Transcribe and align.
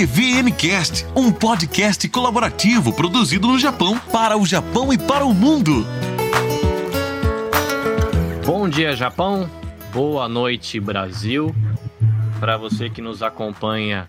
EBVNcast, 0.00 1.04
um 1.14 1.30
podcast 1.30 2.08
colaborativo 2.08 2.90
produzido 2.90 3.46
no 3.46 3.58
Japão, 3.58 3.98
para 4.10 4.34
o 4.34 4.46
Japão 4.46 4.90
e 4.90 4.96
para 4.96 5.26
o 5.26 5.34
mundo. 5.34 5.84
Bom 8.46 8.66
dia, 8.66 8.96
Japão. 8.96 9.50
Boa 9.92 10.26
noite, 10.26 10.80
Brasil. 10.80 11.54
Para 12.38 12.56
você 12.56 12.88
que 12.88 13.02
nos 13.02 13.22
acompanha 13.22 14.08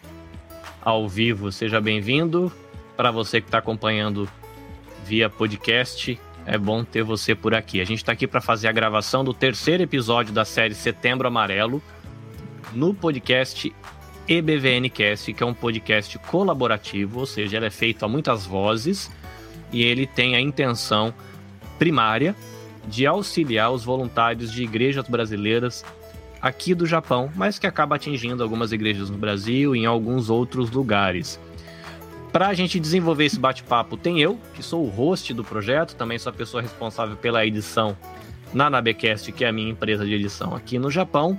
ao 0.82 1.10
vivo, 1.10 1.52
seja 1.52 1.82
bem-vindo. 1.82 2.50
Para 2.96 3.12
você 3.12 3.42
que 3.42 3.50
está 3.50 3.58
acompanhando 3.58 4.30
via 5.06 5.30
podcast, 5.30 6.18
é 6.46 6.58
bom 6.58 6.86
ter 6.86 7.04
você 7.04 7.36
por 7.36 7.54
aqui. 7.54 7.82
A 7.82 7.86
gente 7.86 7.98
está 7.98 8.14
aqui 8.14 8.28
para 8.28 8.40
fazer 8.40 8.70
a 8.70 8.72
gravação 8.72 9.26
do 9.26 9.34
terceiro 9.34 9.84
episódio 9.84 10.34
da 10.34 10.46
série 10.46 10.74
Setembro 10.74 11.28
Amarelo 11.28 11.84
no 12.72 12.94
podcast 12.94 13.76
EBVNcast, 14.28 15.34
que 15.34 15.44
é 15.44 15.46
um 15.46 15.54
podcast 15.54 16.18
colaborativo, 16.20 17.20
ou 17.20 17.26
seja, 17.26 17.58
ele 17.58 17.66
é 17.66 17.70
feito 17.70 18.06
a 18.06 18.08
muitas 18.08 18.46
vozes 18.46 19.12
e 19.72 19.84
ele 19.84 20.06
tem 20.06 20.36
a 20.36 20.42
intenção 20.42 21.14
primária 21.78 22.36
de 22.88 23.06
auxiliar 23.06 23.72
os 23.72 23.84
voluntários 23.84 24.52
de 24.52 24.64
igrejas 24.64 25.08
brasileiras 25.08 25.84
aqui 26.42 26.74
do 26.74 26.86
Japão, 26.86 27.30
mas 27.36 27.60
que 27.60 27.68
acaba 27.68 27.96
atingindo 27.96 28.42
algumas 28.42 28.72
igrejas 28.72 29.10
no 29.10 29.18
Brasil 29.18 29.76
e 29.76 29.80
em 29.80 29.86
alguns 29.86 30.30
outros 30.30 30.72
lugares. 30.72 31.40
Para 32.32 32.48
a 32.48 32.54
gente 32.54 32.80
desenvolver 32.80 33.26
esse 33.26 33.40
bate-papo, 33.40 33.98
tem 33.98 34.20
eu, 34.20 34.40
que 34.54 34.64
sou 34.64 34.86
o 34.86 34.90
host 34.90 35.34
do 35.34 35.44
projeto, 35.44 35.96
também 35.96 36.18
sou 36.18 36.30
a 36.30 36.34
pessoa 36.34 36.62
responsável 36.62 37.16
pela 37.18 37.46
edição 37.46 37.96
na 38.54 38.70
Nabecast, 38.70 39.32
que 39.32 39.44
é 39.44 39.50
a 39.50 39.52
minha 39.52 39.70
empresa 39.70 40.06
de 40.06 40.14
edição 40.14 40.56
aqui 40.56 40.80
no 40.80 40.90
Japão. 40.90 41.38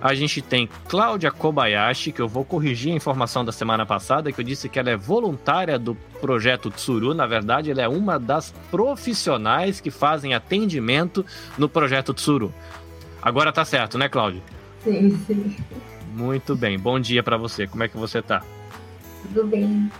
A 0.00 0.14
gente 0.14 0.40
tem 0.40 0.68
Cláudia 0.88 1.30
Kobayashi, 1.30 2.12
que 2.12 2.20
eu 2.20 2.28
vou 2.28 2.44
corrigir 2.44 2.92
a 2.92 2.96
informação 2.96 3.44
da 3.44 3.50
semana 3.50 3.84
passada, 3.84 4.30
que 4.30 4.40
eu 4.40 4.44
disse 4.44 4.68
que 4.68 4.78
ela 4.78 4.90
é 4.90 4.96
voluntária 4.96 5.76
do 5.78 5.96
projeto 6.20 6.70
Tsuru. 6.70 7.14
Na 7.14 7.26
verdade, 7.26 7.70
ela 7.70 7.82
é 7.82 7.88
uma 7.88 8.18
das 8.18 8.52
profissionais 8.70 9.80
que 9.80 9.90
fazem 9.90 10.34
atendimento 10.34 11.26
no 11.56 11.68
projeto 11.68 12.14
Tsuru. 12.14 12.54
Agora 13.20 13.52
tá 13.52 13.64
certo, 13.64 13.98
né, 13.98 14.08
Cláudia? 14.08 14.40
Sim, 14.84 15.18
sim. 15.26 15.56
Muito 16.14 16.54
bem. 16.54 16.78
Bom 16.78 17.00
dia 17.00 17.22
para 17.22 17.36
você. 17.36 17.66
Como 17.66 17.82
é 17.82 17.88
que 17.88 17.96
você 17.96 18.22
tá? 18.22 18.42
Tudo 19.22 19.48
bem. 19.48 19.90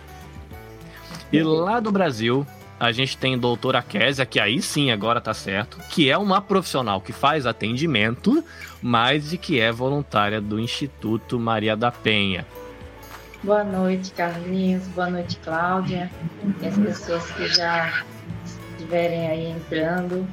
E 1.33 1.43
lá 1.43 1.81
do 1.81 1.91
Brasil, 1.91 2.47
a 2.79 2.93
gente 2.93 3.17
tem 3.17 3.37
doutora 3.37 3.83
Késia, 3.83 4.25
que 4.25 4.39
aí 4.39 4.63
sim 4.63 4.91
agora 4.91 5.21
tá 5.21 5.35
certo, 5.35 5.79
que 5.91 6.11
é 6.11 6.17
uma 6.17 6.41
profissional 6.41 7.01
que 7.01 7.13
faz 7.13 7.47
atendimento, 7.47 8.45
mas 8.81 9.31
de 9.31 9.39
que 9.39 9.59
é 9.59 9.73
voluntária 9.73 10.41
do 10.41 10.61
Instituto 10.61 11.39
Maria 11.39 11.77
da 11.77 11.91
Penha. 11.91 12.47
Boa 13.43 13.65
noite, 13.65 14.13
Carlinhos. 14.13 14.87
Boa 14.89 15.11
noite, 15.11 15.39
Cláudia. 15.45 16.11
E 16.61 16.67
as 16.67 16.77
pessoas 16.77 17.31
que 17.33 17.49
já 17.49 18.05
estiverem 18.45 19.29
aí 19.29 19.51
entrando. 19.51 20.27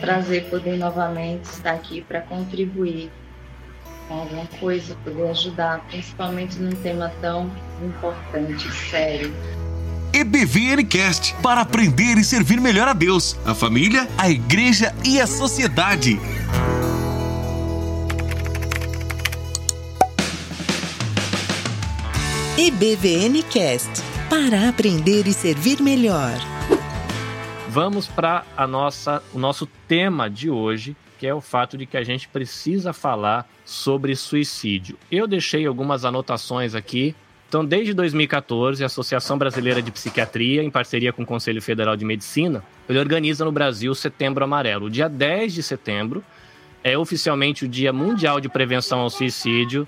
Prazer 0.00 0.44
poder 0.50 0.76
novamente 0.76 1.44
estar 1.44 1.72
aqui 1.72 2.02
para 2.02 2.20
contribuir 2.20 3.10
com 4.08 4.14
alguma 4.14 4.46
coisa, 4.58 4.96
poder 5.04 5.30
ajudar, 5.30 5.80
principalmente 5.88 6.58
num 6.58 6.74
tema 6.82 7.12
tão 7.20 7.50
importante, 7.82 8.70
sério. 8.72 9.32
EBVNcast 10.16 11.34
para 11.42 11.62
aprender 11.62 12.16
e 12.16 12.22
servir 12.22 12.60
melhor 12.60 12.86
a 12.86 12.92
Deus, 12.92 13.36
a 13.44 13.52
família, 13.52 14.08
a 14.16 14.30
igreja 14.30 14.94
e 15.04 15.20
a 15.20 15.26
sociedade. 15.26 16.20
EBVNcast 22.56 23.90
para 24.30 24.68
aprender 24.68 25.26
e 25.26 25.32
servir 25.32 25.82
melhor. 25.82 26.34
Vamos 27.68 28.06
para 28.06 28.44
a 28.56 28.68
nossa 28.68 29.20
o 29.32 29.38
nosso 29.40 29.66
tema 29.88 30.30
de 30.30 30.48
hoje, 30.48 30.96
que 31.18 31.26
é 31.26 31.34
o 31.34 31.40
fato 31.40 31.76
de 31.76 31.86
que 31.86 31.96
a 31.96 32.04
gente 32.04 32.28
precisa 32.28 32.92
falar 32.92 33.50
sobre 33.64 34.14
suicídio. 34.14 34.96
Eu 35.10 35.26
deixei 35.26 35.66
algumas 35.66 36.04
anotações 36.04 36.76
aqui 36.76 37.16
então, 37.48 37.64
desde 37.64 37.94
2014, 37.94 38.82
a 38.82 38.86
Associação 38.86 39.38
Brasileira 39.38 39.80
de 39.80 39.90
Psiquiatria, 39.90 40.62
em 40.62 40.70
parceria 40.70 41.12
com 41.12 41.22
o 41.22 41.26
Conselho 41.26 41.62
Federal 41.62 41.96
de 41.96 42.04
Medicina, 42.04 42.64
ele 42.88 42.98
organiza 42.98 43.44
no 43.44 43.52
Brasil 43.52 43.92
o 43.92 43.94
Setembro 43.94 44.42
Amarelo. 44.42 44.86
O 44.86 44.90
dia 44.90 45.08
10 45.08 45.54
de 45.54 45.62
setembro 45.62 46.24
é 46.82 46.98
oficialmente 46.98 47.64
o 47.64 47.68
Dia 47.68 47.92
Mundial 47.92 48.40
de 48.40 48.48
Prevenção 48.48 49.00
ao 49.00 49.08
Suicídio, 49.08 49.86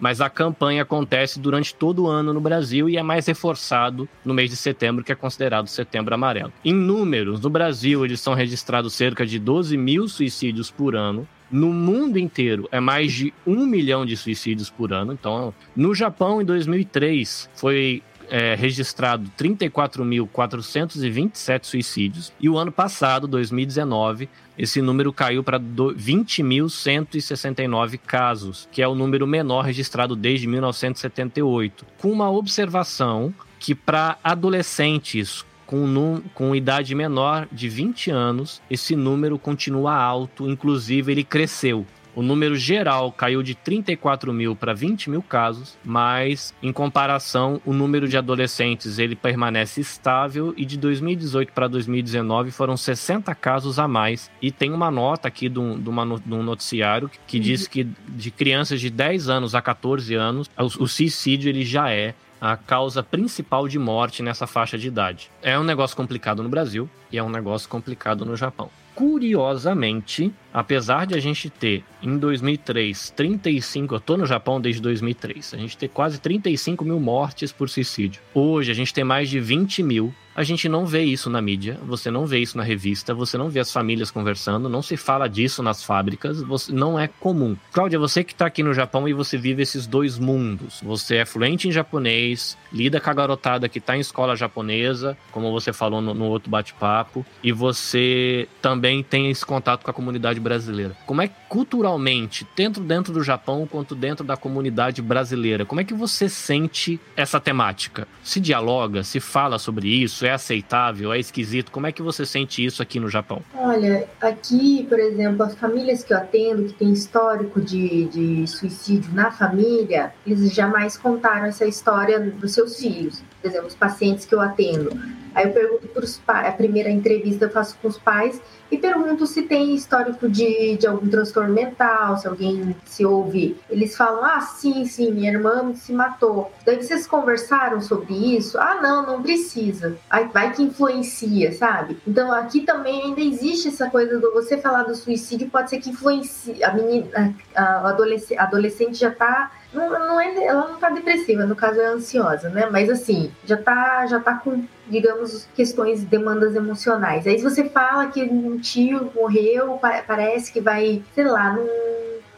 mas 0.00 0.20
a 0.20 0.28
campanha 0.28 0.82
acontece 0.82 1.38
durante 1.38 1.74
todo 1.74 2.04
o 2.04 2.06
ano 2.08 2.32
no 2.32 2.40
Brasil 2.40 2.88
e 2.88 2.96
é 2.96 3.02
mais 3.02 3.26
reforçado 3.26 4.08
no 4.24 4.34
mês 4.34 4.50
de 4.50 4.56
setembro, 4.56 5.04
que 5.04 5.12
é 5.12 5.14
considerado 5.14 5.68
Setembro 5.68 6.14
Amarelo. 6.14 6.52
Em 6.64 6.74
números, 6.74 7.40
no 7.40 7.48
Brasil, 7.48 8.04
eles 8.04 8.20
são 8.20 8.34
registrados 8.34 8.94
cerca 8.94 9.24
de 9.24 9.38
12 9.38 9.76
mil 9.76 10.08
suicídios 10.08 10.70
por 10.70 10.96
ano, 10.96 11.26
no 11.54 11.72
mundo 11.72 12.18
inteiro 12.18 12.68
é 12.72 12.80
mais 12.80 13.12
de 13.12 13.32
um 13.46 13.64
milhão 13.64 14.04
de 14.04 14.16
suicídios 14.16 14.68
por 14.68 14.92
ano. 14.92 15.12
Então, 15.12 15.54
no 15.76 15.94
Japão, 15.94 16.42
em 16.42 16.44
2003, 16.44 17.48
foi 17.54 18.02
é, 18.28 18.56
registrado 18.56 19.30
34.427 19.38 21.64
suicídios. 21.64 22.32
E 22.40 22.48
o 22.48 22.58
ano 22.58 22.72
passado, 22.72 23.28
2019, 23.28 24.28
esse 24.58 24.82
número 24.82 25.12
caiu 25.12 25.44
para 25.44 25.60
20.169 25.60 28.00
casos, 28.04 28.68
que 28.72 28.82
é 28.82 28.88
o 28.88 28.96
número 28.96 29.24
menor 29.24 29.64
registrado 29.64 30.16
desde 30.16 30.48
1978. 30.48 31.86
Com 31.98 32.10
uma 32.10 32.28
observação 32.28 33.32
que 33.60 33.76
para 33.76 34.18
adolescentes 34.24 35.46
com, 35.66 36.22
com 36.34 36.54
idade 36.54 36.94
menor 36.94 37.48
de 37.50 37.68
20 37.68 38.10
anos, 38.10 38.62
esse 38.70 38.94
número 38.94 39.38
continua 39.38 39.94
alto, 39.94 40.48
inclusive 40.48 41.12
ele 41.12 41.24
cresceu. 41.24 41.86
O 42.16 42.22
número 42.22 42.54
geral 42.54 43.10
caiu 43.10 43.42
de 43.42 43.56
34 43.56 44.32
mil 44.32 44.54
para 44.54 44.72
20 44.72 45.10
mil 45.10 45.22
casos, 45.22 45.76
mas 45.84 46.54
em 46.62 46.72
comparação, 46.72 47.60
o 47.64 47.72
número 47.72 48.08
de 48.08 48.16
adolescentes 48.16 48.98
ele 48.98 49.16
permanece 49.16 49.80
estável 49.80 50.54
e 50.56 50.64
de 50.64 50.78
2018 50.78 51.52
para 51.52 51.66
2019 51.66 52.52
foram 52.52 52.76
60 52.76 53.34
casos 53.34 53.80
a 53.80 53.88
mais. 53.88 54.30
E 54.40 54.52
tem 54.52 54.70
uma 54.72 54.92
nota 54.92 55.26
aqui 55.26 55.48
de 55.48 55.58
um, 55.58 55.80
de 55.80 55.88
uma, 55.88 56.20
de 56.20 56.34
um 56.34 56.42
noticiário 56.42 57.10
que 57.26 57.40
diz 57.40 57.66
que 57.66 57.82
de 57.82 58.30
crianças 58.30 58.80
de 58.80 58.90
10 58.90 59.28
anos 59.28 59.54
a 59.54 59.60
14 59.60 60.14
anos, 60.14 60.48
o, 60.56 60.84
o 60.84 60.88
suicídio 60.88 61.48
ele 61.48 61.64
já 61.64 61.90
é 61.90 62.14
a 62.44 62.58
causa 62.58 63.02
principal 63.02 63.66
de 63.66 63.78
morte 63.78 64.22
nessa 64.22 64.46
faixa 64.46 64.76
de 64.76 64.86
idade. 64.86 65.30
É 65.40 65.58
um 65.58 65.64
negócio 65.64 65.96
complicado 65.96 66.42
no 66.42 66.48
Brasil 66.50 66.90
e 67.10 67.16
é 67.16 67.22
um 67.22 67.30
negócio 67.30 67.66
complicado 67.70 68.26
no 68.26 68.36
Japão. 68.36 68.68
Curiosamente, 68.94 70.30
apesar 70.54 71.06
de 71.06 71.14
a 71.14 71.20
gente 71.20 71.50
ter 71.50 71.82
em 72.00 72.16
2003 72.16 73.10
35, 73.10 73.96
eu 73.96 74.00
tô 74.00 74.16
no 74.16 74.24
Japão 74.24 74.60
desde 74.60 74.80
2003, 74.80 75.54
a 75.54 75.56
gente 75.56 75.76
ter 75.76 75.88
quase 75.88 76.20
35 76.20 76.84
mil 76.84 77.00
mortes 77.00 77.50
por 77.50 77.68
suicídio. 77.68 78.22
Hoje 78.32 78.70
a 78.70 78.74
gente 78.74 78.94
tem 78.94 79.02
mais 79.02 79.28
de 79.28 79.40
20 79.40 79.82
mil 79.82 80.14
a 80.34 80.42
gente 80.42 80.68
não 80.68 80.84
vê 80.84 81.04
isso 81.04 81.30
na 81.30 81.40
mídia, 81.40 81.78
você 81.84 82.10
não 82.10 82.26
vê 82.26 82.40
isso 82.40 82.58
na 82.58 82.64
revista, 82.64 83.14
você 83.14 83.38
não 83.38 83.48
vê 83.48 83.60
as 83.60 83.72
famílias 83.72 84.10
conversando, 84.10 84.68
não 84.68 84.82
se 84.82 84.96
fala 84.96 85.28
disso 85.28 85.62
nas 85.62 85.84
fábricas, 85.84 86.42
você, 86.42 86.72
não 86.72 86.98
é 86.98 87.06
comum. 87.06 87.56
Cláudia, 87.72 88.00
você 88.00 88.24
que 88.24 88.32
está 88.32 88.46
aqui 88.46 88.60
no 88.62 88.74
Japão 88.74 89.08
e 89.08 89.12
você 89.12 89.38
vive 89.38 89.62
esses 89.62 89.86
dois 89.86 90.18
mundos. 90.18 90.80
Você 90.82 91.18
é 91.18 91.24
fluente 91.24 91.68
em 91.68 91.72
japonês, 91.72 92.58
lida 92.72 93.00
com 93.00 93.10
a 93.10 93.14
garotada 93.14 93.68
que 93.68 93.78
está 93.78 93.96
em 93.96 94.00
escola 94.00 94.34
japonesa, 94.34 95.16
como 95.30 95.52
você 95.52 95.72
falou 95.72 96.00
no, 96.00 96.12
no 96.12 96.24
outro 96.24 96.50
bate-papo, 96.50 97.24
e 97.40 97.52
você 97.52 98.48
também 98.60 99.04
tem 99.04 99.30
esse 99.30 99.46
contato 99.46 99.84
com 99.84 99.90
a 99.92 99.94
comunidade 99.94 100.40
brasileira. 100.44 100.94
Como 101.06 101.22
é 101.22 101.28
que 101.28 101.34
culturalmente, 101.48 102.46
tanto 102.54 102.80
dentro 102.80 103.12
do 103.12 103.22
Japão 103.22 103.66
quanto 103.70 103.94
dentro 103.94 104.24
da 104.24 104.36
comunidade 104.36 105.00
brasileira, 105.00 105.64
como 105.64 105.80
é 105.80 105.84
que 105.84 105.94
você 105.94 106.28
sente 106.28 107.00
essa 107.16 107.40
temática? 107.40 108.06
Se 108.22 108.38
dialoga, 108.40 109.02
se 109.02 109.20
fala 109.20 109.58
sobre 109.58 109.88
isso? 109.88 110.24
é 110.26 110.32
aceitável, 110.32 111.12
é 111.12 111.18
esquisito? 111.18 111.70
Como 111.70 111.86
é 111.86 111.92
que 111.92 112.02
você 112.02 112.26
sente 112.26 112.64
isso 112.64 112.82
aqui 112.82 112.98
no 113.00 113.08
Japão? 113.08 113.42
Olha, 113.54 114.08
aqui, 114.20 114.86
por 114.88 114.98
exemplo, 114.98 115.42
as 115.42 115.54
famílias 115.54 116.02
que 116.02 116.12
eu 116.12 116.18
atendo, 116.18 116.64
que 116.64 116.74
tem 116.74 116.92
histórico 116.92 117.60
de, 117.60 118.06
de 118.06 118.46
suicídio 118.46 119.12
na 119.14 119.30
família, 119.30 120.12
eles 120.26 120.52
jamais 120.52 120.96
contaram 120.96 121.46
essa 121.46 121.64
história 121.64 122.20
dos 122.20 122.52
seus 122.52 122.78
filhos. 122.78 123.22
Por 123.40 123.48
exemplo, 123.48 123.68
os 123.68 123.74
pacientes 123.74 124.24
que 124.24 124.34
eu 124.34 124.40
atendo. 124.40 124.90
Aí 125.34 125.46
eu 125.46 125.52
pergunto 125.52 125.88
para 125.88 126.04
os 126.04 126.18
pais, 126.18 126.48
a 126.48 126.52
primeira 126.52 126.90
entrevista 126.90 127.46
eu 127.46 127.50
faço 127.50 127.76
com 127.80 127.88
os 127.88 127.98
pais, 127.98 128.40
e 128.70 128.78
pergunto 128.78 129.26
se 129.26 129.42
tem 129.42 129.74
histórico 129.74 130.28
de, 130.28 130.76
de 130.76 130.86
algum 130.86 131.08
transtorno 131.08 131.52
mental, 131.52 132.16
se 132.16 132.26
alguém 132.26 132.74
se 132.84 133.04
ouve. 133.04 133.56
Eles 133.70 133.96
falam: 133.96 134.24
ah, 134.24 134.40
sim, 134.40 134.84
sim, 134.84 135.12
minha 135.12 135.30
irmã 135.30 135.74
se 135.74 135.92
matou. 135.92 136.50
Daí 136.64 136.82
vocês 136.82 137.06
conversaram 137.06 137.80
sobre 137.80 138.14
isso? 138.36 138.58
Ah, 138.58 138.80
não, 138.82 139.06
não 139.06 139.22
precisa. 139.22 139.96
Aí 140.10 140.28
vai 140.32 140.52
que 140.52 140.62
influencia, 140.62 141.52
sabe? 141.52 141.98
Então 142.06 142.32
aqui 142.32 142.62
também 142.62 143.02
ainda 143.02 143.20
existe 143.20 143.68
essa 143.68 143.88
coisa 143.88 144.18
do 144.18 144.32
você 144.32 144.58
falar 144.58 144.84
do 144.84 144.94
suicídio, 144.94 145.50
pode 145.50 145.70
ser 145.70 145.78
que 145.78 145.90
influencie. 145.90 146.62
A 146.64 146.72
menina, 146.72 147.34
a, 147.54 147.62
a 147.62 147.90
adolescente, 148.38 148.98
já 148.98 149.10
tá 149.10 149.52
não, 149.74 149.90
não 149.90 150.20
é, 150.20 150.44
ela 150.44 150.68
não 150.68 150.78
tá 150.78 150.90
depressiva, 150.90 151.44
no 151.44 151.56
caso 151.56 151.80
é 151.80 151.86
ansiosa, 151.86 152.48
né? 152.48 152.68
Mas 152.70 152.88
assim, 152.88 153.32
já 153.44 153.56
tá, 153.56 154.06
já 154.06 154.20
tá 154.20 154.34
com, 154.36 154.64
digamos, 154.88 155.46
questões, 155.54 156.04
demandas 156.04 156.54
emocionais. 156.54 157.26
Aí 157.26 157.40
você 157.40 157.68
fala 157.68 158.06
que 158.06 158.22
um 158.22 158.58
tio 158.58 159.10
morreu, 159.14 159.78
parece 160.06 160.52
que 160.52 160.60
vai, 160.60 161.02
sei 161.14 161.24
lá, 161.24 161.52
não 161.52 161.66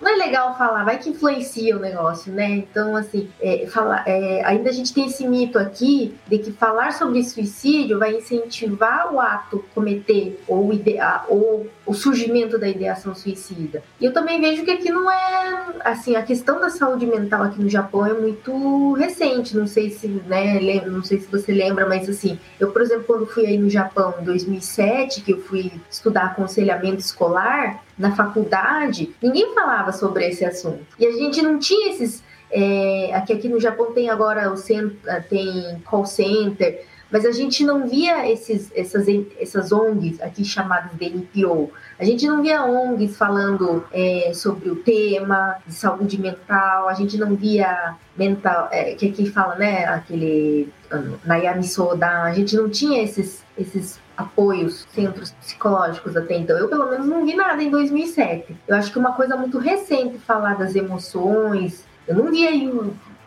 não 0.00 0.10
é 0.10 0.16
legal 0.16 0.56
falar, 0.56 0.84
vai 0.84 0.98
que 0.98 1.10
influencia 1.10 1.76
o 1.76 1.80
negócio, 1.80 2.32
né? 2.32 2.50
Então, 2.50 2.94
assim, 2.96 3.28
é, 3.40 3.66
fala, 3.66 4.02
é, 4.06 4.42
ainda 4.44 4.70
a 4.70 4.72
gente 4.72 4.92
tem 4.92 5.06
esse 5.06 5.26
mito 5.26 5.58
aqui 5.58 6.14
de 6.28 6.38
que 6.38 6.52
falar 6.52 6.92
sobre 6.92 7.24
suicídio 7.24 7.98
vai 7.98 8.14
incentivar 8.14 9.12
o 9.12 9.20
ato 9.20 9.64
cometer 9.74 10.42
ou, 10.46 10.72
idea, 10.72 11.24
ou 11.28 11.66
o 11.86 11.94
surgimento 11.94 12.58
da 12.58 12.68
ideação 12.68 13.14
suicida. 13.14 13.82
E 14.00 14.04
eu 14.04 14.12
também 14.12 14.40
vejo 14.40 14.64
que 14.64 14.70
aqui 14.70 14.90
não 14.90 15.10
é, 15.10 15.64
assim, 15.84 16.16
a 16.16 16.22
questão 16.22 16.60
da 16.60 16.68
saúde 16.68 17.06
mental 17.06 17.42
aqui 17.42 17.60
no 17.60 17.68
Japão 17.68 18.04
é 18.04 18.12
muito 18.12 18.92
recente, 18.94 19.56
não 19.56 19.66
sei 19.66 19.90
se, 19.90 20.08
né, 20.08 20.60
não 20.86 21.02
sei 21.02 21.20
se 21.20 21.26
você 21.26 21.52
lembra, 21.52 21.86
mas 21.86 22.08
assim, 22.08 22.38
eu, 22.60 22.70
por 22.70 22.82
exemplo, 22.82 23.04
quando 23.04 23.26
fui 23.26 23.46
aí 23.46 23.56
no 23.56 23.70
Japão 23.70 24.14
em 24.20 24.24
2007, 24.24 25.22
que 25.22 25.32
eu 25.32 25.40
fui 25.40 25.72
estudar 25.90 26.26
aconselhamento 26.26 26.98
escolar, 26.98 27.85
na 27.98 28.14
faculdade, 28.14 29.14
ninguém 29.22 29.54
falava 29.54 29.92
sobre 29.92 30.26
esse 30.26 30.44
assunto. 30.44 30.84
E 30.98 31.06
a 31.06 31.12
gente 31.12 31.40
não 31.42 31.58
tinha 31.58 31.90
esses. 31.90 32.22
É, 32.50 33.12
aqui, 33.14 33.32
aqui 33.32 33.48
no 33.48 33.58
Japão 33.58 33.92
tem 33.92 34.08
agora 34.08 34.52
o 34.52 34.56
centro, 34.56 34.96
tem 35.28 35.80
call 35.84 36.06
center, 36.06 36.84
mas 37.10 37.24
a 37.24 37.32
gente 37.32 37.64
não 37.64 37.86
via 37.86 38.30
esses, 38.30 38.70
essas, 38.74 39.06
essas 39.38 39.72
ONGs 39.72 40.20
aqui 40.20 40.44
chamadas 40.44 40.90
de 40.92 41.08
NPO. 41.08 41.70
A 41.98 42.04
gente 42.04 42.26
não 42.26 42.42
via 42.42 42.64
ONGs 42.64 43.16
falando 43.16 43.84
é, 43.92 44.32
sobre 44.34 44.70
o 44.70 44.76
tema 44.76 45.56
de 45.66 45.74
saúde 45.74 46.20
mental, 46.20 46.88
a 46.88 46.94
gente 46.94 47.16
não 47.16 47.34
via 47.34 47.94
mental, 48.16 48.68
é, 48.72 48.94
que 48.94 49.08
aqui 49.08 49.26
fala, 49.30 49.54
né, 49.54 49.86
aquele 49.86 50.68
um, 50.92 51.16
Nayami 51.24 51.64
Soda, 51.64 52.22
a 52.22 52.32
gente 52.32 52.56
não 52.56 52.68
tinha 52.68 53.02
esses, 53.02 53.44
esses 53.56 54.00
apoios, 54.16 54.86
centros 54.92 55.30
psicológicos 55.32 56.16
até 56.16 56.36
então. 56.36 56.56
Eu, 56.56 56.68
pelo 56.68 56.90
menos, 56.90 57.06
não 57.06 57.24
vi 57.24 57.34
nada 57.34 57.62
em 57.62 57.70
2007. 57.70 58.56
Eu 58.66 58.76
acho 58.76 58.90
que 58.92 58.98
uma 58.98 59.12
coisa 59.12 59.36
muito 59.36 59.58
recente 59.58 60.18
falar 60.18 60.54
das 60.54 60.74
emoções. 60.74 61.84
Eu 62.06 62.14
não 62.16 62.30
vi 62.30 62.46
aí 62.46 62.66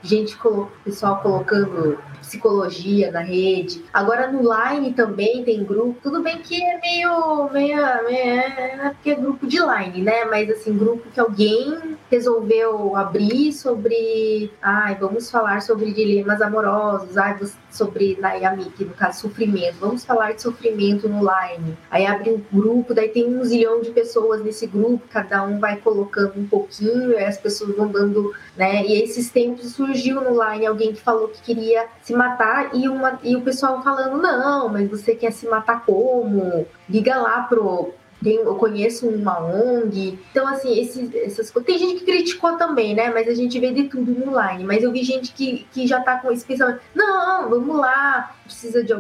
gente, 0.02 0.38
pessoal 0.84 1.22
colocando 1.22 2.00
psicologia 2.19 3.12
na 3.12 3.21
rede. 3.21 3.83
Agora 3.94 4.31
no 4.31 4.42
Line 4.42 4.94
também 4.94 5.44
tem 5.44 5.63
grupo. 5.63 5.98
Tudo 6.01 6.21
bem 6.21 6.38
que 6.39 6.62
é 6.63 6.80
meio. 6.80 7.50
meio, 7.51 7.77
meio 8.06 8.19
é 8.19 8.89
porque 8.94 9.12
é 9.12 9.16
grupo 9.16 9.48
de 9.48 9.57
Line, 9.60 10.01
né? 10.04 10.25
Mas 10.25 10.50
assim, 10.50 10.77
grupo 10.77 11.10
que 11.10 11.19
alguém 11.19 11.98
resolveu 12.10 12.95
abrir 12.95 13.54
sobre. 13.54 14.51
Ai, 14.62 14.95
vamos 14.95 15.30
falar 15.30 15.62
sobre 15.62 15.92
dilemas 15.92 16.42
amorosos. 16.42 17.18
Ai, 17.18 17.38
sobre 17.71 18.18
Nayami, 18.19 18.66
que 18.71 18.83
no 18.83 18.94
caso 18.94 19.21
sofrimento. 19.21 19.77
Vamos 19.80 20.04
falar 20.04 20.33
de 20.33 20.42
sofrimento 20.42 21.07
no 21.07 21.19
Line. 21.19 21.77
Aí 21.89 22.06
abre 22.06 22.31
um 22.31 22.42
grupo, 22.51 22.94
daí 22.94 23.10
tem 23.10 23.27
um 23.27 23.44
zilhão 23.44 23.81
de 23.81 23.92
pessoas 23.92 24.44
nesse 24.44 24.68
grupo, 24.68 25.07
cada 25.10 25.44
um 25.44 25.60
vai 25.60 25.77
colocando 25.77 26.33
um 26.38 26.48
pouquinho, 26.48 27.12
e 27.12 27.18
as 27.18 27.38
pessoas 27.38 27.75
vão 27.75 27.88
dando, 27.88 28.33
né? 28.57 28.86
E 28.86 29.01
esses 29.01 29.30
tempos 29.30 29.74
surgiu 29.74 30.21
no 30.21 30.44
Line 30.44 30.66
alguém 30.66 30.94
que 30.94 31.01
falou 31.01 31.27
que 31.27 31.42
queria 31.42 31.88
se 32.10 32.14
matar 32.16 32.72
e, 32.74 32.90
uma, 32.90 33.20
e 33.24 33.36
o 33.36 33.42
pessoal 33.42 33.84
falando, 33.84 34.20
não, 34.20 34.68
mas 34.68 34.90
você 34.90 35.14
quer 35.14 35.32
se 35.32 35.48
matar 35.48 35.86
como? 35.86 36.66
Liga 36.90 37.16
lá 37.18 37.42
pro, 37.44 37.94
tem, 38.24 38.38
eu 38.38 38.56
conheço 38.56 39.08
uma 39.08 39.40
ONG. 39.40 40.18
Então, 40.32 40.48
assim, 40.48 40.80
esses, 40.80 41.14
essas 41.14 41.52
coisas. 41.52 41.68
Tem 41.68 41.78
gente 41.78 42.00
que 42.00 42.06
criticou 42.06 42.58
também, 42.58 42.96
né? 42.96 43.12
Mas 43.12 43.28
a 43.28 43.34
gente 43.36 43.60
vê 43.60 43.72
de 43.72 43.84
tudo 43.84 44.28
online. 44.28 44.64
Mas 44.64 44.84
eu 44.84 44.92
vi 44.92 45.04
gente 45.04 45.32
que, 45.34 45.68
que 45.72 45.86
já 45.86 46.02
tá 46.02 46.18
com 46.18 46.32
esse 46.32 46.44
pensamento: 46.44 46.82
não, 46.96 47.48
vamos 47.48 47.78
lá, 47.78 48.36
precisa 48.50 48.84
de, 48.84 48.94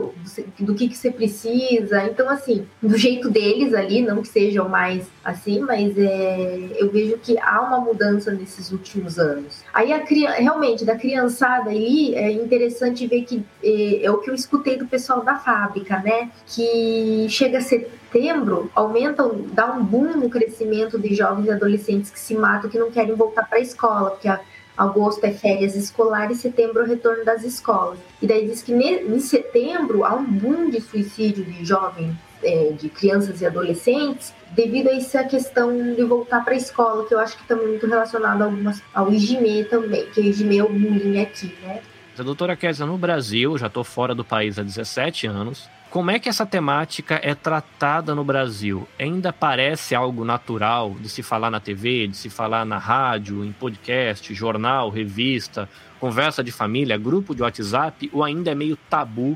do 0.59 0.75
que, 0.75 0.87
que 0.87 0.97
você 0.97 1.11
precisa. 1.11 2.03
Então, 2.03 2.29
assim, 2.29 2.67
do 2.81 2.97
jeito 2.97 3.29
deles 3.29 3.73
ali, 3.73 4.01
não 4.01 4.21
que 4.21 4.27
sejam 4.27 4.69
mais 4.69 5.07
assim, 5.23 5.59
mas 5.59 5.97
é, 5.97 6.69
eu 6.77 6.89
vejo 6.89 7.17
que 7.17 7.37
há 7.39 7.61
uma 7.61 7.79
mudança 7.79 8.31
nesses 8.31 8.71
últimos 8.71 9.17
anos. 9.17 9.63
Aí, 9.73 9.91
a, 9.91 10.03
realmente, 10.37 10.85
da 10.85 10.95
criançada 10.95 11.69
ali, 11.69 12.15
é 12.15 12.31
interessante 12.31 13.07
ver 13.07 13.23
que 13.23 13.43
é, 13.63 14.05
é 14.05 14.11
o 14.11 14.19
que 14.19 14.29
eu 14.29 14.35
escutei 14.35 14.77
do 14.77 14.87
pessoal 14.87 15.23
da 15.23 15.35
fábrica, 15.35 15.99
né? 15.99 16.29
Que 16.45 17.27
chega 17.29 17.57
a 17.57 17.61
ser 17.61 17.89
setembro 18.09 18.69
aumentam, 18.75 19.45
dá 19.53 19.71
um 19.71 19.83
boom 19.83 20.17
no 20.17 20.29
crescimento 20.29 20.99
de 20.99 21.13
jovens 21.13 21.45
e 21.45 21.51
adolescentes 21.51 22.09
que 22.09 22.19
se 22.19 22.35
matam, 22.35 22.69
que 22.69 22.77
não 22.77 22.91
querem 22.91 23.15
voltar 23.15 23.47
para 23.47 23.59
a 23.59 23.61
escola, 23.61 24.11
porque 24.11 24.27
a, 24.27 24.39
agosto 24.79 25.23
é 25.25 25.31
férias 25.31 25.75
escolares, 25.75 26.39
setembro 26.39 26.79
é 26.79 26.83
o 26.83 26.87
retorno 26.87 27.25
das 27.25 27.43
escolas. 27.43 27.99
E 28.21 28.25
daí 28.25 28.47
diz 28.47 28.63
que 28.63 28.73
em 28.73 29.19
setembro 29.19 30.05
há 30.05 30.15
um 30.15 30.23
boom 30.23 30.69
de 30.69 30.79
suicídio 30.79 31.43
de 31.43 31.65
jovens, 31.65 32.15
é, 32.41 32.71
de 32.71 32.87
crianças 32.87 33.41
e 33.41 33.45
adolescentes, 33.45 34.33
devido 34.51 34.87
a 34.87 34.95
essa 34.95 35.23
questão 35.25 35.75
de 35.93 36.03
voltar 36.03 36.43
para 36.45 36.53
a 36.53 36.57
escola, 36.57 37.05
que 37.05 37.13
eu 37.13 37.19
acho 37.19 37.37
que 37.37 37.45
também 37.45 37.65
é 37.65 37.69
muito 37.69 37.85
relacionado 37.85 38.41
algumas, 38.41 38.81
ao 38.93 39.11
IGME 39.11 39.65
também, 39.65 40.05
que 40.07 40.21
o 40.21 40.23
IGME 40.23 40.59
é 40.59 40.63
o 40.63 40.69
bullying 40.69 41.21
aqui, 41.21 41.53
né? 41.61 41.81
Doutora 42.23 42.55
Kézia, 42.55 42.85
no 42.85 42.97
Brasil, 42.97 43.57
já 43.57 43.67
estou 43.67 43.83
fora 43.83 44.13
do 44.15 44.23
país 44.23 44.57
há 44.59 44.63
17 44.63 45.27
anos, 45.27 45.69
como 45.89 46.11
é 46.11 46.19
que 46.19 46.29
essa 46.29 46.45
temática 46.45 47.19
é 47.23 47.33
tratada 47.33 48.13
no 48.13 48.23
Brasil? 48.23 48.87
Ainda 48.99 49.33
parece 49.33 49.95
algo 49.95 50.23
natural 50.23 50.95
de 50.99 51.09
se 51.09 51.23
falar 51.23 51.49
na 51.49 51.59
TV, 51.59 52.07
de 52.07 52.15
se 52.15 52.29
falar 52.29 52.63
na 52.63 52.77
rádio, 52.77 53.43
em 53.43 53.51
podcast, 53.51 54.31
jornal, 54.35 54.91
revista, 54.91 55.67
conversa 55.99 56.43
de 56.43 56.51
família, 56.51 56.95
grupo 56.95 57.33
de 57.33 57.41
WhatsApp, 57.41 58.07
ou 58.13 58.23
ainda 58.23 58.51
é 58.51 58.55
meio 58.55 58.77
tabu 58.87 59.35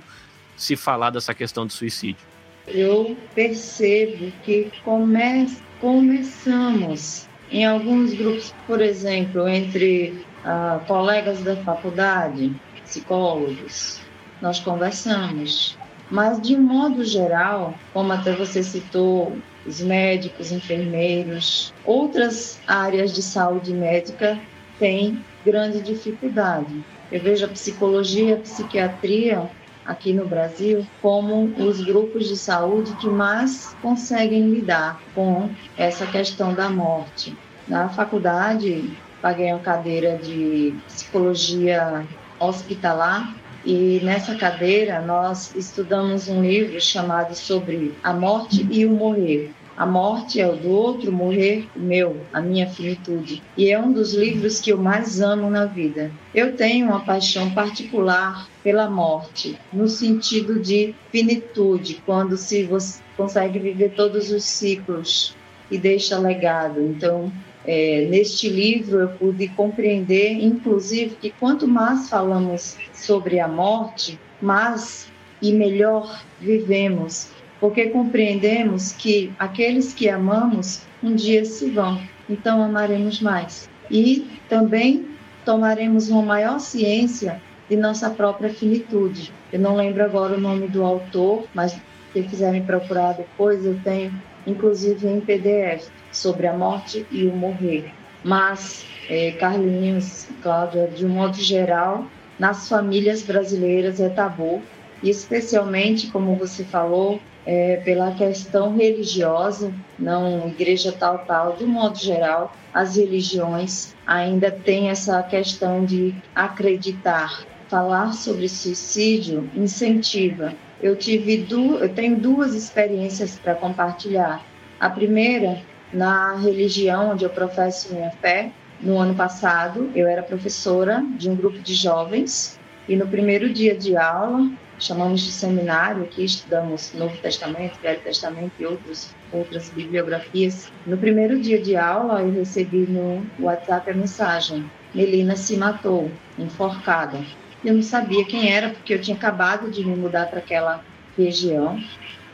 se 0.55 0.75
falar 0.75 1.09
dessa 1.09 1.33
questão 1.33 1.65
do 1.65 1.73
suicídio? 1.73 2.23
Eu 2.67 3.17
percebo 3.33 4.31
que 4.43 4.71
come 4.85 5.47
começamos 5.81 7.27
em 7.51 7.65
alguns 7.65 8.13
grupos, 8.13 8.53
por 8.65 8.79
exemplo, 8.79 9.47
entre 9.47 10.23
uh, 10.45 10.79
colegas 10.85 11.41
da 11.41 11.55
faculdade, 11.57 12.53
psicólogos, 12.83 14.01
nós 14.41 14.59
conversamos 14.59 15.77
mas, 16.13 16.39
de 16.39 16.55
modo 16.55 17.03
geral, 17.03 17.73
como 17.91 18.13
até 18.13 18.33
você 18.33 18.61
citou, 18.61 19.35
os 19.65 19.81
médicos, 19.81 20.51
enfermeiros, 20.51 21.73
outras 21.83 22.59
áreas 22.67 23.15
de 23.15 23.23
saúde 23.23 23.73
médica 23.73 24.39
têm 24.77 25.23
grande 25.43 25.81
dificuldade. 25.81 26.83
Eu 27.11 27.19
vejo 27.19 27.45
a 27.45 27.49
psicologia 27.49 28.35
a 28.35 28.39
psiquiatria 28.39 29.49
aqui 29.83 30.13
no 30.13 30.27
Brasil 30.27 30.85
como 31.01 31.45
os 31.57 31.83
grupos 31.83 32.27
de 32.27 32.37
saúde 32.37 32.95
que 32.97 33.07
mais 33.07 33.75
conseguem 33.81 34.49
lidar 34.49 35.01
com 35.15 35.49
essa 35.75 36.05
questão 36.05 36.53
da 36.53 36.69
morte. 36.69 37.35
Na 37.67 37.89
faculdade, 37.89 38.95
paguei 39.19 39.51
uma 39.51 39.59
cadeira 39.59 40.17
de 40.17 40.75
psicologia 40.85 42.05
hospitalar 42.45 43.35
e 43.65 44.01
nessa 44.03 44.35
cadeira 44.35 45.01
nós 45.01 45.55
estudamos 45.55 46.27
um 46.27 46.41
livro 46.41 46.79
chamado 46.81 47.33
sobre 47.33 47.93
a 48.03 48.13
morte 48.13 48.67
e 48.69 48.85
o 48.85 48.91
morrer. 48.91 49.51
A 49.75 49.87
morte 49.87 50.39
é 50.39 50.47
o 50.47 50.55
do 50.55 50.69
outro, 50.69 51.11
morrer 51.11 51.67
o 51.75 51.79
meu, 51.79 52.21
a 52.31 52.39
minha 52.39 52.69
finitude. 52.69 53.41
E 53.57 53.71
é 53.71 53.79
um 53.79 53.91
dos 53.91 54.13
livros 54.13 54.59
que 54.59 54.71
eu 54.71 54.77
mais 54.77 55.19
amo 55.19 55.49
na 55.49 55.65
vida. 55.65 56.11
Eu 56.35 56.55
tenho 56.55 56.87
uma 56.87 56.99
paixão 56.99 57.49
particular 57.51 58.47
pela 58.63 58.87
morte, 58.87 59.57
no 59.71 59.87
sentido 59.87 60.59
de 60.59 60.93
finitude, 61.11 62.03
quando 62.05 62.37
se 62.37 62.63
você 62.63 63.01
consegue 63.17 63.57
viver 63.57 63.93
todos 63.95 64.31
os 64.31 64.43
ciclos 64.43 65.35
e 65.71 65.77
deixa 65.77 66.19
legado. 66.19 66.79
Então, 66.79 67.31
é, 67.65 68.07
neste 68.09 68.49
livro 68.49 68.99
eu 68.99 69.09
pude 69.09 69.47
compreender, 69.49 70.33
inclusive, 70.33 71.15
que 71.15 71.29
quanto 71.31 71.67
mais 71.67 72.09
falamos 72.09 72.77
sobre 72.93 73.39
a 73.39 73.47
morte, 73.47 74.19
mais 74.41 75.11
e 75.41 75.51
melhor 75.51 76.21
vivemos, 76.39 77.29
porque 77.59 77.87
compreendemos 77.87 78.91
que 78.91 79.31
aqueles 79.39 79.93
que 79.93 80.09
amamos 80.09 80.81
um 81.01 81.15
dia 81.15 81.45
se 81.45 81.69
vão, 81.69 82.01
então 82.29 82.61
amaremos 82.61 83.21
mais. 83.21 83.69
E 83.89 84.27
também 84.49 85.05
tomaremos 85.45 86.09
uma 86.09 86.21
maior 86.21 86.59
ciência 86.59 87.41
de 87.69 87.75
nossa 87.75 88.09
própria 88.09 88.53
finitude. 88.53 89.33
Eu 89.51 89.59
não 89.59 89.75
lembro 89.75 90.03
agora 90.03 90.37
o 90.37 90.39
nome 90.39 90.67
do 90.67 90.83
autor, 90.83 91.45
mas 91.53 91.79
se 92.13 92.23
quiserem 92.23 92.63
procurar 92.63 93.13
depois, 93.13 93.65
eu 93.65 93.79
tenho 93.83 94.13
inclusive 94.45 95.07
em 95.07 95.19
PDF, 95.19 95.87
sobre 96.11 96.47
a 96.47 96.53
morte 96.53 97.05
e 97.11 97.25
o 97.25 97.35
morrer. 97.35 97.91
Mas, 98.23 98.85
é, 99.09 99.31
Carlinhos, 99.31 100.27
Cláudia, 100.41 100.87
de 100.87 101.05
um 101.05 101.09
modo 101.09 101.35
geral, 101.37 102.05
nas 102.39 102.67
famílias 102.69 103.21
brasileiras 103.21 103.99
é 103.99 104.09
tabu, 104.09 104.61
e 105.01 105.09
especialmente, 105.09 106.07
como 106.07 106.35
você 106.35 106.63
falou, 106.63 107.19
é, 107.45 107.77
pela 107.83 108.13
questão 108.13 108.75
religiosa, 108.75 109.73
não 109.99 110.47
igreja 110.47 110.93
tal, 110.93 111.19
tal, 111.19 111.57
de 111.57 111.65
um 111.65 111.67
modo 111.67 111.97
geral, 111.97 112.55
as 112.73 112.95
religiões 112.95 113.93
ainda 114.07 114.49
têm 114.49 114.89
essa 114.89 115.21
questão 115.23 115.83
de 115.83 116.15
acreditar. 116.33 117.45
Falar 117.67 118.13
sobre 118.13 118.47
suicídio 118.47 119.49
incentiva. 119.55 120.53
Eu 120.83 120.97
tive 120.97 121.37
du 121.37 121.77
eu 121.77 121.87
tenho 121.87 122.19
duas 122.19 122.53
experiências 122.53 123.39
para 123.39 123.55
compartilhar. 123.55 124.45
A 124.81 124.89
primeira, 124.89 125.61
na 125.93 126.35
religião 126.35 127.11
onde 127.11 127.23
eu 127.23 127.29
professo 127.29 127.93
minha 127.93 128.11
fé, 128.11 128.51
no 128.81 128.99
ano 128.99 129.15
passado, 129.15 129.89
eu 129.95 130.05
era 130.05 130.21
professora 130.21 131.01
de 131.17 131.29
um 131.29 131.37
grupo 131.37 131.57
de 131.59 131.73
jovens 131.73 132.59
e 132.89 132.97
no 132.97 133.07
primeiro 133.07 133.53
dia 133.53 133.77
de 133.77 133.95
aula, 133.95 134.51
chamamos 134.77 135.21
de 135.21 135.31
seminário, 135.31 136.05
que 136.07 136.25
estudamos 136.25 136.91
Novo 136.91 137.15
Testamento, 137.21 137.79
Velho 137.81 138.01
Testamento 138.01 138.51
e 138.59 138.65
outros, 138.65 139.09
outras 139.31 139.69
bibliografias. 139.69 140.69
No 140.85 140.97
primeiro 140.97 141.39
dia 141.39 141.61
de 141.61 141.77
aula, 141.77 142.21
eu 142.21 142.33
recebi 142.33 142.79
no 142.79 143.25
WhatsApp 143.39 143.89
a 143.89 143.93
mensagem: 143.93 144.65
Melina 144.93 145.37
se 145.37 145.55
matou, 145.55 146.11
enforcada. 146.37 147.19
Eu 147.63 147.73
não 147.75 147.81
sabia 147.81 148.25
quem 148.25 148.51
era, 148.51 148.69
porque 148.69 148.93
eu 148.93 149.01
tinha 149.01 149.15
acabado 149.15 149.71
de 149.71 149.85
me 149.85 149.95
mudar 149.95 150.27
para 150.27 150.39
aquela 150.39 150.83
região. 151.17 151.79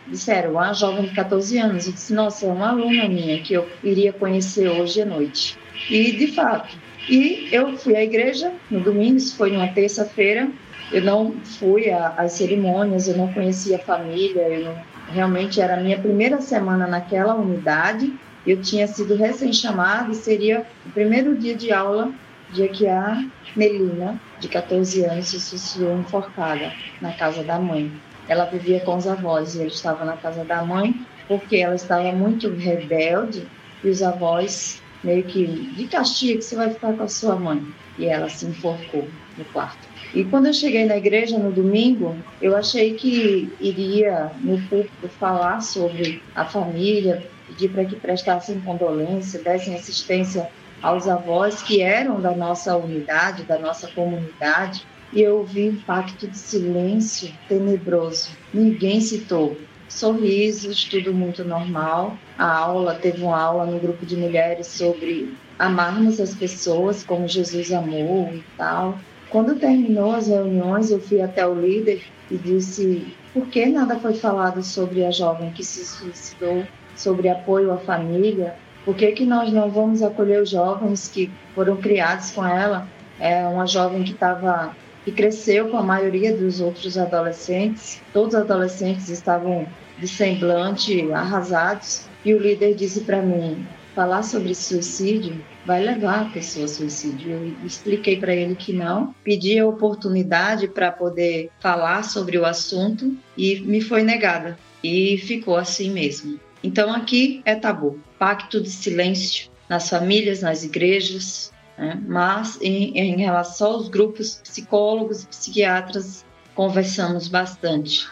Disseram, 0.08 0.54
uma 0.54 0.74
jovem 0.74 1.06
de 1.06 1.14
14 1.14 1.58
anos. 1.60 1.86
Eu 1.86 1.94
disse, 1.94 2.14
nossa, 2.14 2.46
é 2.46 2.50
uma 2.50 2.70
aluna 2.70 3.08
minha 3.08 3.40
que 3.42 3.54
eu 3.54 3.70
iria 3.84 4.12
conhecer 4.12 4.68
hoje 4.68 5.02
à 5.02 5.06
noite. 5.06 5.58
E, 5.90 6.12
de 6.14 6.28
fato, 6.28 6.76
e 7.08 7.48
eu 7.52 7.78
fui 7.78 7.96
à 7.96 8.04
igreja 8.04 8.52
no 8.70 8.80
domingo, 8.80 9.18
isso 9.18 9.36
foi 9.36 9.52
numa 9.52 9.68
terça-feira, 9.68 10.50
eu 10.92 11.02
não 11.04 11.34
fui 11.44 11.90
às 11.92 12.34
cerimônias, 12.34 13.08
eu 13.08 13.16
não 13.16 13.32
conhecia 13.32 13.78
a 13.78 13.80
família, 13.80 14.42
eu 14.42 14.66
não, 14.66 14.76
realmente 15.12 15.62
era 15.62 15.76
a 15.76 15.80
minha 15.80 16.00
primeira 16.00 16.42
semana 16.42 16.88
naquela 16.88 17.36
unidade. 17.36 18.12
Eu 18.46 18.62
tinha 18.62 18.88
sido 18.88 19.16
recém-chamada 19.16 20.12
e 20.12 20.16
seria 20.16 20.66
o 20.86 20.90
primeiro 20.90 21.38
dia 21.38 21.56
de 21.56 21.72
aula, 21.72 22.12
dia 22.52 22.68
que 22.68 22.88
a 22.88 23.24
Melina, 23.56 24.20
de 24.40 24.48
14 24.48 25.04
anos, 25.06 25.28
se 25.28 25.40
suicidou 25.40 25.98
enforcada 25.98 26.74
na 27.02 27.14
casa 27.14 27.44
da 27.44 27.60
mãe. 27.60 27.92
Ela 28.28 28.46
vivia 28.46 28.80
com 28.82 28.96
os 28.96 29.08
avós 29.08 29.56
e 29.56 29.60
ele 29.60 29.70
estava 29.70 30.06
na 30.06 30.16
casa 30.18 30.44
da 30.44 30.64
mãe 30.64 30.96
porque 31.28 31.58
ela 31.58 31.76
estava 31.76 32.12
muito 32.12 32.50
rebelde 32.50 33.48
e 33.84 33.90
os 33.90 34.02
avós 34.02 34.82
meio 35.04 35.24
que 35.24 35.46
de 35.46 35.88
castigo 35.88 36.42
você 36.42 36.56
vai 36.56 36.70
ficar 36.72 36.94
com 36.94 37.04
a 37.04 37.08
sua 37.08 37.36
mãe. 37.36 37.66
E 37.98 38.06
ela 38.06 38.30
se 38.30 38.46
enforcou 38.46 39.08
no 39.38 39.46
quarto. 39.46 39.88
E 40.14 40.24
quando 40.24 40.48
eu 40.48 40.54
cheguei 40.54 40.86
na 40.86 40.98
igreja 40.98 41.38
no 41.38 41.52
domingo, 41.52 42.16
eu 42.42 42.56
achei 42.56 42.96
que 42.96 43.52
iria 43.60 44.32
no 44.42 44.60
púlpito 44.68 45.08
falar 45.20 45.62
sobre 45.62 46.22
a 46.34 46.46
família, 46.46 47.24
pedir 47.48 47.70
para 47.70 47.86
que 47.86 47.96
prestassem 47.96 48.60
condolência, 48.62 49.42
dessem 49.42 49.76
assistência 49.76 50.50
aos 50.82 51.08
avós 51.08 51.62
que 51.62 51.82
eram 51.82 52.22
da 52.22 52.36
nossa 52.36 52.76
unidade, 52.76 53.44
da 53.44 53.58
nossa 53.58 53.88
comunidade. 53.88 54.86
E 55.12 55.22
eu 55.22 55.44
vi 55.44 55.70
um 55.70 55.82
pacto 55.82 56.28
de 56.28 56.38
silêncio 56.38 57.32
tenebroso. 57.48 58.30
Ninguém 58.54 59.02
citou. 59.02 59.58
Sorrisos, 59.88 60.84
tudo 60.84 61.14
muito 61.14 61.44
normal. 61.44 62.16
A 62.38 62.58
aula, 62.58 62.94
teve 62.94 63.24
uma 63.24 63.42
aula 63.42 63.66
no 63.66 63.80
grupo 63.80 64.06
de 64.06 64.16
mulheres 64.16 64.68
sobre 64.68 65.34
amarmos 65.58 66.20
as 66.20 66.36
pessoas 66.36 67.04
como 67.04 67.28
Jesus 67.28 67.72
amou 67.72 68.32
e 68.34 68.44
tal. 68.56 69.00
Quando 69.30 69.60
terminou 69.60 70.12
as 70.12 70.28
reuniões, 70.28 70.92
eu 70.92 71.00
fui 71.00 71.22
até 71.22 71.46
o 71.46 71.60
líder 71.60 72.04
e 72.30 72.38
disse 72.38 73.16
por 73.34 73.48
que 73.48 73.66
nada 73.68 74.00
foi 74.00 74.14
falado 74.14 74.64
sobre 74.64 75.06
a 75.06 75.12
jovem 75.12 75.52
que 75.52 75.64
se 75.64 75.86
suicidou, 75.86 76.66
sobre 76.96 77.30
apoio 77.30 77.72
à 77.72 77.78
família, 77.78 78.56
por 78.90 78.96
que, 78.96 79.12
que 79.12 79.24
nós 79.24 79.54
não 79.54 79.70
vamos 79.70 80.02
acolher 80.02 80.42
os 80.42 80.50
jovens 80.50 81.08
que 81.08 81.30
foram 81.54 81.78
criados 81.78 82.32
com 82.32 82.44
ela? 82.44 82.88
É 83.20 83.48
uma 83.48 83.68
jovem 83.68 84.02
que 84.02 84.14
estava 84.14 84.76
que 85.06 85.12
cresceu 85.12 85.70
com 85.70 85.78
a 85.78 85.84
maioria 85.84 86.36
dos 86.36 86.60
outros 86.60 86.98
adolescentes. 86.98 88.02
Todos 88.12 88.34
os 88.34 88.42
adolescentes 88.42 89.08
estavam 89.08 89.68
de 90.00 90.08
semblante 90.08 91.12
arrasados 91.12 92.08
e 92.26 92.34
o 92.34 92.40
líder 92.40 92.74
disse 92.74 93.02
para 93.02 93.22
mim: 93.22 93.64
falar 93.94 94.24
sobre 94.24 94.56
suicídio 94.56 95.40
vai 95.68 95.84
levar 95.84 96.22
a 96.22 96.30
pessoa 96.32 96.66
ao 96.66 96.70
suicídio. 96.70 97.30
Eu 97.30 97.54
expliquei 97.64 98.18
para 98.18 98.34
ele 98.34 98.56
que 98.56 98.74
não, 98.74 99.14
pedi 99.24 99.60
a 99.60 99.68
oportunidade 99.68 100.68
para 100.68 100.92
poder 100.92 101.52
falar 101.60 102.04
sobre 102.04 102.40
o 102.40 102.46
assunto 102.46 103.16
e 103.38 103.60
me 103.60 103.82
foi 103.82 104.02
negada. 104.02 104.58
E 104.84 105.20
ficou 105.20 105.58
assim 105.58 105.92
mesmo. 105.92 106.40
Então 106.64 106.92
aqui 106.92 107.42
é 107.46 107.54
tabu, 107.54 108.00
pacto 108.20 108.62
de 108.62 108.70
silêncio 108.70 109.50
nas 109.70 109.90
famílias, 109.90 110.42
nas 110.42 110.64
igrejas, 110.64 111.52
né? 111.78 112.00
mas 112.06 112.60
em, 112.62 112.98
em 112.98 113.18
relação 113.18 113.72
aos 113.72 113.88
grupos 113.88 114.42
psicólogos 114.44 115.24
e 115.24 115.28
psiquiatras 115.28 116.26
conversamos 116.54 117.30
bastante. 117.30 118.06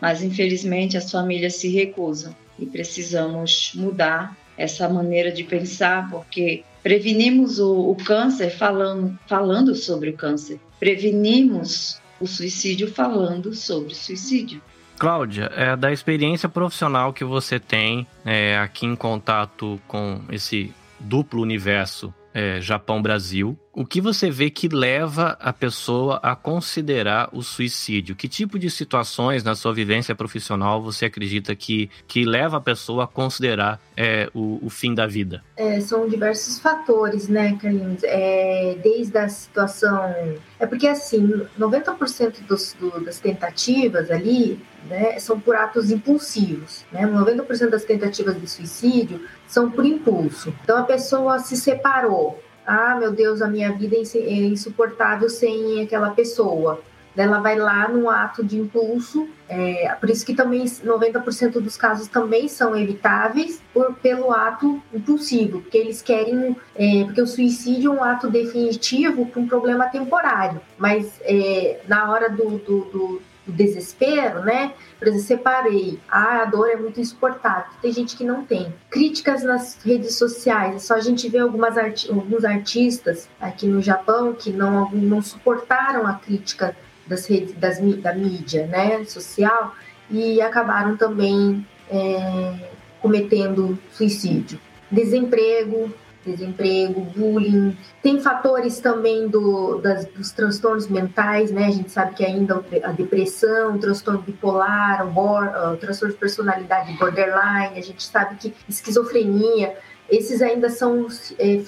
Mas 0.00 0.22
infelizmente 0.22 0.96
as 0.96 1.10
famílias 1.10 1.56
se 1.56 1.68
recusam 1.68 2.34
e 2.58 2.64
precisamos 2.64 3.72
mudar 3.74 4.36
essa 4.56 4.88
maneira 4.88 5.32
de 5.32 5.44
pensar, 5.44 6.08
porque 6.10 6.64
prevenimos 6.82 7.58
o, 7.58 7.90
o 7.90 7.96
câncer 7.96 8.50
falando, 8.50 9.18
falando 9.26 9.74
sobre 9.74 10.10
o 10.10 10.16
câncer, 10.16 10.60
prevenimos 10.78 12.00
o 12.20 12.26
suicídio 12.26 12.92
falando 12.92 13.54
sobre 13.54 13.92
o 13.92 13.96
suicídio. 13.96 14.60
Cláudia, 14.98 15.50
é, 15.54 15.76
da 15.76 15.92
experiência 15.92 16.48
profissional 16.48 17.12
que 17.12 17.24
você 17.24 17.60
tem 17.60 18.06
é, 18.24 18.58
aqui 18.58 18.84
em 18.84 18.96
contato 18.96 19.80
com 19.86 20.20
esse 20.28 20.74
duplo 20.98 21.40
universo 21.40 22.12
é, 22.34 22.60
Japão-Brasil, 22.60 23.58
o 23.78 23.86
que 23.86 24.00
você 24.00 24.28
vê 24.28 24.50
que 24.50 24.66
leva 24.66 25.36
a 25.38 25.52
pessoa 25.52 26.18
a 26.20 26.34
considerar 26.34 27.28
o 27.32 27.44
suicídio? 27.44 28.16
Que 28.16 28.26
tipo 28.26 28.58
de 28.58 28.68
situações 28.68 29.44
na 29.44 29.54
sua 29.54 29.72
vivência 29.72 30.16
profissional 30.16 30.82
você 30.82 31.04
acredita 31.04 31.54
que, 31.54 31.88
que 32.08 32.24
leva 32.24 32.56
a 32.56 32.60
pessoa 32.60 33.04
a 33.04 33.06
considerar 33.06 33.80
é, 33.96 34.28
o, 34.34 34.58
o, 34.60 34.68
fim 34.68 34.92
da 34.92 35.06
vida? 35.06 35.44
É, 35.56 35.80
são 35.80 36.08
diversos 36.08 36.58
fatores, 36.58 37.28
né, 37.28 37.56
Carlinhos? 37.62 38.02
É, 38.02 38.76
desde 38.82 39.16
a 39.16 39.28
situação. 39.28 40.12
É 40.58 40.66
porque, 40.66 40.88
assim, 40.88 41.46
90% 41.56 42.48
dos, 42.48 42.72
do, 42.72 43.00
das 43.04 43.20
tentativas 43.20 44.10
ali 44.10 44.60
né, 44.88 45.20
são 45.20 45.38
por 45.38 45.54
atos 45.54 45.92
impulsivos. 45.92 46.84
Né? 46.90 47.02
90% 47.02 47.70
das 47.70 47.84
tentativas 47.84 48.40
de 48.40 48.48
suicídio 48.48 49.20
são 49.46 49.70
por 49.70 49.86
impulso. 49.86 50.52
Então 50.64 50.78
a 50.78 50.82
pessoa 50.82 51.38
se 51.38 51.56
separou. 51.56 52.42
Ah, 52.68 52.96
meu 52.96 53.10
Deus, 53.10 53.40
a 53.40 53.48
minha 53.48 53.72
vida 53.72 53.96
é, 53.96 54.18
é 54.18 54.34
insuportável 54.34 55.30
sem 55.30 55.80
aquela 55.80 56.10
pessoa. 56.10 56.82
Ela 57.16 57.40
vai 57.40 57.56
lá 57.58 57.88
no 57.88 58.10
ato 58.10 58.44
de 58.44 58.58
impulso, 58.58 59.26
é, 59.48 59.96
por 59.98 60.10
isso 60.10 60.24
que 60.24 60.34
também 60.34 60.62
90% 60.64 61.60
dos 61.60 61.78
casos 61.78 62.08
também 62.08 62.46
são 62.46 62.76
evitáveis 62.76 63.60
por, 63.72 63.94
pelo 63.94 64.30
ato 64.30 64.82
impulsivo, 64.92 65.62
porque 65.62 65.78
eles 65.78 66.02
querem, 66.02 66.54
é, 66.76 67.04
porque 67.04 67.22
o 67.22 67.26
suicídio 67.26 67.92
é 67.92 67.94
um 67.96 68.04
ato 68.04 68.30
definitivo 68.30 69.24
para 69.24 69.40
um 69.40 69.48
problema 69.48 69.86
temporário, 69.86 70.60
mas 70.76 71.18
é, 71.22 71.80
na 71.88 72.10
hora 72.10 72.28
do, 72.28 72.58
do, 72.58 72.80
do 72.92 73.22
desespero, 73.52 74.40
né? 74.40 74.72
Por 74.98 75.08
exemplo, 75.08 75.26
separei, 75.26 75.98
ah, 76.08 76.42
a 76.42 76.44
dor 76.44 76.68
é 76.68 76.76
muito 76.76 77.00
insuportável. 77.00 77.70
Tem 77.80 77.92
gente 77.92 78.16
que 78.16 78.24
não 78.24 78.44
tem. 78.44 78.72
Críticas 78.90 79.42
nas 79.42 79.78
redes 79.82 80.16
sociais, 80.16 80.74
é 80.76 80.78
só 80.78 80.94
a 80.94 81.00
gente 81.00 81.28
vê 81.28 81.38
algumas 81.38 81.76
arti 81.76 82.10
alguns 82.10 82.44
artistas 82.44 83.28
aqui 83.40 83.66
no 83.66 83.80
Japão 83.80 84.32
que 84.32 84.50
não, 84.50 84.90
não 84.90 85.22
suportaram 85.22 86.06
a 86.06 86.14
crítica 86.14 86.76
das 87.06 87.26
redes, 87.26 87.54
das, 87.54 87.78
da 87.78 88.14
mídia, 88.14 88.66
né, 88.66 89.04
social, 89.04 89.74
e 90.10 90.40
acabaram 90.40 90.96
também 90.96 91.66
é, 91.90 92.70
cometendo 93.00 93.78
suicídio. 93.92 94.60
Desemprego, 94.90 95.92
desemprego, 96.32 97.00
bullying. 97.00 97.76
Tem 98.02 98.20
fatores 98.20 98.80
também 98.80 99.28
do, 99.28 99.78
das, 99.78 100.06
dos 100.06 100.30
transtornos 100.30 100.88
mentais, 100.88 101.50
né? 101.50 101.66
A 101.66 101.70
gente 101.70 101.90
sabe 101.90 102.14
que 102.14 102.24
ainda 102.24 102.64
a 102.82 102.92
depressão, 102.92 103.76
o 103.76 103.78
transtorno 103.78 104.20
bipolar, 104.20 105.06
o, 105.06 105.72
o 105.72 105.76
transtorno 105.76 106.14
de 106.14 106.20
personalidade 106.20 106.92
borderline, 106.94 107.78
a 107.78 107.82
gente 107.82 108.02
sabe 108.02 108.36
que 108.36 108.54
esquizofrenia 108.68 109.76
esses 110.08 110.40
ainda 110.40 110.70
são 110.70 111.06
é, 111.38 111.60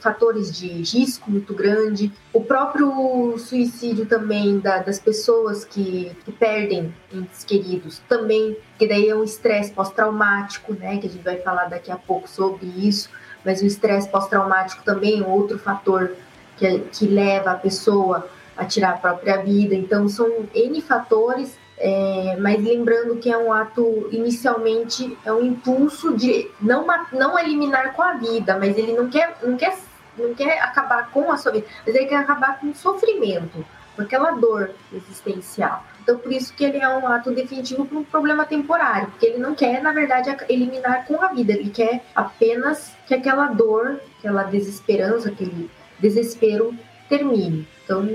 fatores 0.00 0.52
de 0.52 0.66
risco 0.66 1.30
muito 1.30 1.54
grande. 1.54 2.12
O 2.32 2.40
próprio 2.40 3.38
suicídio 3.38 4.06
também 4.06 4.58
da, 4.58 4.78
das 4.78 4.98
pessoas 4.98 5.64
que, 5.64 6.10
que, 6.24 6.32
perdem 6.32 6.92
entes 7.12 7.44
queridos 7.44 8.02
também, 8.08 8.56
que 8.76 8.88
daí 8.88 9.08
é 9.08 9.14
um 9.14 9.22
estresse 9.22 9.70
pós-traumático, 9.70 10.74
né? 10.74 10.98
Que 10.98 11.06
a 11.06 11.10
gente 11.10 11.22
vai 11.22 11.36
falar 11.38 11.66
daqui 11.66 11.92
a 11.92 11.96
pouco 11.96 12.28
sobre 12.28 12.66
isso. 12.66 13.08
Mas 13.44 13.62
o 13.62 13.66
estresse 13.66 14.08
pós-traumático 14.08 14.82
também 14.84 15.20
é 15.20 15.26
outro 15.26 15.58
fator 15.58 16.12
que, 16.56 16.78
que 16.92 17.06
leva 17.06 17.52
a 17.52 17.54
pessoa 17.54 18.28
a 18.56 18.64
tirar 18.64 18.90
a 18.90 18.98
própria 18.98 19.38
vida. 19.38 19.74
Então, 19.74 20.08
são 20.08 20.46
N 20.54 20.80
fatores 20.82 21.58
é, 21.82 22.36
mas 22.38 22.62
lembrando 22.62 23.16
que 23.16 23.32
é 23.32 23.38
um 23.38 23.50
ato, 23.50 24.06
inicialmente, 24.12 25.16
é 25.24 25.32
um 25.32 25.42
impulso 25.42 26.14
de 26.14 26.50
não, 26.60 26.86
não 27.10 27.38
eliminar 27.38 27.94
com 27.94 28.02
a 28.02 28.12
vida, 28.12 28.58
mas 28.58 28.76
ele 28.76 28.92
não 28.92 29.08
quer, 29.08 29.34
não, 29.42 29.56
quer, 29.56 29.74
não 30.18 30.34
quer 30.34 30.60
acabar 30.62 31.10
com 31.10 31.32
a 31.32 31.38
sua 31.38 31.52
vida, 31.52 31.66
mas 31.86 31.94
ele 31.94 32.04
quer 32.04 32.16
acabar 32.16 32.60
com 32.60 32.66
o 32.66 32.74
sofrimento, 32.74 33.64
com 33.96 34.02
aquela 34.02 34.32
dor 34.32 34.72
existencial. 34.92 35.82
Então, 36.02 36.18
por 36.18 36.32
isso 36.32 36.52
que 36.54 36.64
ele 36.64 36.78
é 36.78 36.88
um 36.88 37.06
ato 37.06 37.30
definitivo 37.30 37.84
para 37.84 37.98
um 37.98 38.04
problema 38.04 38.44
temporário, 38.44 39.08
porque 39.08 39.26
ele 39.26 39.38
não 39.38 39.54
quer, 39.54 39.82
na 39.82 39.92
verdade, 39.92 40.34
eliminar 40.48 41.06
com 41.06 41.22
a 41.22 41.28
vida, 41.28 41.52
ele 41.52 41.70
quer 41.70 42.02
apenas 42.14 42.96
que 43.06 43.14
aquela 43.14 43.46
dor, 43.48 44.00
aquela 44.18 44.44
desesperança, 44.44 45.28
aquele 45.28 45.70
desespero 45.98 46.74
termine. 47.08 47.66
Então, 47.84 48.08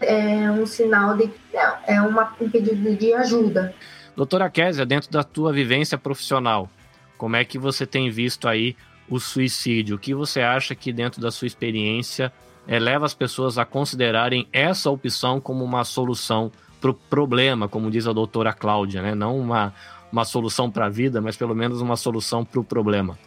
é 0.00 0.50
um 0.50 0.66
sinal 0.66 1.16
de. 1.16 1.30
É 1.86 2.00
uma, 2.00 2.34
um 2.40 2.50
pedido 2.50 2.94
de 2.94 3.12
ajuda. 3.14 3.74
Doutora 4.16 4.50
Késia, 4.50 4.84
dentro 4.84 5.10
da 5.10 5.24
tua 5.24 5.52
vivência 5.52 5.98
profissional, 5.98 6.68
como 7.16 7.36
é 7.36 7.44
que 7.44 7.58
você 7.58 7.86
tem 7.86 8.10
visto 8.10 8.46
aí 8.46 8.76
o 9.08 9.18
suicídio? 9.18 9.96
O 9.96 9.98
que 9.98 10.14
você 10.14 10.40
acha 10.40 10.74
que, 10.74 10.92
dentro 10.92 11.20
da 11.20 11.30
sua 11.30 11.46
experiência, 11.46 12.32
é, 12.66 12.78
leva 12.78 13.06
as 13.06 13.14
pessoas 13.14 13.58
a 13.58 13.64
considerarem 13.64 14.48
essa 14.52 14.90
opção 14.90 15.40
como 15.40 15.64
uma 15.64 15.84
solução 15.84 16.50
para 16.84 16.90
o 16.90 16.94
problema, 16.94 17.66
como 17.66 17.90
diz 17.90 18.06
a 18.06 18.12
doutora 18.12 18.52
Cláudia, 18.52 19.00
né? 19.00 19.14
Não 19.14 19.38
uma, 19.38 19.72
uma 20.12 20.22
solução 20.22 20.70
para 20.70 20.84
a 20.84 20.90
vida, 20.90 21.18
mas 21.18 21.34
pelo 21.34 21.54
menos 21.54 21.80
uma 21.80 21.96
solução 21.96 22.44
para 22.44 22.60
o 22.60 22.64
problema. 22.64 23.18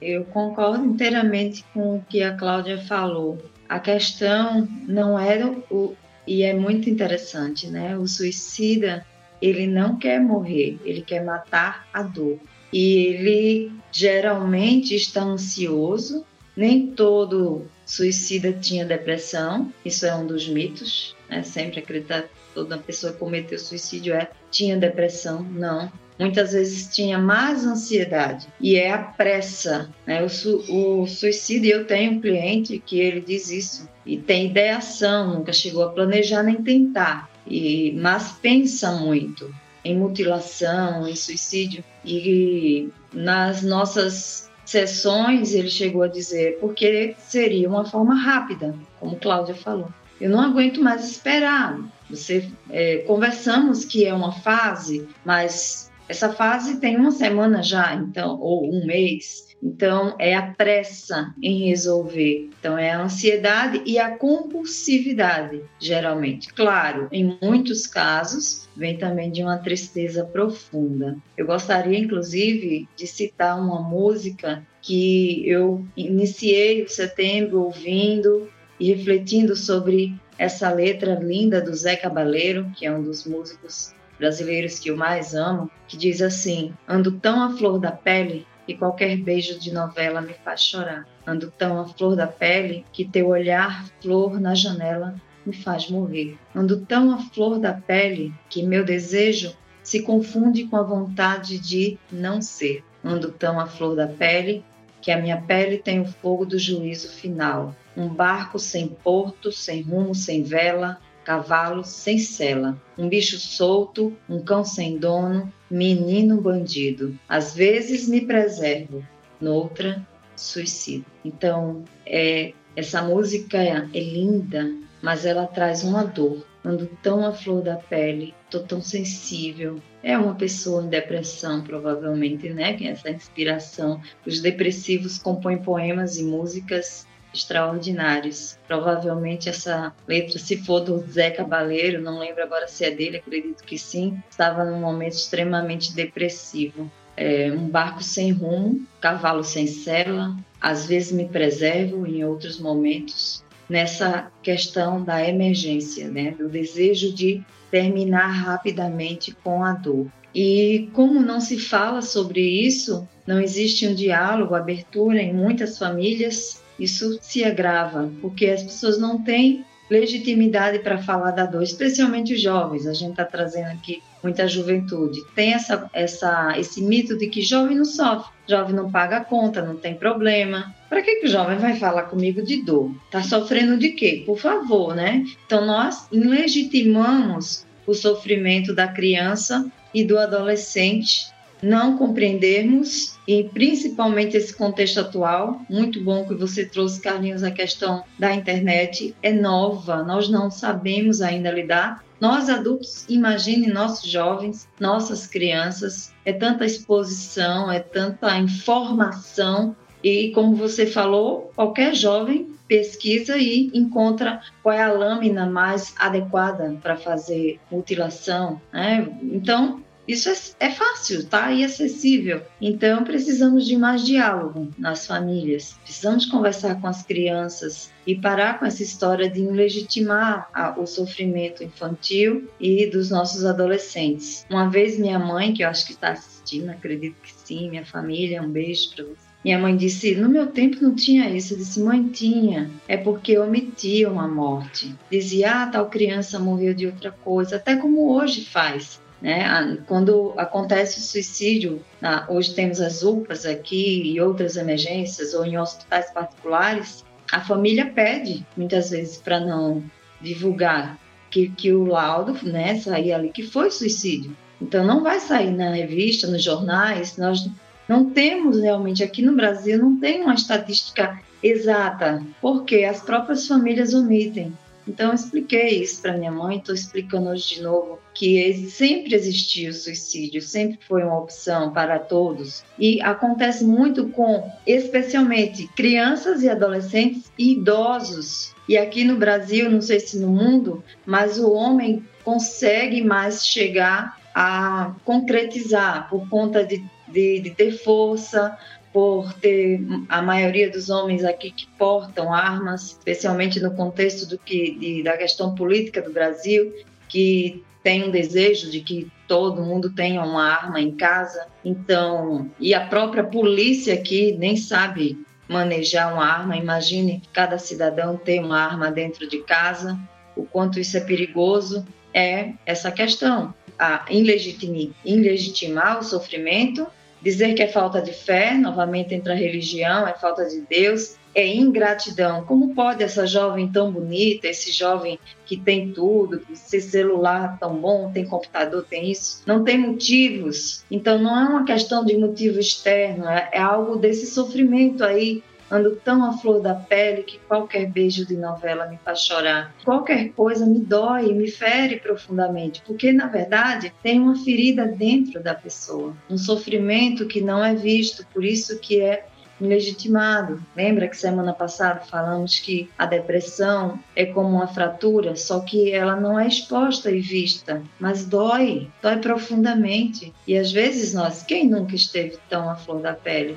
Eu 0.00 0.24
concordo 0.24 0.84
inteiramente 0.84 1.64
com 1.72 1.96
o 1.96 2.04
que 2.08 2.24
a 2.24 2.36
Cláudia 2.36 2.78
falou. 2.78 3.38
A 3.68 3.78
questão 3.78 4.66
não 4.88 5.16
era 5.16 5.46
o 5.70 5.94
e 6.26 6.42
é 6.42 6.52
muito 6.52 6.90
interessante, 6.90 7.68
né? 7.68 7.96
O 7.96 8.06
suicida, 8.06 9.06
ele 9.40 9.66
não 9.66 9.96
quer 9.96 10.20
morrer, 10.20 10.78
ele 10.84 11.02
quer 11.02 11.24
matar 11.24 11.86
a 11.92 12.02
dor. 12.02 12.38
E 12.72 12.96
ele 12.96 13.72
geralmente 13.92 14.94
está 14.94 15.22
ansioso. 15.22 16.24
Nem 16.56 16.88
todo 16.88 17.66
suicida 17.86 18.52
tinha 18.52 18.84
depressão, 18.84 19.72
isso 19.84 20.04
é 20.04 20.14
um 20.14 20.26
dos 20.26 20.48
mitos, 20.48 21.16
né? 21.28 21.42
Sempre 21.44 21.78
acreditar 21.78 22.22
que 22.22 22.41
toda 22.54 22.78
pessoa 22.78 23.12
que 23.12 23.18
cometeu 23.18 23.58
suicídio 23.58 24.14
é 24.14 24.28
tinha 24.50 24.76
depressão, 24.76 25.42
não. 25.42 25.90
Muitas 26.18 26.52
vezes 26.52 26.94
tinha 26.94 27.18
mais 27.18 27.64
ansiedade. 27.64 28.46
E 28.60 28.76
é 28.76 28.92
a 28.92 28.98
pressa, 28.98 29.90
né? 30.06 30.22
O, 30.22 30.28
su 30.28 30.64
o 30.68 31.06
suicídio, 31.06 31.72
eu 31.72 31.86
tenho 31.86 32.12
um 32.12 32.20
cliente 32.20 32.78
que 32.78 33.00
ele 33.00 33.20
diz 33.20 33.50
isso. 33.50 33.88
E 34.04 34.16
tem 34.16 34.46
ideação, 34.46 35.34
nunca 35.34 35.52
chegou 35.52 35.84
a 35.84 35.90
planejar 35.90 36.42
nem 36.42 36.62
tentar, 36.62 37.30
e 37.46 37.92
mas 37.92 38.32
pensa 38.32 38.92
muito 38.92 39.52
em 39.84 39.96
mutilação, 39.96 41.08
em 41.08 41.16
suicídio. 41.16 41.84
E 42.04 42.88
nas 43.12 43.62
nossas 43.62 44.50
sessões 44.64 45.54
ele 45.54 45.68
chegou 45.68 46.02
a 46.02 46.08
dizer 46.08 46.58
porque 46.60 47.14
seria 47.18 47.68
uma 47.68 47.84
forma 47.84 48.14
rápida, 48.14 48.74
como 48.98 49.16
Cláudia 49.16 49.54
falou. 49.54 49.88
Eu 50.22 50.30
não 50.30 50.40
aguento 50.40 50.80
mais 50.80 51.04
esperar. 51.04 51.80
Você 52.08 52.48
é, 52.70 52.98
conversamos 52.98 53.84
que 53.84 54.06
é 54.06 54.14
uma 54.14 54.30
fase, 54.30 55.08
mas 55.24 55.90
essa 56.08 56.32
fase 56.32 56.78
tem 56.78 56.96
uma 56.96 57.10
semana 57.10 57.60
já, 57.60 57.92
então, 57.94 58.38
ou 58.40 58.72
um 58.72 58.86
mês. 58.86 59.50
Então, 59.60 60.14
é 60.20 60.36
a 60.36 60.42
pressa 60.42 61.34
em 61.42 61.68
resolver. 61.68 62.50
Então, 62.56 62.78
é 62.78 62.92
a 62.92 63.02
ansiedade 63.02 63.82
e 63.84 63.98
a 63.98 64.16
compulsividade, 64.16 65.60
geralmente. 65.80 66.52
Claro, 66.54 67.08
em 67.10 67.36
muitos 67.42 67.88
casos, 67.88 68.68
vem 68.76 68.96
também 68.96 69.28
de 69.28 69.42
uma 69.42 69.58
tristeza 69.58 70.24
profunda. 70.24 71.16
Eu 71.36 71.46
gostaria, 71.46 71.98
inclusive, 71.98 72.88
de 72.96 73.06
citar 73.08 73.60
uma 73.60 73.80
música 73.80 74.64
que 74.80 75.48
eu 75.48 75.84
iniciei 75.96 76.84
o 76.84 76.88
setembro 76.88 77.62
ouvindo 77.62 78.48
e 78.82 78.92
refletindo 78.92 79.54
sobre 79.54 80.12
essa 80.36 80.68
letra 80.68 81.14
linda 81.14 81.60
do 81.60 81.72
Zé 81.72 81.94
Cabaleiro, 81.94 82.68
que 82.76 82.84
é 82.84 82.92
um 82.92 83.00
dos 83.00 83.24
músicos 83.24 83.94
brasileiros 84.18 84.80
que 84.80 84.88
eu 84.88 84.96
mais 84.96 85.36
amo, 85.36 85.70
que 85.86 85.96
diz 85.96 86.20
assim: 86.20 86.74
Ando 86.88 87.12
tão 87.12 87.40
à 87.40 87.56
flor 87.56 87.78
da 87.78 87.92
pele 87.92 88.44
que 88.66 88.74
qualquer 88.74 89.16
beijo 89.18 89.56
de 89.56 89.72
novela 89.72 90.20
me 90.20 90.34
faz 90.34 90.62
chorar. 90.62 91.06
Ando 91.24 91.48
tão 91.56 91.78
à 91.78 91.86
flor 91.86 92.16
da 92.16 92.26
pele 92.26 92.84
que 92.92 93.08
teu 93.08 93.28
olhar, 93.28 93.88
flor 94.02 94.40
na 94.40 94.52
janela, 94.52 95.14
me 95.46 95.52
faz 95.52 95.88
morrer. 95.88 96.36
Ando 96.52 96.80
tão 96.80 97.12
à 97.14 97.18
flor 97.18 97.60
da 97.60 97.74
pele 97.74 98.34
que 98.50 98.64
meu 98.64 98.84
desejo 98.84 99.56
se 99.80 100.02
confunde 100.02 100.64
com 100.64 100.76
a 100.76 100.82
vontade 100.82 101.60
de 101.60 101.96
não 102.10 102.42
ser. 102.42 102.82
Ando 103.04 103.30
tão 103.30 103.60
à 103.60 103.66
flor 103.66 103.94
da 103.94 104.08
pele 104.08 104.64
que 105.00 105.12
a 105.12 105.20
minha 105.20 105.40
pele 105.40 105.78
tem 105.78 106.00
o 106.00 106.04
fogo 106.04 106.44
do 106.44 106.58
juízo 106.58 107.08
final. 107.08 107.76
Um 107.96 108.08
barco 108.08 108.58
sem 108.58 108.88
porto, 108.88 109.52
sem 109.52 109.82
rumo, 109.82 110.14
sem 110.14 110.42
vela, 110.42 110.98
cavalo 111.24 111.84
sem 111.84 112.18
sela, 112.18 112.80
um 112.98 113.08
bicho 113.08 113.38
solto, 113.38 114.16
um 114.28 114.40
cão 114.40 114.64
sem 114.64 114.98
dono, 114.98 115.52
menino 115.70 116.40
bandido. 116.40 117.18
Às 117.28 117.54
vezes 117.54 118.08
me 118.08 118.22
preservo, 118.22 119.06
noutra 119.40 120.06
suicídio. 120.36 121.06
Então, 121.24 121.84
é, 122.06 122.52
essa 122.74 123.02
música 123.02 123.58
é, 123.58 123.88
é 123.92 124.00
linda, 124.00 124.74
mas 125.00 125.24
ela 125.24 125.46
traz 125.46 125.84
uma 125.84 126.04
dor. 126.04 126.44
Ando 126.64 126.88
tão 127.02 127.26
à 127.26 127.32
flor 127.32 127.60
da 127.60 127.74
pele, 127.74 128.32
tô 128.48 128.60
tão 128.60 128.80
sensível. 128.80 129.80
É 130.00 130.16
uma 130.16 130.36
pessoa 130.36 130.84
em 130.84 130.88
depressão, 130.88 131.60
provavelmente, 131.62 132.48
né? 132.50 132.74
Que 132.74 132.86
é 132.86 132.92
essa 132.92 133.10
inspiração. 133.10 134.00
Os 134.24 134.40
depressivos 134.40 135.18
compõem 135.18 135.58
poemas 135.58 136.18
e 136.18 136.22
músicas 136.22 137.04
extraordinários. 137.32 138.58
Provavelmente 138.66 139.48
essa 139.48 139.92
letra, 140.06 140.38
se 140.38 140.56
for 140.58 140.80
do 140.80 140.98
Zé 141.10 141.30
Cabaleiro, 141.30 142.00
não 142.00 142.18
lembro 142.18 142.42
agora 142.42 142.68
se 142.68 142.84
é 142.84 142.90
dele, 142.90 143.18
acredito 143.18 143.64
que 143.64 143.78
sim, 143.78 144.20
estava 144.30 144.64
num 144.64 144.80
momento 144.80 145.14
extremamente 145.14 145.94
depressivo. 145.94 146.90
É, 147.16 147.52
um 147.52 147.68
barco 147.68 148.02
sem 148.02 148.32
rumo, 148.32 148.86
cavalo 149.00 149.44
sem 149.44 149.66
sela, 149.66 150.34
às 150.60 150.86
vezes 150.86 151.12
me 151.12 151.28
preservo, 151.28 152.06
em 152.06 152.24
outros 152.24 152.58
momentos, 152.58 153.44
nessa 153.68 154.30
questão 154.42 155.02
da 155.02 155.26
emergência, 155.26 156.08
né, 156.08 156.30
do 156.32 156.48
desejo 156.48 157.12
de 157.12 157.42
terminar 157.70 158.28
rapidamente 158.28 159.36
com 159.42 159.64
a 159.64 159.72
dor. 159.72 160.06
E 160.34 160.88
como 160.92 161.20
não 161.20 161.40
se 161.40 161.58
fala 161.58 162.00
sobre 162.00 162.40
isso, 162.40 163.06
não 163.26 163.40
existe 163.40 163.86
um 163.86 163.94
diálogo, 163.94 164.54
abertura 164.54 165.20
em 165.20 165.32
muitas 165.32 165.78
famílias, 165.78 166.61
isso 166.82 167.18
se 167.20 167.44
agrava, 167.44 168.10
porque 168.20 168.46
as 168.46 168.62
pessoas 168.62 168.98
não 168.98 169.22
têm 169.22 169.64
legitimidade 169.90 170.78
para 170.78 170.98
falar 170.98 171.32
da 171.32 171.44
dor, 171.44 171.62
especialmente 171.62 172.32
os 172.32 172.40
jovens. 172.40 172.86
A 172.86 172.94
gente 172.94 173.10
está 173.10 173.24
trazendo 173.24 173.68
aqui 173.72 174.02
muita 174.22 174.48
juventude. 174.48 175.20
Tem 175.34 175.52
essa, 175.52 175.90
essa, 175.92 176.54
esse 176.58 176.82
mito 176.82 177.18
de 177.18 177.28
que 177.28 177.42
jovem 177.42 177.76
não 177.76 177.84
sofre, 177.84 178.32
jovem 178.48 178.74
não 178.74 178.90
paga 178.90 179.18
a 179.18 179.24
conta, 179.24 179.60
não 179.60 179.76
tem 179.76 179.94
problema. 179.94 180.74
Para 180.88 181.02
que, 181.02 181.16
que 181.16 181.26
o 181.26 181.30
jovem 181.30 181.58
vai 181.58 181.76
falar 181.76 182.04
comigo 182.04 182.42
de 182.42 182.62
dor? 182.62 182.90
Está 183.04 183.22
sofrendo 183.22 183.76
de 183.76 183.90
quê? 183.90 184.22
Por 184.24 184.38
favor, 184.38 184.94
né? 184.94 185.24
Então 185.46 185.66
nós 185.66 186.06
legitimamos 186.10 187.66
o 187.86 187.92
sofrimento 187.92 188.74
da 188.74 188.88
criança 188.88 189.70
e 189.92 190.04
do 190.04 190.18
adolescente 190.18 191.31
não 191.62 191.96
compreendermos 191.96 193.16
e 193.26 193.44
principalmente 193.44 194.36
esse 194.36 194.52
contexto 194.54 195.00
atual, 195.00 195.60
muito 195.70 196.02
bom 196.02 196.26
que 196.26 196.34
você 196.34 196.64
trouxe, 196.66 197.00
Carlinhos, 197.00 197.44
a 197.44 197.50
questão 197.50 198.02
da 198.18 198.34
internet 198.34 199.14
é 199.22 199.32
nova, 199.32 200.02
nós 200.02 200.28
não 200.28 200.50
sabemos 200.50 201.22
ainda 201.22 201.50
lidar. 201.50 202.04
Nós 202.20 202.48
adultos, 202.48 203.04
imagine 203.08 203.66
nossos 203.66 204.10
jovens, 204.10 204.68
nossas 204.78 205.26
crianças, 205.26 206.12
é 206.24 206.32
tanta 206.32 206.64
exposição, 206.64 207.70
é 207.70 207.80
tanta 207.80 208.36
informação 208.38 209.74
e 210.02 210.30
como 210.32 210.56
você 210.56 210.86
falou, 210.86 211.52
qualquer 211.54 211.94
jovem 211.94 212.52
pesquisa 212.66 213.36
e 213.36 213.70
encontra 213.74 214.40
qual 214.62 214.74
é 214.74 214.82
a 214.82 214.92
lâmina 214.92 215.46
mais 215.46 215.94
adequada 215.98 216.74
para 216.82 216.96
fazer 216.96 217.60
mutilação. 217.70 218.60
Né? 218.72 219.08
Então, 219.22 219.81
Isso 220.06 220.28
é, 220.28 220.66
é 220.66 220.70
fácil, 220.70 221.26
tá? 221.26 221.52
E 221.52 221.64
acessível. 221.64 222.42
Então, 222.60 223.04
precisamos 223.04 223.66
de 223.66 223.76
mais 223.76 224.04
diálogo 224.04 224.68
nas 224.76 225.06
famílias. 225.06 225.76
Precisamos 225.84 226.26
conversar 226.26 226.80
com 226.80 226.86
as 226.86 227.02
crianças 227.02 227.90
e 228.06 228.14
parar 228.14 228.58
com 228.58 228.66
essa 228.66 228.82
história 228.82 229.30
de 229.30 229.40
legitimar 229.42 230.48
a, 230.52 230.78
o 230.78 230.86
sofrimento 230.86 231.62
infantil 231.62 232.48
e 232.58 232.86
dos 232.86 233.10
nossos 233.10 233.44
adolescentes. 233.44 234.44
Uma 234.50 234.68
vez 234.68 234.98
minha 234.98 235.18
mãe, 235.18 235.54
que 235.54 235.62
eu 235.62 235.68
acho 235.68 235.86
que 235.86 235.92
está 235.92 236.10
assistindo, 236.10 236.70
acredito 236.70 237.16
que 237.22 237.32
sim, 237.32 237.70
minha 237.70 237.86
família, 237.86 238.42
um 238.42 238.50
beijo 238.50 238.94
para 238.94 239.04
você 239.04 239.32
minha 239.44 239.58
mãe 239.58 239.76
disse: 239.76 240.14
No 240.14 240.28
meu 240.28 240.46
tempo 240.46 240.76
não 240.80 240.94
tinha 240.94 241.28
isso. 241.28 241.54
Eu 241.54 241.58
disse: 241.58 241.80
Mãe, 241.80 242.04
tinha. 242.08 242.70
É 242.86 242.96
porque 242.96 243.36
omitia 243.38 244.08
uma 244.08 244.28
morte. 244.28 244.94
Dizia: 245.10 245.62
Ah, 245.62 245.66
tal 245.66 245.90
criança 245.90 246.38
morreu 246.38 246.72
de 246.72 246.86
outra 246.86 247.10
coisa. 247.10 247.56
Até 247.56 247.76
como 247.76 248.12
hoje 248.12 248.44
faz. 248.44 249.01
Né? 249.22 249.78
Quando 249.86 250.34
acontece 250.36 250.98
o 250.98 251.02
suicídio, 251.02 251.82
hoje 252.28 252.54
temos 252.54 252.80
as 252.80 253.04
UPAs 253.04 253.46
aqui 253.46 254.02
e 254.12 254.20
outras 254.20 254.56
emergências, 254.56 255.32
ou 255.32 255.46
em 255.46 255.56
hospitais 255.56 256.10
particulares, 256.10 257.04
a 257.30 257.40
família 257.40 257.86
pede 257.86 258.44
muitas 258.56 258.90
vezes 258.90 259.16
para 259.16 259.38
não 259.38 259.82
divulgar 260.20 260.98
que, 261.30 261.48
que 261.48 261.72
o 261.72 261.84
laudo 261.84 262.36
né, 262.46 262.78
sair 262.78 263.12
ali 263.12 263.30
que 263.30 263.44
foi 263.44 263.70
suicídio. 263.70 264.36
Então 264.60 264.84
não 264.84 265.02
vai 265.02 265.18
sair 265.20 265.50
na 265.50 265.70
revista, 265.70 266.26
nos 266.26 266.42
jornais, 266.42 267.16
nós 267.16 267.48
não 267.88 268.10
temos 268.10 268.60
realmente 268.60 269.02
aqui 269.02 269.22
no 269.22 269.34
Brasil, 269.34 269.78
não 269.78 269.98
tem 269.98 270.22
uma 270.22 270.34
estatística 270.34 271.18
exata, 271.42 272.22
porque 272.40 272.84
as 272.84 273.00
próprias 273.00 273.46
famílias 273.46 273.94
omitem. 273.94 274.56
Então 274.86 275.08
eu 275.08 275.14
expliquei 275.14 275.82
isso 275.82 276.02
para 276.02 276.16
minha 276.16 276.30
mãe, 276.30 276.58
estou 276.58 276.74
explicando 276.74 277.28
hoje 277.30 277.56
de 277.56 277.62
novo 277.62 277.98
que 278.14 278.68
sempre 278.70 279.14
existiu 279.14 279.70
o 279.70 279.74
suicídio, 279.74 280.42
sempre 280.42 280.78
foi 280.86 281.02
uma 281.02 281.18
opção 281.18 281.72
para 281.72 281.98
todos 281.98 282.64
e 282.78 283.00
acontece 283.00 283.64
muito 283.64 284.08
com, 284.08 284.50
especialmente, 284.66 285.68
crianças 285.68 286.42
e 286.42 286.48
adolescentes 286.48 287.32
e 287.38 287.52
idosos. 287.52 288.54
E 288.68 288.76
aqui 288.76 289.04
no 289.04 289.16
Brasil, 289.16 289.70
não 289.70 289.80
sei 289.80 290.00
se 290.00 290.18
no 290.18 290.28
mundo, 290.28 290.82
mas 291.04 291.38
o 291.38 291.52
homem 291.52 292.04
consegue 292.24 293.02
mais 293.02 293.46
chegar 293.46 294.20
a 294.34 294.94
concretizar 295.04 296.08
por 296.08 296.28
conta 296.28 296.64
de 296.64 296.82
de, 297.12 297.40
de 297.40 297.50
ter 297.50 297.72
força, 297.72 298.56
por 298.92 299.32
ter 299.34 299.80
a 300.08 300.20
maioria 300.20 300.70
dos 300.70 300.90
homens 300.90 301.24
aqui 301.24 301.50
que 301.50 301.66
portam 301.78 302.32
armas, 302.32 302.90
especialmente 302.90 303.58
no 303.58 303.74
contexto 303.74 304.28
do 304.28 304.38
que 304.38 304.76
de, 304.78 305.02
da 305.02 305.16
questão 305.16 305.54
política 305.54 306.02
do 306.02 306.12
Brasil, 306.12 306.72
que 307.08 307.64
tem 307.82 308.04
um 308.04 308.10
desejo 308.10 308.70
de 308.70 308.80
que 308.80 309.10
todo 309.26 309.62
mundo 309.62 309.90
tenha 309.90 310.22
uma 310.22 310.44
arma 310.44 310.80
em 310.80 310.92
casa. 310.92 311.46
Então, 311.64 312.50
e 312.60 312.74
a 312.74 312.86
própria 312.86 313.24
polícia 313.24 313.94
aqui 313.94 314.36
nem 314.38 314.56
sabe 314.56 315.18
manejar 315.48 316.12
uma 316.12 316.24
arma. 316.24 316.56
Imagine 316.56 317.22
cada 317.32 317.58
cidadão 317.58 318.16
ter 318.16 318.40
uma 318.40 318.58
arma 318.60 318.90
dentro 318.90 319.26
de 319.26 319.38
casa, 319.38 319.98
o 320.36 320.44
quanto 320.44 320.78
isso 320.78 320.96
é 320.96 321.00
perigoso. 321.00 321.84
É 322.14 322.52
essa 322.66 322.92
questão, 322.92 323.54
a 323.78 324.04
ilegitimar 324.10 325.98
o 325.98 326.04
sofrimento 326.04 326.86
Dizer 327.22 327.54
que 327.54 327.62
é 327.62 327.68
falta 327.68 328.02
de 328.02 328.12
fé, 328.12 328.54
novamente 328.54 329.14
entra 329.14 329.32
a 329.32 329.36
religião, 329.36 330.06
é 330.08 330.12
falta 330.12 330.44
de 330.44 330.60
Deus, 330.62 331.16
é 331.34 331.46
ingratidão. 331.46 332.44
Como 332.44 332.74
pode 332.74 333.02
essa 333.02 333.26
jovem 333.26 333.70
tão 333.70 333.90
bonita, 333.92 334.48
esse 334.48 334.72
jovem 334.72 335.18
que 335.46 335.56
tem 335.56 335.92
tudo, 335.92 336.42
esse 336.50 336.80
celular 336.80 337.58
tão 337.58 337.76
bom, 337.76 338.10
tem 338.12 338.24
computador, 338.24 338.84
tem 338.88 339.10
isso, 339.10 339.42
não 339.46 339.62
tem 339.64 339.78
motivos? 339.78 340.84
Então 340.90 341.18
não 341.18 341.38
é 341.38 341.48
uma 341.48 341.64
questão 341.64 342.04
de 342.04 342.16
motivo 342.16 342.58
externo, 342.58 343.28
é, 343.28 343.50
é 343.52 343.60
algo 343.60 343.96
desse 343.96 344.26
sofrimento 344.26 345.04
aí 345.04 345.42
Ando 345.72 345.96
tão 345.96 346.22
à 346.22 346.36
flor 346.36 346.60
da 346.60 346.74
pele 346.74 347.22
que 347.22 347.38
qualquer 347.38 347.86
beijo 347.86 348.26
de 348.26 348.36
novela 348.36 348.86
me 348.86 348.98
faz 349.02 349.20
chorar. 349.20 349.74
Qualquer 349.82 350.28
coisa 350.32 350.66
me 350.66 350.78
dói, 350.78 351.32
me 351.32 351.50
fere 351.50 351.98
profundamente, 351.98 352.82
porque 352.86 353.10
na 353.10 353.26
verdade 353.26 353.90
tem 354.02 354.20
uma 354.20 354.36
ferida 354.36 354.86
dentro 354.86 355.42
da 355.42 355.54
pessoa, 355.54 356.14
um 356.28 356.36
sofrimento 356.36 357.26
que 357.26 357.40
não 357.40 357.64
é 357.64 357.74
visto, 357.74 358.26
por 358.34 358.44
isso 358.44 358.78
que 358.80 359.00
é 359.00 359.24
ilegitimado. 359.58 360.62
Lembra 360.76 361.08
que 361.08 361.16
semana 361.16 361.54
passada 361.54 362.00
falamos 362.00 362.58
que 362.58 362.90
a 362.98 363.06
depressão 363.06 363.98
é 364.14 364.26
como 364.26 364.56
uma 364.56 364.66
fratura, 364.66 365.36
só 365.36 365.60
que 365.60 365.90
ela 365.90 366.16
não 366.16 366.38
é 366.38 366.46
exposta 366.46 367.10
e 367.10 367.20
vista, 367.20 367.82
mas 367.98 368.26
dói, 368.26 368.90
dói 369.00 369.16
profundamente. 369.18 370.34
E 370.46 370.54
às 370.54 370.70
vezes 370.70 371.14
nós, 371.14 371.42
quem 371.42 371.66
nunca 371.66 371.94
esteve 371.94 372.36
tão 372.50 372.68
à 372.68 372.76
flor 372.76 373.00
da 373.00 373.14
pele? 373.14 373.56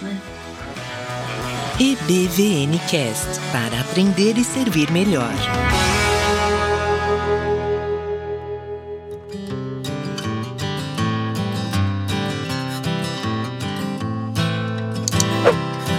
Né? 0.00 0.18
EBVNcast 1.82 3.40
para 3.50 3.80
aprender 3.80 4.36
e 4.36 4.44
servir 4.44 4.90
melhor. 4.90 5.32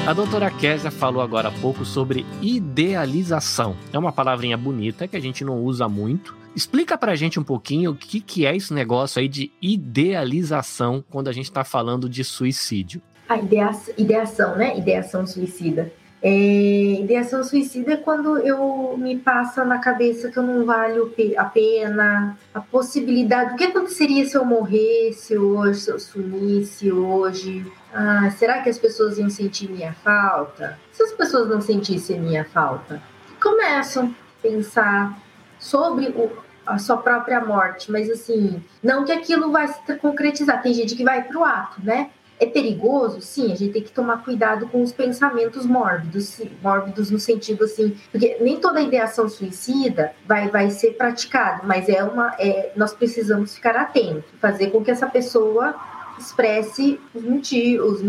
A 0.05 0.13
doutora 0.13 0.51
Késia 0.51 0.91
falou 0.91 1.19
agora 1.19 1.47
há 1.47 1.51
pouco 1.51 1.83
sobre 1.83 2.27
idealização. 2.43 3.75
É 3.91 3.97
uma 3.97 4.11
palavrinha 4.11 4.55
bonita 4.55 5.07
que 5.07 5.17
a 5.17 5.19
gente 5.19 5.43
não 5.43 5.63
usa 5.63 5.89
muito. 5.89 6.35
Explica 6.55 6.95
pra 6.95 7.15
gente 7.15 7.39
um 7.39 7.43
pouquinho 7.43 7.89
o 7.89 7.95
que, 7.95 8.21
que 8.21 8.45
é 8.45 8.55
esse 8.55 8.71
negócio 8.71 9.19
aí 9.19 9.27
de 9.27 9.51
idealização 9.59 11.03
quando 11.09 11.27
a 11.27 11.31
gente 11.31 11.45
está 11.45 11.63
falando 11.63 12.07
de 12.07 12.23
suicídio 12.23 13.01
a 13.31 13.37
ideação, 13.37 13.93
ideação, 13.97 14.55
né? 14.55 14.77
Ideação 14.77 15.25
suicida. 15.25 15.91
É, 16.23 16.99
ideação 16.99 17.43
suicida 17.43 17.93
é 17.93 17.97
quando 17.97 18.37
eu 18.37 18.95
me 18.95 19.17
passa 19.17 19.65
na 19.65 19.79
cabeça 19.79 20.29
que 20.29 20.37
eu 20.37 20.43
não 20.43 20.65
valho 20.65 21.11
a 21.35 21.45
pena, 21.45 22.37
a 22.53 22.59
possibilidade. 22.59 23.53
O 23.53 23.57
que 23.57 23.63
aconteceria 23.63 24.23
se 24.25 24.37
eu 24.37 24.45
morresse 24.45 25.35
hoje, 25.35 25.79
se 25.79 25.89
eu 25.89 25.99
sumisse 25.99 26.91
hoje? 26.91 27.65
Ah, 27.91 28.29
será 28.37 28.61
que 28.61 28.69
as 28.69 28.77
pessoas 28.77 29.17
iam 29.17 29.31
sentir 29.31 29.71
minha 29.71 29.93
falta? 29.93 30.77
Se 30.91 31.01
as 31.01 31.11
pessoas 31.11 31.49
não 31.49 31.59
sentissem 31.59 32.19
minha 32.19 32.45
falta, 32.45 33.01
começam 33.41 34.05
a 34.05 34.41
pensar 34.43 35.17
sobre 35.57 36.09
o, 36.09 36.29
a 36.67 36.77
sua 36.77 36.97
própria 36.97 37.43
morte, 37.43 37.91
mas 37.91 38.07
assim, 38.11 38.63
não 38.83 39.05
que 39.05 39.11
aquilo 39.11 39.51
vai 39.51 39.67
se 39.67 39.95
concretizar. 39.95 40.61
Tem 40.61 40.71
gente 40.71 40.95
que 40.95 41.03
vai 41.03 41.23
para 41.23 41.39
o 41.39 41.43
ato, 41.43 41.81
né? 41.83 42.11
É 42.41 42.47
perigoso? 42.47 43.21
Sim, 43.21 43.51
a 43.51 43.55
gente 43.55 43.71
tem 43.71 43.83
que 43.83 43.91
tomar 43.91 44.23
cuidado 44.23 44.67
com 44.67 44.81
os 44.81 44.91
pensamentos 44.91 45.63
mórbidos, 45.63 46.41
mórbidos 46.59 47.11
no 47.11 47.19
sentido 47.19 47.65
assim, 47.65 47.95
porque 48.11 48.35
nem 48.41 48.59
toda 48.59 48.81
ideação 48.81 49.29
suicida 49.29 50.11
vai, 50.25 50.49
vai 50.49 50.71
ser 50.71 50.93
praticada, 50.93 51.61
mas 51.63 51.87
é 51.87 52.03
uma, 52.03 52.35
é, 52.39 52.71
nós 52.75 52.95
precisamos 52.95 53.53
ficar 53.53 53.75
atentos, 53.75 54.23
fazer 54.39 54.71
com 54.71 54.83
que 54.83 54.89
essa 54.89 55.05
pessoa 55.05 55.75
expresse 56.17 56.99
os 57.13 57.21
motivos, 57.21 58.01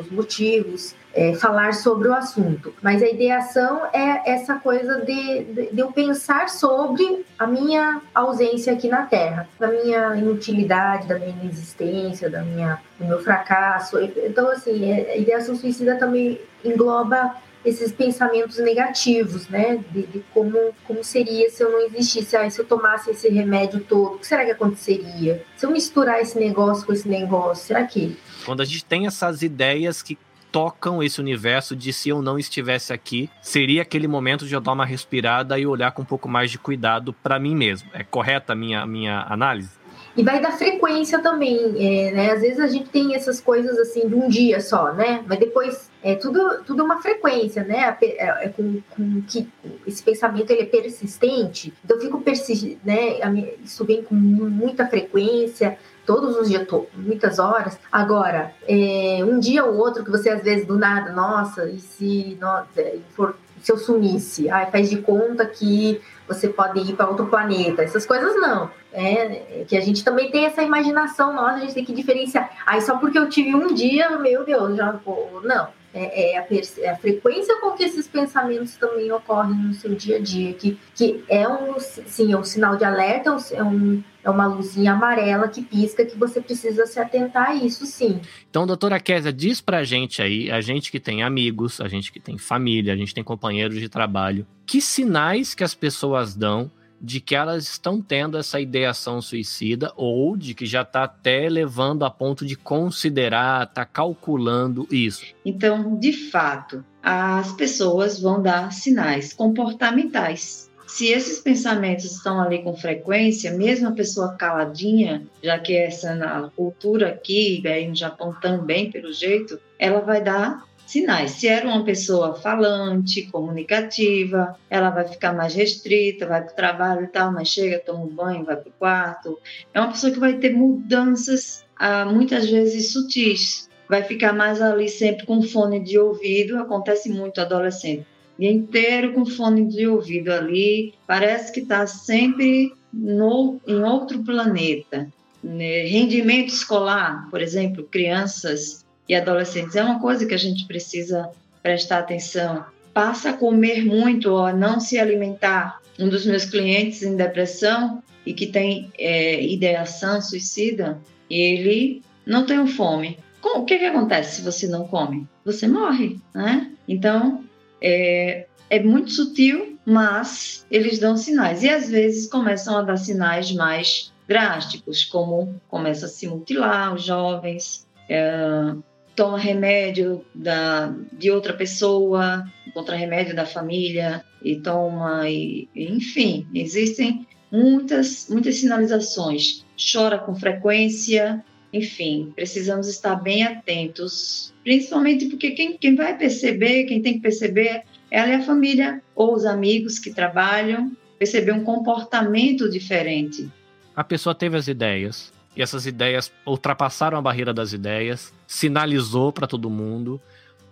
os 0.00 0.10
motivos 0.10 0.96
é, 1.18 1.34
falar 1.34 1.74
sobre 1.74 2.06
o 2.06 2.14
assunto. 2.14 2.72
Mas 2.80 3.02
a 3.02 3.08
ideação 3.08 3.82
é 3.92 4.30
essa 4.30 4.54
coisa 4.54 5.00
de, 5.00 5.44
de, 5.44 5.72
de, 5.72 5.80
eu 5.80 5.90
pensar 5.90 6.48
sobre 6.48 7.26
a 7.36 7.44
minha 7.44 8.00
ausência 8.14 8.72
aqui 8.72 8.86
na 8.86 9.02
Terra, 9.02 9.48
da 9.58 9.66
minha 9.66 10.14
inutilidade, 10.14 11.08
da 11.08 11.18
minha 11.18 11.30
inexistência, 11.42 12.30
da 12.30 12.42
minha, 12.42 12.80
do 13.00 13.04
meu 13.04 13.20
fracasso. 13.20 13.98
Então, 13.98 14.48
assim, 14.48 14.92
é, 14.92 15.14
a 15.14 15.16
ideação 15.16 15.56
suicida 15.56 15.96
também 15.96 16.40
engloba 16.64 17.34
esses 17.64 17.90
pensamentos 17.90 18.58
negativos, 18.58 19.48
né? 19.48 19.82
De, 19.90 20.06
de, 20.06 20.24
como, 20.32 20.72
como 20.84 21.02
seria 21.02 21.50
se 21.50 21.64
eu 21.64 21.72
não 21.72 21.80
existisse, 21.80 22.36
ah, 22.36 22.48
se 22.48 22.60
eu 22.60 22.64
tomasse 22.64 23.10
esse 23.10 23.28
remédio 23.28 23.80
todo, 23.80 24.14
o 24.14 24.18
que 24.20 24.26
será 24.26 24.44
que 24.44 24.52
aconteceria? 24.52 25.44
Se 25.56 25.66
eu 25.66 25.70
misturar 25.72 26.20
esse 26.20 26.38
negócio 26.38 26.86
com 26.86 26.92
esse 26.92 27.08
negócio, 27.08 27.66
será 27.66 27.84
que? 27.84 28.16
Quando 28.46 28.60
a 28.60 28.64
gente 28.64 28.84
tem 28.84 29.08
essas 29.08 29.42
ideias 29.42 30.00
que 30.00 30.16
tocam 30.50 31.02
esse 31.02 31.20
universo 31.20 31.76
de 31.76 31.92
se 31.92 32.08
eu 32.08 32.22
não 32.22 32.38
estivesse 32.38 32.92
aqui, 32.92 33.30
seria 33.40 33.82
aquele 33.82 34.08
momento 34.08 34.46
de 34.46 34.54
eu 34.54 34.60
dar 34.60 34.72
uma 34.72 34.84
respirada 34.84 35.58
e 35.58 35.66
olhar 35.66 35.92
com 35.92 36.02
um 36.02 36.06
pouco 36.06 36.28
mais 36.28 36.50
de 36.50 36.58
cuidado 36.58 37.12
para 37.12 37.38
mim 37.38 37.54
mesmo. 37.54 37.88
É 37.92 38.02
correta 38.02 38.52
a 38.52 38.56
minha, 38.56 38.86
minha 38.86 39.26
análise? 39.28 39.78
E 40.16 40.22
vai 40.24 40.40
da 40.40 40.50
frequência 40.50 41.20
também, 41.20 41.56
é, 41.78 42.10
né? 42.10 42.32
Às 42.32 42.40
vezes 42.40 42.58
a 42.58 42.66
gente 42.66 42.88
tem 42.88 43.14
essas 43.14 43.40
coisas 43.40 43.78
assim 43.78 44.08
de 44.08 44.16
um 44.16 44.28
dia 44.28 44.60
só, 44.60 44.92
né? 44.92 45.22
Mas 45.28 45.38
depois 45.38 45.88
é 46.02 46.16
tudo, 46.16 46.64
tudo 46.66 46.82
uma 46.82 47.00
frequência, 47.00 47.62
né? 47.62 47.96
É, 48.02 48.46
é 48.46 48.48
com, 48.48 48.80
com, 48.90 49.22
que 49.22 49.48
esse 49.86 50.02
pensamento 50.02 50.50
ele 50.50 50.62
é 50.62 50.66
persistente, 50.66 51.72
então 51.84 51.96
eu 51.96 52.02
fico 52.02 52.20
persistente, 52.20 52.78
né? 52.84 53.20
Isso 53.62 53.84
vem 53.84 54.02
com 54.02 54.16
muita 54.16 54.88
frequência, 54.88 55.78
todos 56.08 56.38
os 56.38 56.48
dias, 56.48 56.66
muitas 56.94 57.38
horas. 57.38 57.78
Agora, 57.92 58.54
é, 58.66 59.22
um 59.22 59.38
dia 59.38 59.62
ou 59.66 59.76
outro 59.76 60.02
que 60.02 60.10
você 60.10 60.30
às 60.30 60.42
vezes 60.42 60.66
do 60.66 60.78
nada, 60.78 61.12
nossa, 61.12 61.68
e 61.68 61.78
se 61.78 62.38
nossa, 62.40 62.66
for 63.10 63.36
se 63.62 63.70
eu 63.70 63.76
sumisse, 63.76 64.48
ai, 64.48 64.70
faz 64.70 64.88
de 64.88 65.02
conta 65.02 65.44
que 65.44 66.00
você 66.26 66.48
pode 66.48 66.78
ir 66.80 66.94
para 66.94 67.08
outro 67.08 67.26
planeta. 67.26 67.82
Essas 67.82 68.06
coisas 68.06 68.34
não. 68.36 68.70
É, 68.90 69.64
que 69.68 69.76
a 69.76 69.80
gente 69.82 70.02
também 70.02 70.30
tem 70.30 70.46
essa 70.46 70.62
imaginação 70.62 71.34
nossa, 71.34 71.56
a 71.56 71.60
gente 71.60 71.74
tem 71.74 71.84
que 71.84 71.92
diferenciar. 71.92 72.50
Aí 72.64 72.80
só 72.80 72.96
porque 72.96 73.18
eu 73.18 73.28
tive 73.28 73.54
um 73.54 73.74
dia, 73.74 74.16
meu 74.18 74.44
Deus, 74.44 74.76
já. 74.76 74.98
Não. 75.42 75.68
É, 75.92 76.34
é, 76.34 76.38
a, 76.38 76.46
é, 76.78 76.90
a, 76.90 76.96
frequência 76.96 77.60
com 77.60 77.72
que 77.72 77.82
esses 77.82 78.06
pensamentos 78.06 78.76
também 78.76 79.10
ocorrem 79.10 79.54
no 79.54 79.74
seu 79.74 79.94
dia 79.94 80.16
a 80.16 80.20
dia, 80.20 80.52
que, 80.52 80.78
que 80.94 81.24
é 81.28 81.48
um, 81.48 81.78
sim, 81.80 82.32
é 82.32 82.36
um 82.36 82.44
sinal 82.44 82.76
de 82.76 82.84
alerta, 82.84 83.34
é 83.52 83.62
um, 83.62 84.02
é 84.28 84.30
uma 84.30 84.46
luzinha 84.46 84.92
amarela 84.92 85.48
que 85.48 85.62
pisca 85.62 86.04
que 86.04 86.16
você 86.16 86.40
precisa 86.40 86.86
se 86.86 87.00
atentar 87.00 87.50
a 87.50 87.54
isso, 87.54 87.86
sim. 87.86 88.20
Então, 88.48 88.66
doutora 88.66 89.00
Késia, 89.00 89.32
diz 89.32 89.60
pra 89.60 89.84
gente 89.84 90.20
aí, 90.22 90.50
a 90.50 90.60
gente 90.60 90.90
que 90.90 91.00
tem 91.00 91.22
amigos, 91.22 91.80
a 91.80 91.88
gente 91.88 92.12
que 92.12 92.20
tem 92.20 92.38
família, 92.38 92.92
a 92.92 92.96
gente 92.96 93.14
tem 93.14 93.24
companheiros 93.24 93.80
de 93.80 93.88
trabalho, 93.88 94.46
que 94.66 94.80
sinais 94.80 95.54
que 95.54 95.64
as 95.64 95.74
pessoas 95.74 96.34
dão 96.34 96.70
de 97.00 97.20
que 97.20 97.34
elas 97.34 97.64
estão 97.64 98.02
tendo 98.02 98.36
essa 98.36 98.60
ideação 98.60 99.22
suicida 99.22 99.92
ou 99.96 100.36
de 100.36 100.52
que 100.52 100.66
já 100.66 100.82
está 100.82 101.04
até 101.04 101.48
levando 101.48 102.04
a 102.04 102.10
ponto 102.10 102.44
de 102.44 102.56
considerar, 102.56 103.64
está 103.64 103.84
calculando 103.84 104.86
isso. 104.90 105.24
Então, 105.44 105.96
de 105.98 106.12
fato, 106.12 106.84
as 107.02 107.52
pessoas 107.52 108.20
vão 108.20 108.42
dar 108.42 108.72
sinais 108.72 109.32
comportamentais. 109.32 110.67
Se 110.88 111.06
esses 111.08 111.38
pensamentos 111.38 112.06
estão 112.06 112.40
ali 112.40 112.62
com 112.62 112.74
frequência, 112.74 113.52
mesmo 113.52 113.88
a 113.88 113.92
pessoa 113.92 114.34
caladinha, 114.36 115.22
já 115.42 115.58
que 115.58 115.76
essa 115.76 116.14
na 116.14 116.50
cultura 116.56 117.08
aqui, 117.10 117.62
aí 117.68 117.86
no 117.86 117.94
Japão 117.94 118.34
também, 118.40 118.90
pelo 118.90 119.12
jeito, 119.12 119.60
ela 119.78 120.00
vai 120.00 120.24
dar 120.24 120.64
sinais. 120.86 121.32
Se 121.32 121.46
era 121.46 121.68
uma 121.68 121.84
pessoa 121.84 122.34
falante, 122.34 123.30
comunicativa, 123.30 124.58
ela 124.70 124.88
vai 124.88 125.06
ficar 125.06 125.34
mais 125.34 125.54
restrita, 125.54 126.26
vai 126.26 126.42
para 126.42 126.52
o 126.52 126.56
trabalho 126.56 127.04
e 127.04 127.08
tal, 127.08 127.30
mas 127.32 127.48
chega, 127.48 127.78
toma 127.78 128.04
um 128.04 128.08
banho, 128.08 128.46
vai 128.46 128.56
para 128.56 128.70
o 128.70 128.72
quarto. 128.72 129.38
É 129.74 129.80
uma 129.80 129.92
pessoa 129.92 130.10
que 130.10 130.18
vai 130.18 130.38
ter 130.38 130.54
mudanças, 130.54 131.66
ah, 131.76 132.06
muitas 132.06 132.48
vezes 132.48 132.92
sutis. 132.92 133.68
Vai 133.86 134.02
ficar 134.02 134.32
mais 134.32 134.62
ali 134.62 134.88
sempre 134.88 135.26
com 135.26 135.42
fone 135.42 135.80
de 135.80 135.98
ouvido, 135.98 136.58
acontece 136.58 137.10
muito 137.10 137.42
adolescente. 137.42 138.06
Dia 138.38 138.50
inteiro 138.50 139.14
com 139.14 139.26
fone 139.26 139.66
de 139.66 139.86
ouvido 139.86 140.30
ali, 140.30 140.94
parece 141.06 141.52
que 141.52 141.60
está 141.60 141.86
sempre 141.86 142.72
no, 142.92 143.60
em 143.66 143.82
outro 143.82 144.22
planeta. 144.22 145.08
Né? 145.42 145.82
Rendimento 145.82 146.48
escolar, 146.48 147.28
por 147.30 147.40
exemplo, 147.40 147.84
crianças 147.90 148.84
e 149.08 149.14
adolescentes 149.14 149.74
é 149.74 149.82
uma 149.82 150.00
coisa 150.00 150.26
que 150.26 150.34
a 150.34 150.38
gente 150.38 150.66
precisa 150.66 151.30
prestar 151.62 151.98
atenção. 151.98 152.64
Passa 152.92 153.30
a 153.30 153.32
comer 153.32 153.84
muito 153.84 154.30
ou 154.30 154.44
a 154.44 154.52
não 154.52 154.80
se 154.80 154.98
alimentar. 154.98 155.80
Um 155.98 156.08
dos 156.08 156.24
meus 156.24 156.44
clientes 156.44 157.02
em 157.02 157.16
depressão 157.16 158.02
e 158.24 158.32
que 158.32 158.46
tem 158.46 158.92
é, 158.98 159.42
ideação 159.42 160.20
suicida, 160.20 160.98
ele 161.28 162.02
não 162.24 162.46
tem 162.46 162.64
fome. 162.66 163.18
O 163.42 163.64
que, 163.64 163.78
que 163.78 163.84
acontece 163.84 164.36
se 164.36 164.42
você 164.42 164.68
não 164.68 164.86
come? 164.86 165.26
Você 165.44 165.66
morre, 165.66 166.18
né? 166.34 166.70
Então, 166.86 167.44
é, 167.80 168.46
é 168.70 168.82
muito 168.82 169.10
sutil, 169.10 169.78
mas 169.84 170.66
eles 170.70 170.98
dão 170.98 171.16
sinais. 171.16 171.62
E 171.62 171.68
às 171.68 171.88
vezes 171.88 172.28
começam 172.28 172.76
a 172.76 172.82
dar 172.82 172.96
sinais 172.96 173.52
mais 173.52 174.12
drásticos, 174.26 175.04
como 175.04 175.60
começa 175.68 176.06
a 176.06 176.08
se 176.08 176.26
mutilar 176.26 176.94
os 176.94 177.02
jovens, 177.02 177.86
é, 178.08 178.74
toma 179.16 179.38
remédio 179.38 180.24
da, 180.34 180.94
de 181.12 181.30
outra 181.30 181.54
pessoa, 181.54 182.44
contra 182.74 182.94
remédio 182.94 183.34
da 183.34 183.46
família 183.46 184.24
e 184.42 184.56
toma, 184.56 185.28
e, 185.28 185.68
enfim, 185.74 186.46
existem 186.54 187.26
muitas, 187.50 188.28
muitas 188.28 188.56
sinalizações. 188.56 189.64
Chora 189.92 190.18
com 190.18 190.34
frequência, 190.34 191.44
enfim, 191.72 192.32
precisamos 192.34 192.88
estar 192.88 193.16
bem 193.16 193.42
atentos, 193.42 194.54
principalmente 194.64 195.26
porque 195.26 195.50
quem, 195.50 195.76
quem 195.76 195.94
vai 195.94 196.16
perceber, 196.16 196.84
quem 196.84 197.02
tem 197.02 197.14
que 197.14 197.20
perceber 197.20 197.82
é 198.10 198.20
ali 198.20 198.32
a 198.32 198.42
família 198.42 199.02
ou 199.14 199.34
os 199.34 199.44
amigos 199.44 199.98
que 199.98 200.12
trabalham, 200.12 200.96
perceber 201.18 201.52
um 201.52 201.64
comportamento 201.64 202.70
diferente. 202.70 203.50
A 203.94 204.04
pessoa 204.04 204.34
teve 204.34 204.56
as 204.56 204.68
ideias, 204.68 205.32
e 205.54 205.60
essas 205.60 205.86
ideias 205.86 206.32
ultrapassaram 206.46 207.18
a 207.18 207.22
barreira 207.22 207.52
das 207.52 207.72
ideias, 207.72 208.32
sinalizou 208.46 209.32
para 209.32 209.46
todo 209.46 209.68
mundo, 209.68 210.20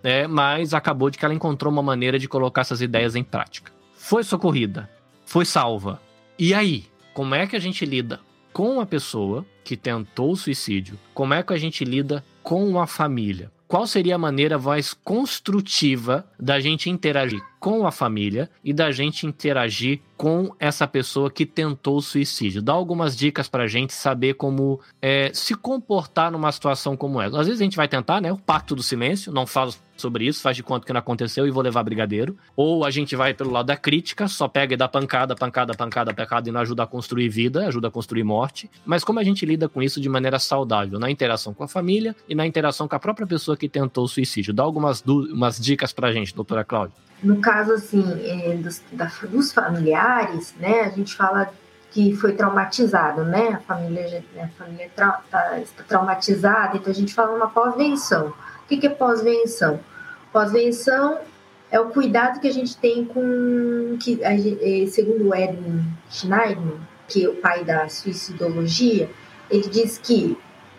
né, 0.01 0.25
mas 0.25 0.73
acabou 0.73 1.09
de 1.09 1.17
que 1.17 1.25
ela 1.25 1.33
encontrou 1.33 1.71
uma 1.71 1.83
maneira 1.83 2.17
de 2.17 2.27
colocar 2.27 2.61
essas 2.61 2.81
ideias 2.81 3.15
em 3.15 3.23
prática. 3.23 3.71
Foi 3.93 4.23
socorrida, 4.23 4.89
foi 5.25 5.45
salva. 5.45 6.01
E 6.39 6.53
aí, 6.53 6.85
como 7.13 7.35
é 7.35 7.45
que 7.45 7.55
a 7.55 7.59
gente 7.59 7.85
lida 7.85 8.19
com 8.53 8.79
a 8.79 8.85
pessoa 8.85 9.45
que 9.67 9.75
tentou 9.75 10.31
o 10.31 10.37
suicídio? 10.37 10.97
Como 11.13 11.33
é 11.33 11.43
que 11.43 11.51
a 11.51 11.57
gente 11.57 11.83
lida 11.83 12.23
com 12.41 12.79
a 12.79 12.87
família? 12.87 13.51
Qual 13.67 13.85
seria 13.85 14.15
a 14.15 14.17
maneira 14.17 14.57
mais 14.57 14.93
construtiva 14.93 16.25
da 16.39 16.57
gente 16.57 16.89
interagir 16.89 17.43
com 17.67 17.85
a 17.85 17.91
família 17.91 18.49
e 18.63 18.71
da 18.71 18.91
gente 18.91 19.27
interagir 19.27 19.99
com 20.15 20.55
essa 20.57 20.87
pessoa 20.87 21.29
que 21.29 21.45
tentou 21.45 21.97
o 21.97 22.01
suicídio. 22.01 22.61
Dá 22.61 22.71
algumas 22.71 23.15
dicas 23.15 23.49
pra 23.49 23.67
gente 23.67 23.93
saber 23.93 24.35
como 24.35 24.79
é, 25.01 25.31
se 25.33 25.53
comportar 25.53 26.31
numa 26.31 26.49
situação 26.49 26.95
como 26.95 27.21
essa. 27.21 27.37
Às 27.37 27.45
vezes 27.45 27.59
a 27.59 27.65
gente 27.65 27.75
vai 27.75 27.89
tentar, 27.89 28.21
né? 28.21 28.31
O 28.31 28.37
pacto 28.37 28.73
do 28.73 28.81
silêncio, 28.81 29.33
não 29.33 29.45
falo 29.45 29.75
sobre 29.97 30.25
isso, 30.25 30.41
faz 30.41 30.55
de 30.55 30.63
conta 30.63 30.85
que 30.85 30.93
não 30.93 30.99
aconteceu 30.99 31.45
e 31.45 31.51
vou 31.51 31.61
levar 31.61 31.83
brigadeiro. 31.83 32.37
Ou 32.55 32.85
a 32.85 32.89
gente 32.89 33.17
vai 33.17 33.33
pelo 33.33 33.51
lado 33.51 33.65
da 33.65 33.75
crítica, 33.75 34.29
só 34.29 34.47
pega 34.47 34.73
e 34.73 34.77
dá 34.77 34.87
pancada, 34.87 35.35
pancada, 35.35 35.73
pancada, 35.73 36.13
pancada 36.13 36.47
e 36.47 36.53
não 36.53 36.61
ajuda 36.61 36.83
a 36.83 36.87
construir 36.87 37.27
vida, 37.27 37.67
ajuda 37.67 37.89
a 37.89 37.91
construir 37.91 38.23
morte. 38.23 38.71
Mas 38.85 39.03
como 39.03 39.19
a 39.19 39.23
gente 39.23 39.45
lida 39.45 39.67
com 39.67 39.83
isso 39.83 39.99
de 39.99 40.07
maneira 40.07 40.39
saudável, 40.39 40.99
na 40.99 41.11
interação 41.11 41.53
com 41.53 41.65
a 41.65 41.67
família 41.67 42.15
e 42.29 42.33
na 42.33 42.47
interação 42.47 42.87
com 42.87 42.95
a 42.95 42.99
própria 42.99 43.27
pessoa 43.27 43.57
que 43.57 43.67
tentou 43.67 44.05
o 44.05 44.07
suicídio? 44.07 44.53
Dá 44.53 44.63
algumas 44.63 45.03
umas 45.05 45.59
dicas 45.59 45.91
pra 45.91 46.13
gente, 46.13 46.33
doutora 46.33 46.63
Cláudia. 46.63 46.95
No 47.21 47.41
caso, 47.41 47.73
assim, 47.73 48.03
é, 48.23 48.55
dos, 48.55 48.81
da, 48.91 49.11
dos 49.23 49.51
familiares, 49.51 50.53
né, 50.59 50.81
a 50.81 50.89
gente 50.89 51.15
fala 51.15 51.51
que 51.91 52.15
foi 52.15 52.33
traumatizado, 52.33 53.23
né, 53.23 53.49
a 53.49 53.59
família, 53.59 54.23
a 54.39 54.47
família 54.49 54.89
tra, 54.95 55.21
tá, 55.31 55.59
está 55.59 55.83
traumatizada, 55.83 56.77
então 56.77 56.91
a 56.91 56.95
gente 56.95 57.13
fala 57.13 57.35
uma 57.35 57.49
pós-venção. 57.49 58.27
O 58.27 58.67
que, 58.67 58.77
que 58.77 58.87
é 58.87 58.89
pós-venção? 58.89 59.79
Pós-venção 60.31 61.19
é 61.71 61.79
o 61.79 61.89
cuidado 61.89 62.39
que 62.39 62.47
a 62.47 62.53
gente 62.53 62.77
tem 62.77 63.05
com, 63.05 63.97
que, 63.99 64.19
é, 64.21 64.85
segundo 64.87 65.33
Edwin 65.33 65.83
Schneider, 66.09 66.77
que 67.07 67.25
é 67.25 67.29
o 67.29 67.35
pai 67.35 67.63
da 67.63 67.89
suicidologia, 67.89 69.09
ele 69.49 69.67
diz 69.69 69.97
que 69.97 70.37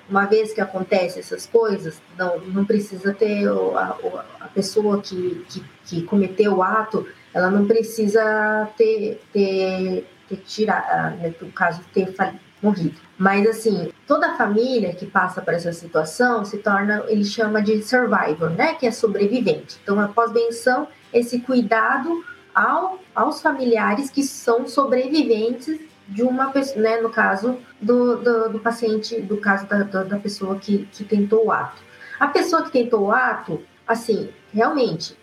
uma 0.09 0.25
vez 0.25 0.53
que 0.53 0.61
acontece 0.61 1.19
essas 1.19 1.47
coisas, 1.47 2.01
não, 2.17 2.39
não 2.41 2.65
precisa 2.65 3.13
ter 3.13 3.47
a, 3.49 3.97
a 4.41 4.49
pessoa 4.49 5.01
que, 5.01 5.45
que, 5.49 5.65
que, 5.85 6.03
cometeu 6.03 6.57
o 6.57 6.63
ato, 6.63 7.07
ela 7.33 7.51
não 7.51 7.67
precisa 7.67 8.69
ter, 8.77 9.21
ter, 9.33 10.07
ter 10.29 10.37
tirado, 10.39 11.17
né, 11.19 11.35
no 11.41 11.53
caso, 11.53 11.83
ter 11.93 12.15
morrido. 12.63 12.97
Mas, 13.17 13.47
assim, 13.47 13.93
toda 14.07 14.33
a 14.33 14.37
família 14.37 14.95
que 14.95 15.07
passa 15.07 15.41
por 15.41 15.53
essa 15.53 15.73
situação 15.73 16.45
se 16.45 16.59
torna, 16.59 17.05
ele 17.09 17.25
chama 17.25 17.61
de 17.61 17.83
survivor, 17.83 18.51
né, 18.51 18.75
que 18.75 18.87
é 18.87 18.91
sobrevivente. 18.91 19.79
Então, 19.83 20.01
após 20.01 20.33
benção, 20.33 20.89
esse 21.13 21.41
cuidado 21.41 22.25
ao, 22.55 22.99
aos 23.15 23.41
familiares 23.41 24.11
que 24.11 24.23
são 24.23 24.67
sobreviventes 24.67 25.79
de 26.09 26.23
uma 26.23 26.51
pessoa, 26.51 26.81
né, 26.81 27.01
no 27.01 27.11
caso 27.11 27.59
do, 27.81 28.17
do, 28.17 28.49
do 28.49 28.59
paciente, 28.59 29.21
do 29.21 29.37
caso 29.37 29.67
da, 29.67 29.83
da, 29.83 30.19
pessoa 30.19 30.59
que, 30.59 30.89
que 30.91 31.05
tentou 31.05 31.47
o 31.47 31.53
ato. 31.53 31.83
A 32.19 32.29
pessoa 32.29 32.63
que 32.63 32.71
tentou 32.71 33.03
o 33.03 33.13
ato, 33.13 33.63
assim, 33.87 34.31
realmente, 34.53 35.17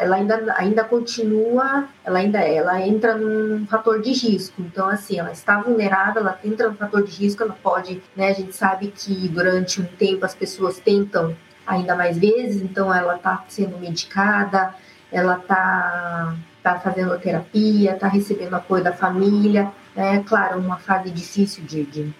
ela 0.00 0.16
ainda, 0.16 0.54
ainda 0.56 0.84
continua, 0.84 1.88
ela 2.04 2.20
ainda 2.20 2.38
ela 2.40 2.80
entra 2.80 3.16
num 3.16 3.66
fator 3.66 4.00
de 4.00 4.12
risco. 4.12 4.62
Então, 4.62 4.88
assim, 4.88 5.18
ela 5.18 5.32
está 5.32 5.60
vulnerável, 5.60 6.22
ela 6.22 6.38
entra 6.44 6.70
no 6.70 6.76
fator 6.76 7.02
de 7.02 7.12
risco, 7.12 7.42
ela 7.42 7.56
pode, 7.60 8.02
né? 8.16 8.30
A 8.30 8.32
gente 8.32 8.54
sabe 8.54 8.88
que 8.88 9.28
durante 9.28 9.80
um 9.80 9.84
tempo 9.84 10.24
as 10.24 10.34
pessoas 10.34 10.78
tentam 10.78 11.36
ainda 11.66 11.94
mais 11.94 12.16
vezes, 12.16 12.62
então 12.62 12.94
ela 12.94 13.16
está 13.16 13.44
sendo 13.48 13.78
medicada, 13.78 14.74
ela 15.10 15.36
está 15.36 16.34
tá 16.62 16.78
fazendo 16.78 17.18
terapia, 17.18 17.92
está 17.92 18.08
recebendo 18.08 18.54
apoio 18.54 18.82
da 18.82 18.92
família, 18.92 19.70
é 19.94 20.18
claro, 20.20 20.58
uma 20.58 20.78
fase 20.78 21.10
difícil 21.10 21.64
de, 21.64 21.84
de 21.84 22.14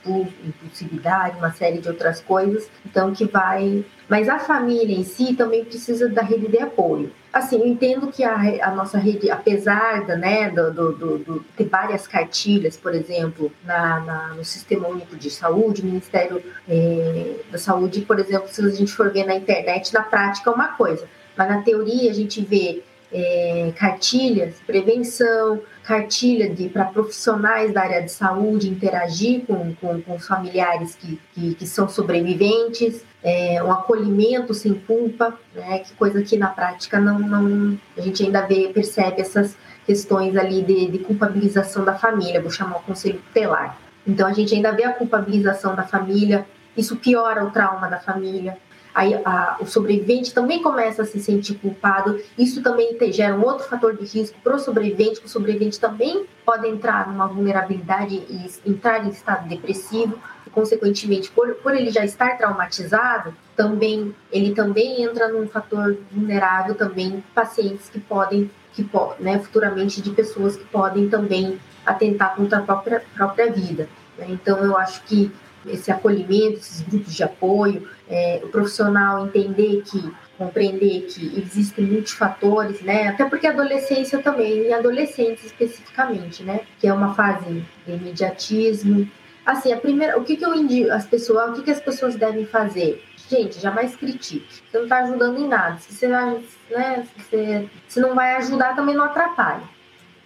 impulsividade, 0.45 1.39
uma 1.39 1.53
série 1.53 1.79
de 1.79 1.89
outras 1.89 2.21
coisas, 2.21 2.69
então 2.85 3.13
que 3.13 3.25
vai. 3.25 3.85
Mas 4.09 4.29
a 4.29 4.39
família 4.39 4.95
em 4.95 5.05
si 5.05 5.35
também 5.35 5.65
precisa 5.65 6.09
da 6.09 6.23
rede 6.23 6.49
de 6.49 6.59
apoio. 6.59 7.11
Assim, 7.33 7.57
eu 7.57 7.67
entendo 7.67 8.09
que 8.09 8.23
a, 8.23 8.35
a 8.35 8.71
nossa 8.75 8.99
rede, 8.99 9.31
apesar 9.31 10.05
da, 10.07 10.17
né, 10.17 10.51
do, 10.51 10.71
do, 10.71 10.93
do, 10.93 11.19
do 11.19 11.45
ter 11.57 11.65
várias 11.65 12.07
cartilhas, 12.07 12.77
por 12.77 12.95
exemplo, 12.95 13.51
na, 13.65 14.01
na, 14.01 14.29
no 14.35 14.45
Sistema 14.45 14.87
Único 14.89 15.17
de 15.17 15.31
Saúde, 15.31 15.83
Ministério 15.83 16.43
é, 16.69 17.37
da 17.51 17.57
Saúde, 17.57 18.03
por 18.03 18.19
exemplo, 18.19 18.49
se 18.49 18.63
a 18.63 18.69
gente 18.69 18.93
for 18.93 19.11
ver 19.11 19.25
na 19.25 19.35
internet, 19.35 19.95
na 19.95 20.03
prática 20.03 20.51
é 20.51 20.53
uma 20.53 20.69
coisa, 20.69 21.09
mas 21.35 21.49
na 21.49 21.63
teoria 21.63 22.11
a 22.11 22.15
gente 22.15 22.43
vê 22.43 22.83
é, 23.11 23.73
cartilhas, 23.77 24.57
prevenção, 24.67 25.61
cartilha 25.83 26.55
para 26.73 26.85
profissionais 26.85 27.73
da 27.73 27.83
área 27.83 28.03
de 28.03 28.11
saúde 28.11 28.69
interagir 28.69 29.45
com, 29.47 29.75
com, 29.75 30.01
com 30.01 30.15
os 30.15 30.27
familiares 30.27 30.95
que, 30.95 31.21
que, 31.35 31.55
que 31.55 31.67
são 31.67 31.89
sobreviventes, 31.89 33.05
é, 33.23 33.63
um 33.63 33.71
acolhimento 33.71 34.55
sem 34.55 34.75
culpa, 34.75 35.37
né, 35.55 35.81
que 35.81 35.93
coisa 35.95 36.23
que 36.23 36.37
na 36.37 36.49
prática 36.49 37.01
não, 37.01 37.19
não 37.19 37.79
a 37.97 38.01
gente 38.01 38.23
ainda 38.25 38.47
vê, 38.47 38.69
percebe 38.69 39.21
essas 39.21 39.57
questões 39.85 40.37
ali 40.37 40.63
de, 40.63 40.91
de 40.91 40.99
culpabilização 41.01 41.85
da 41.85 41.95
família, 41.95 42.41
vou 42.41 42.51
chamar 42.51 42.77
o 42.77 42.83
conselho 42.83 43.21
tutelar. 43.29 43.77
Então 44.07 44.27
a 44.27 44.33
gente 44.33 44.55
ainda 44.55 44.73
vê 44.73 44.85
a 44.85 44.93
culpabilização 44.93 45.75
da 45.75 45.83
família, 45.83 46.47
isso 46.77 46.97
piora 46.97 47.45
o 47.45 47.51
trauma 47.51 47.89
da 47.89 47.99
família, 47.99 48.57
aí 48.95 49.15
a, 49.25 49.57
o 49.61 49.67
sobrevivente 49.67 50.35
também 50.35 50.63
começa 50.63 51.03
a 51.03 51.05
se 51.05 51.21
sentir 51.21 51.55
culpado. 51.55 52.21
Isso 52.39 52.63
também 52.63 52.97
te, 52.97 53.13
gera 53.13 53.35
um 53.35 53.43
outro 53.43 53.67
fator 53.67 53.97
de 53.97 54.05
risco 54.05 54.37
para 54.43 54.57
o 54.57 54.59
sobrevivente, 54.59 55.21
que 55.21 55.27
o 55.27 55.31
sobrevivente 55.31 55.81
também 55.81 56.27
pode 56.45 56.69
entrar 56.69 57.09
numa 57.09 57.27
vulnerabilidade 57.27 58.15
e 58.15 58.51
entrar 58.67 59.05
em 59.05 59.11
estado 59.11 59.49
depressivo. 59.49 60.19
E, 60.47 60.51
consequentemente, 60.51 61.31
por, 61.31 61.55
por 61.57 61.75
ele 61.75 61.91
já 61.91 62.05
estar 62.05 62.37
traumatizado, 62.37 63.35
também 63.57 64.15
ele 64.31 64.55
também 64.55 65.03
entra 65.03 65.29
num 65.29 65.47
fator 65.47 65.97
vulnerável 66.11 66.75
também 66.75 67.23
pacientes 67.35 67.89
que 67.89 68.01
podem 68.01 68.51
que 68.75 68.89
né, 69.21 69.39
futuramente 69.39 70.01
de 70.01 70.11
pessoas 70.11 70.57
que 70.57 70.65
podem 70.65 71.07
também 71.09 71.61
atentar 71.85 72.35
contra 72.35 72.59
a 72.59 72.63
própria, 72.63 73.03
própria 73.15 73.53
vida. 73.53 73.89
Então, 74.29 74.59
eu 74.65 74.77
acho 74.77 75.03
que 75.05 75.31
esse 75.67 75.91
acolhimento, 75.91 76.59
esses 76.59 76.83
grupos 76.83 77.15
de 77.15 77.23
apoio, 77.23 77.89
é, 78.09 78.41
o 78.43 78.49
profissional 78.49 79.27
entender 79.27 79.83
que, 79.83 80.13
compreender 80.37 81.07
que 81.07 81.39
existem 81.39 81.85
muitos 81.87 82.13
fatores, 82.13 82.81
né? 82.83 83.09
Até 83.09 83.25
porque 83.25 83.47
adolescência 83.47 84.21
também, 84.21 84.69
e 84.69 84.73
adolescentes 84.73 85.45
especificamente, 85.45 86.43
né? 86.43 86.61
Que 86.79 86.89
é 86.89 86.93
uma 86.93 87.15
fase 87.15 87.65
de 87.87 87.93
imediatismo. 87.93 89.09
Assim, 89.45 89.73
a 89.73 89.77
primeira, 89.77 90.19
o 90.19 90.25
que, 90.25 90.37
que 90.37 90.45
eu 90.45 90.55
indico 90.55 90.91
as 90.91 91.07
pessoas, 91.07 91.51
o 91.51 91.55
que, 91.55 91.63
que 91.63 91.71
as 91.71 91.81
pessoas 91.81 92.15
devem 92.17 92.47
fazer? 92.47 93.03
Gente, 93.29 93.61
jamais 93.61 93.97
critique. 93.97 94.63
Você 94.71 94.77
não 94.77 94.85
está 94.85 94.99
ajudando 95.05 95.39
em 95.39 95.49
nada. 95.49 95.79
Se 95.79 95.93
você, 95.93 96.09
né, 96.09 96.43
se 96.71 97.23
você 97.23 97.71
se 97.89 98.01
não 98.01 98.15
vai 98.15 98.37
ajudar, 98.37 98.77
também 98.77 98.95
não 98.95 99.05
atrapalha. 99.05 99.63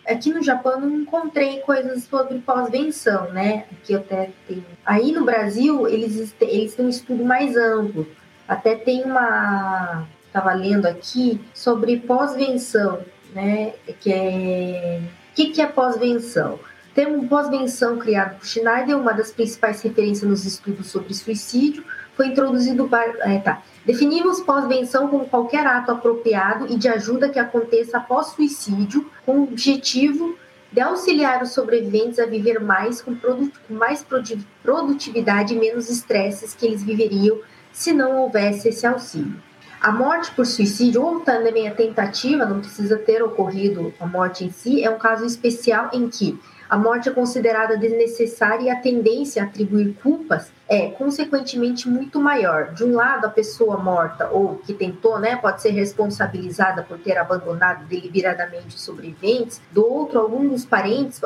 Aqui 0.07 0.33
no 0.33 0.42
Japão 0.42 0.81
não 0.81 1.01
encontrei 1.01 1.61
coisas 1.61 2.05
sobre 2.05 2.38
pós-venção, 2.38 3.33
né? 3.33 3.64
Aqui 3.73 3.95
até 3.95 4.31
tenho. 4.47 4.64
Aí 4.85 5.11
no 5.11 5.25
Brasil 5.25 5.88
eles, 5.88 6.35
eles 6.40 6.75
têm 6.75 6.87
um 6.87 6.88
estudo 6.88 7.25
mais 7.25 7.57
amplo. 7.57 8.07
Até 8.47 8.77
tem 8.77 9.03
uma. 9.05 10.07
Estava 10.27 10.53
lendo 10.53 10.87
aqui 10.87 11.40
sobre 11.53 11.99
pós-venção, 11.99 13.01
né? 13.35 13.73
Que 14.01 14.12
é. 14.12 15.01
O 15.33 15.35
que, 15.35 15.47
que 15.47 15.61
é 15.61 15.66
pós-venção? 15.66 16.59
Termo 16.95 17.29
pós-venção 17.29 17.99
criado 17.99 18.38
por 18.38 18.47
Schneider, 18.47 18.97
uma 18.97 19.12
das 19.12 19.31
principais 19.31 19.83
referências 19.83 20.29
nos 20.29 20.47
estudos 20.47 20.87
sobre 20.87 21.12
suicídio, 21.12 21.85
foi 22.16 22.29
introduzido 22.29 22.88
para. 22.88 23.12
É, 23.31 23.38
tá. 23.40 23.62
Definimos 23.87 24.40
pós-venção 24.40 25.07
como 25.07 25.29
qualquer 25.29 25.64
ato 25.64 25.92
apropriado 25.92 26.66
e 26.68 26.77
de 26.77 26.88
ajuda 26.88 27.29
que 27.29 27.38
aconteça 27.38 27.99
após 27.99 28.27
suicídio, 28.29 29.09
com 29.25 29.38
o 29.38 29.42
objetivo 29.44 30.37
de 30.72 30.81
auxiliar 30.81 31.40
os 31.40 31.53
sobreviventes 31.53 32.18
a 32.18 32.27
viver 32.27 32.59
mais 32.59 33.01
com, 33.01 33.14
com 33.14 33.75
mais 33.75 34.05
produtividade 34.62 35.55
e 35.55 35.59
menos 35.59 35.88
estresses 35.88 36.53
que 36.53 36.66
eles 36.66 36.83
viveriam 36.83 37.38
se 37.72 37.92
não 37.92 38.16
houvesse 38.22 38.70
esse 38.70 38.85
auxílio. 38.85 39.40
A 39.81 39.92
morte 39.92 40.33
por 40.33 40.46
suicídio, 40.46 41.03
ou 41.03 41.20
também 41.20 41.68
a 41.68 41.75
tentativa, 41.75 42.44
não 42.44 42.59
precisa 42.59 42.99
ter 42.99 43.22
ocorrido 43.22 43.94
a 44.01 44.07
morte 44.07 44.44
em 44.44 44.51
si, 44.51 44.83
é 44.83 44.90
um 44.90 44.99
caso 44.99 45.25
especial 45.25 45.90
em 45.92 46.09
que 46.09 46.37
a 46.68 46.76
morte 46.76 47.09
é 47.09 47.12
considerada 47.12 47.76
desnecessária 47.76 48.64
e 48.64 48.70
a 48.70 48.81
tendência 48.81 49.42
a 49.42 49.46
atribuir 49.46 49.94
culpas 50.02 50.50
é, 50.68 50.90
consequentemente, 50.90 51.88
muito 51.88 52.20
maior. 52.20 52.72
De 52.74 52.83
um 52.85 52.94
lado, 52.94 53.26
a 53.26 53.31
pessoa 53.31 53.76
morta 53.76 54.29
ou 54.31 54.57
que 54.57 54.74
tentou, 54.74 55.18
né, 55.18 55.37
pode 55.37 55.62
ser 55.62 55.70
responsabilizada 55.70 56.83
por 56.83 56.98
ter 56.98 57.16
abandonado 57.16 57.87
deliberadamente 57.87 58.74
os 58.74 58.83
sobreviventes. 58.83 59.61
Do 59.70 59.87
outro, 59.87 60.18
algum 60.18 60.48
dos 60.48 60.64
parentes 60.64 61.20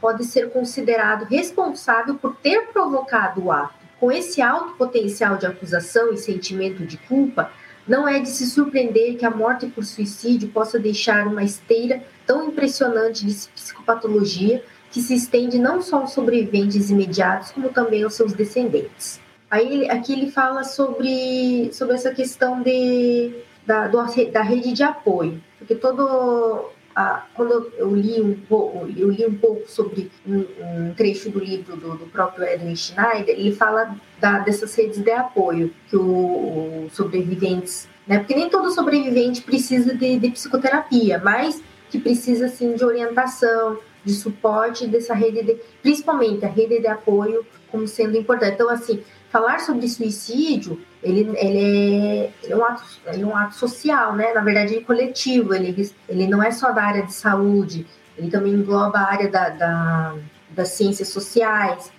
pode 0.00 0.24
ser 0.24 0.50
considerado 0.50 1.24
responsável 1.24 2.14
por 2.14 2.36
ter 2.36 2.68
provocado 2.72 3.44
o 3.44 3.52
ato. 3.52 3.74
Com 3.98 4.12
esse 4.12 4.40
alto 4.40 4.74
potencial 4.74 5.36
de 5.36 5.46
acusação 5.46 6.12
e 6.12 6.18
sentimento 6.18 6.84
de 6.84 6.98
culpa, 6.98 7.50
não 7.86 8.08
é 8.08 8.18
de 8.18 8.28
se 8.28 8.46
surpreender 8.46 9.16
que 9.16 9.26
a 9.26 9.30
morte 9.30 9.66
por 9.66 9.84
suicídio 9.84 10.48
possa 10.48 10.78
deixar 10.78 11.26
uma 11.26 11.42
esteira 11.42 12.02
tão 12.26 12.48
impressionante 12.48 13.26
de 13.26 13.34
psicopatologia 13.48 14.62
que 14.94 15.02
se 15.02 15.12
estende 15.12 15.58
não 15.58 15.82
só 15.82 16.02
aos 16.02 16.12
sobreviventes 16.12 16.88
imediatos, 16.88 17.50
como 17.50 17.68
também 17.70 18.04
aos 18.04 18.14
seus 18.14 18.32
descendentes. 18.32 19.20
Aí 19.50 19.90
aqui 19.90 20.12
ele 20.12 20.30
fala 20.30 20.62
sobre, 20.62 21.68
sobre 21.72 21.96
essa 21.96 22.14
questão 22.14 22.62
de, 22.62 23.34
da, 23.66 23.88
do, 23.88 23.98
da 24.30 24.42
rede 24.42 24.72
de 24.72 24.84
apoio, 24.84 25.42
porque 25.58 25.74
todo 25.74 26.70
a, 26.94 27.26
quando 27.34 27.72
eu 27.76 27.92
li 27.92 28.22
um 28.22 28.34
pouco, 28.48 28.86
eu 28.96 29.10
li 29.10 29.26
um 29.26 29.34
pouco 29.34 29.68
sobre 29.68 30.12
um, 30.24 30.44
um 30.60 30.94
trecho 30.94 31.28
do 31.28 31.40
livro 31.40 31.76
do, 31.76 31.96
do, 31.96 32.06
próprio 32.06 32.44
Edwin 32.44 32.76
Schneider, 32.76 33.34
ele 33.36 33.52
fala 33.52 33.96
da, 34.20 34.38
dessas 34.38 34.72
redes 34.76 34.98
de 34.98 35.10
apoio 35.10 35.74
que 35.90 35.96
os 35.96 36.92
sobreviventes, 36.92 37.88
né? 38.06 38.18
Porque 38.18 38.36
nem 38.36 38.48
todo 38.48 38.70
sobrevivente 38.70 39.42
precisa 39.42 39.92
de, 39.92 40.20
de 40.20 40.30
psicoterapia, 40.30 41.18
mas 41.18 41.60
que 41.90 41.98
precisa 41.98 42.46
sim 42.46 42.76
de 42.76 42.84
orientação, 42.84 43.76
de 44.04 44.12
suporte 44.12 44.86
dessa 44.86 45.14
rede, 45.14 45.42
de, 45.42 45.56
principalmente 45.82 46.44
a 46.44 46.48
rede 46.48 46.80
de 46.80 46.86
apoio, 46.86 47.44
como 47.70 47.88
sendo 47.88 48.16
importante. 48.16 48.54
Então, 48.54 48.68
assim, 48.68 49.02
falar 49.30 49.60
sobre 49.60 49.88
suicídio, 49.88 50.80
ele, 51.02 51.20
ele, 51.36 51.58
é, 51.58 52.30
ele 52.42 52.52
é, 52.52 52.56
um 52.56 52.64
ato, 52.64 52.82
ele 53.06 53.22
é 53.22 53.26
um 53.26 53.36
ato 53.36 53.54
social, 53.54 54.14
né? 54.14 54.32
Na 54.32 54.40
verdade, 54.40 54.76
é 54.76 54.80
coletivo, 54.80 55.54
ele, 55.54 55.90
ele 56.08 56.26
não 56.26 56.42
é 56.42 56.50
só 56.50 56.72
da 56.72 56.82
área 56.82 57.02
de 57.02 57.12
saúde, 57.12 57.86
ele 58.16 58.30
também 58.30 58.52
engloba 58.52 58.98
a 58.98 59.10
área 59.10 59.28
da, 59.28 59.48
da 59.48 60.14
das 60.54 60.68
ciências 60.68 61.08
sociais, 61.08 61.92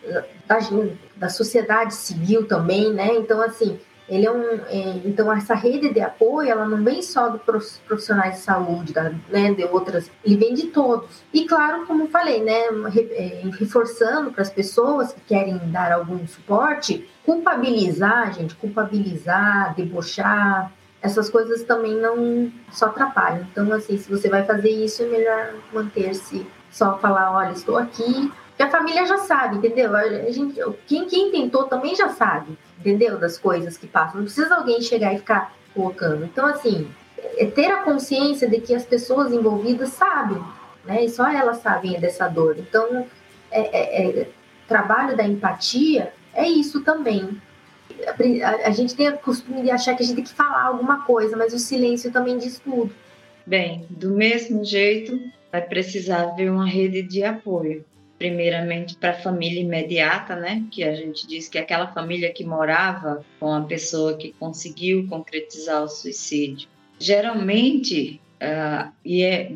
da, 0.48 0.60
da 1.16 1.30
sociedade 1.30 1.94
civil 1.94 2.48
também, 2.48 2.94
né? 2.94 3.14
Então, 3.16 3.42
assim, 3.42 3.80
ele 4.08 4.26
é 4.26 4.32
um, 4.32 4.44
é, 4.68 5.02
então 5.06 5.32
essa 5.32 5.56
rede 5.56 5.94
de 5.94 6.00
apoio, 6.00 6.50
ela 6.50 6.68
não 6.68 6.84
vem 6.84 7.02
só 7.02 7.30
dos 7.30 7.82
profissionais 7.88 8.36
de 8.36 8.42
saúde, 8.42 8.94
da, 8.94 9.12
né, 9.30 9.54
de 9.54 9.64
outras, 9.66 10.12
ele 10.24 10.38
vem 10.38 10.54
de 10.54 10.68
todos. 10.68 11.24
E 11.34 11.46
claro, 11.46 11.86
como 11.86 12.08
falei, 12.08 12.44
né, 12.44 12.68
é, 13.12 13.42
reforçando 13.58 14.32
para 14.32 14.44
as 14.44 14.50
pessoas 14.50 15.14
que 15.14 15.22
querem 15.22 15.58
dar 15.72 15.92
algum 15.92 16.26
suporte, 16.28 17.10
culpabilizar, 17.26 18.34
gente, 18.34 18.56
culpabilizar, 18.56 19.74
debochar, 19.76 20.72
essas 21.02 21.30
coisas 21.30 21.64
também 21.64 21.96
não 21.96 22.52
só 22.72 22.88
atrapalham. 22.88 23.48
Então, 23.52 23.72
assim, 23.72 23.98
se 23.98 24.10
você 24.10 24.28
vai 24.28 24.44
fazer 24.44 24.70
isso, 24.70 25.04
é 25.04 25.06
melhor 25.06 25.54
manter-se 25.72 26.46
só 26.72 26.98
falar, 26.98 27.32
olha, 27.32 27.52
estou 27.52 27.78
aqui, 27.78 28.32
que 28.56 28.64
a 28.64 28.70
família 28.70 29.06
já 29.06 29.18
sabe, 29.18 29.58
entendeu? 29.58 29.96
A 29.96 30.32
gente, 30.32 30.60
quem, 30.88 31.06
quem 31.06 31.32
tentou 31.32 31.64
também 31.66 31.96
já 31.96 32.10
sabe 32.10 32.58
entendeu? 32.80 33.18
Das 33.18 33.38
coisas 33.38 33.78
que 33.78 33.88
passam. 33.88 34.18
Não 34.18 34.26
precisa 34.26 34.56
alguém 34.56 34.82
chegar 34.82 35.14
e 35.14 35.18
ficar 35.18 35.56
colocando. 35.74 36.24
Então, 36.26 36.46
assim, 36.46 36.88
é 37.38 37.46
ter 37.46 37.72
a 37.72 37.82
consciência 37.82 38.48
de 38.48 38.60
que 38.60 38.76
as 38.76 38.86
pessoas 38.86 39.32
envolvidas 39.32 39.90
sabem, 39.90 40.42
né? 40.86 41.04
E 41.04 41.10
só 41.10 41.30
elas 41.30 41.58
sabem 41.58 42.00
dessa 42.00 42.28
dor. 42.28 42.56
Então, 42.60 43.08
é, 43.52 43.62
é, 43.62 44.22
é 44.22 44.30
trabalho 44.68 45.18
da 45.18 45.24
empatia 45.24 46.14
é 46.34 46.48
isso 46.48 46.84
também. 46.84 47.42
A, 48.44 48.68
a, 48.68 48.72
gente 48.72 48.96
tem 48.96 49.08
o 49.10 49.18
costume 49.18 49.62
de 49.62 49.72
achar 49.72 49.96
que 49.96 50.04
a 50.04 50.06
gente 50.06 50.16
tem 50.16 50.24
que 50.24 50.34
falar 50.34 50.64
alguma 50.64 51.06
coisa, 51.06 51.38
mas 51.38 51.54
o 51.54 51.60
silêncio 51.60 52.12
também 52.12 52.38
diz 52.38 52.60
tudo. 52.60 52.94
Bem, 53.46 53.86
do 53.90 54.12
mesmo 54.12 54.66
jeito, 54.66 55.18
vai 55.52 55.62
precisar 55.62 56.24
haver 56.24 56.52
uma 56.52 56.68
rede 56.68 57.04
de 57.04 57.24
apoio 57.24 57.86
primeiramente 58.18 58.96
para 58.96 59.12
a 59.12 59.22
família 59.22 59.62
imediata, 59.62 60.36
né? 60.36 60.64
Que 60.72 60.84
a 60.84 60.96
gente 60.96 61.28
diz 61.28 61.48
que 61.48 61.58
é 61.58 61.62
aquela 61.62 61.88
família 61.88 62.32
que 62.32 62.44
morava 62.44 63.26
com 63.40 63.54
a 63.54 63.62
pessoa 63.62 64.18
que 64.18 64.34
conseguiu 64.40 65.08
concretizar 65.08 65.84
o 65.84 65.88
suicídio. 65.90 66.70
Geralmente, 66.98 68.22
uh, 68.42 68.92
e 69.04 69.24
é, 69.24 69.52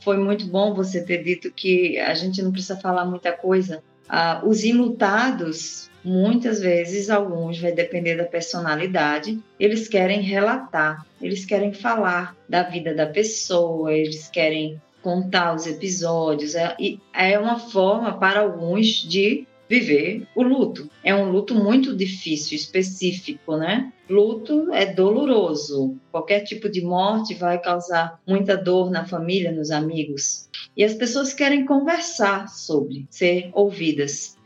foi 0.00 0.16
muito 0.16 0.46
bom 0.46 0.74
você 0.74 1.02
ter 1.04 1.24
dito 1.24 1.50
que 1.50 1.98
a 1.98 2.14
gente 2.14 2.40
não 2.42 2.52
precisa 2.52 2.76
falar 2.76 3.04
muita 3.04 3.32
coisa. 3.32 3.82
Uh, 4.04 4.46
os 4.46 4.62
imutados, 4.62 5.90
muitas 6.04 6.60
vezes, 6.60 7.10
alguns, 7.10 7.58
vai 7.58 7.72
depender 7.72 8.16
da 8.16 8.24
personalidade, 8.24 9.40
eles 9.58 9.88
querem 9.88 10.20
relatar, 10.20 11.04
eles 11.20 11.44
querem 11.44 11.72
falar 11.72 12.36
da 12.48 12.62
vida 12.62 12.94
da 12.94 13.06
pessoa, 13.06 13.92
eles 13.92 14.28
querem 14.28 14.80
contar 15.04 15.54
os 15.54 15.66
episódios. 15.66 16.54
É, 16.54 16.74
é 17.12 17.38
uma 17.38 17.58
forma 17.58 18.18
para 18.18 18.40
alguns 18.40 18.86
de 18.86 19.46
viver 19.68 20.26
o 20.34 20.42
luto. 20.42 20.90
É 21.04 21.14
um 21.14 21.30
luto 21.30 21.54
muito 21.54 21.94
difícil, 21.94 22.56
específico, 22.56 23.56
né? 23.56 23.92
Luto 24.08 24.72
é 24.72 24.86
doloroso. 24.86 25.96
Qualquer 26.10 26.40
tipo 26.40 26.70
de 26.70 26.80
morte 26.80 27.34
vai 27.34 27.60
causar 27.60 28.18
muita 28.26 28.56
dor 28.56 28.90
na 28.90 29.04
família, 29.06 29.52
nos 29.52 29.70
amigos. 29.70 30.48
E 30.74 30.82
as 30.82 30.94
pessoas 30.94 31.34
querem 31.34 31.66
conversar 31.66 32.48
sobre, 32.48 33.06
ser 33.10 33.50
ouvidas. 33.52 34.38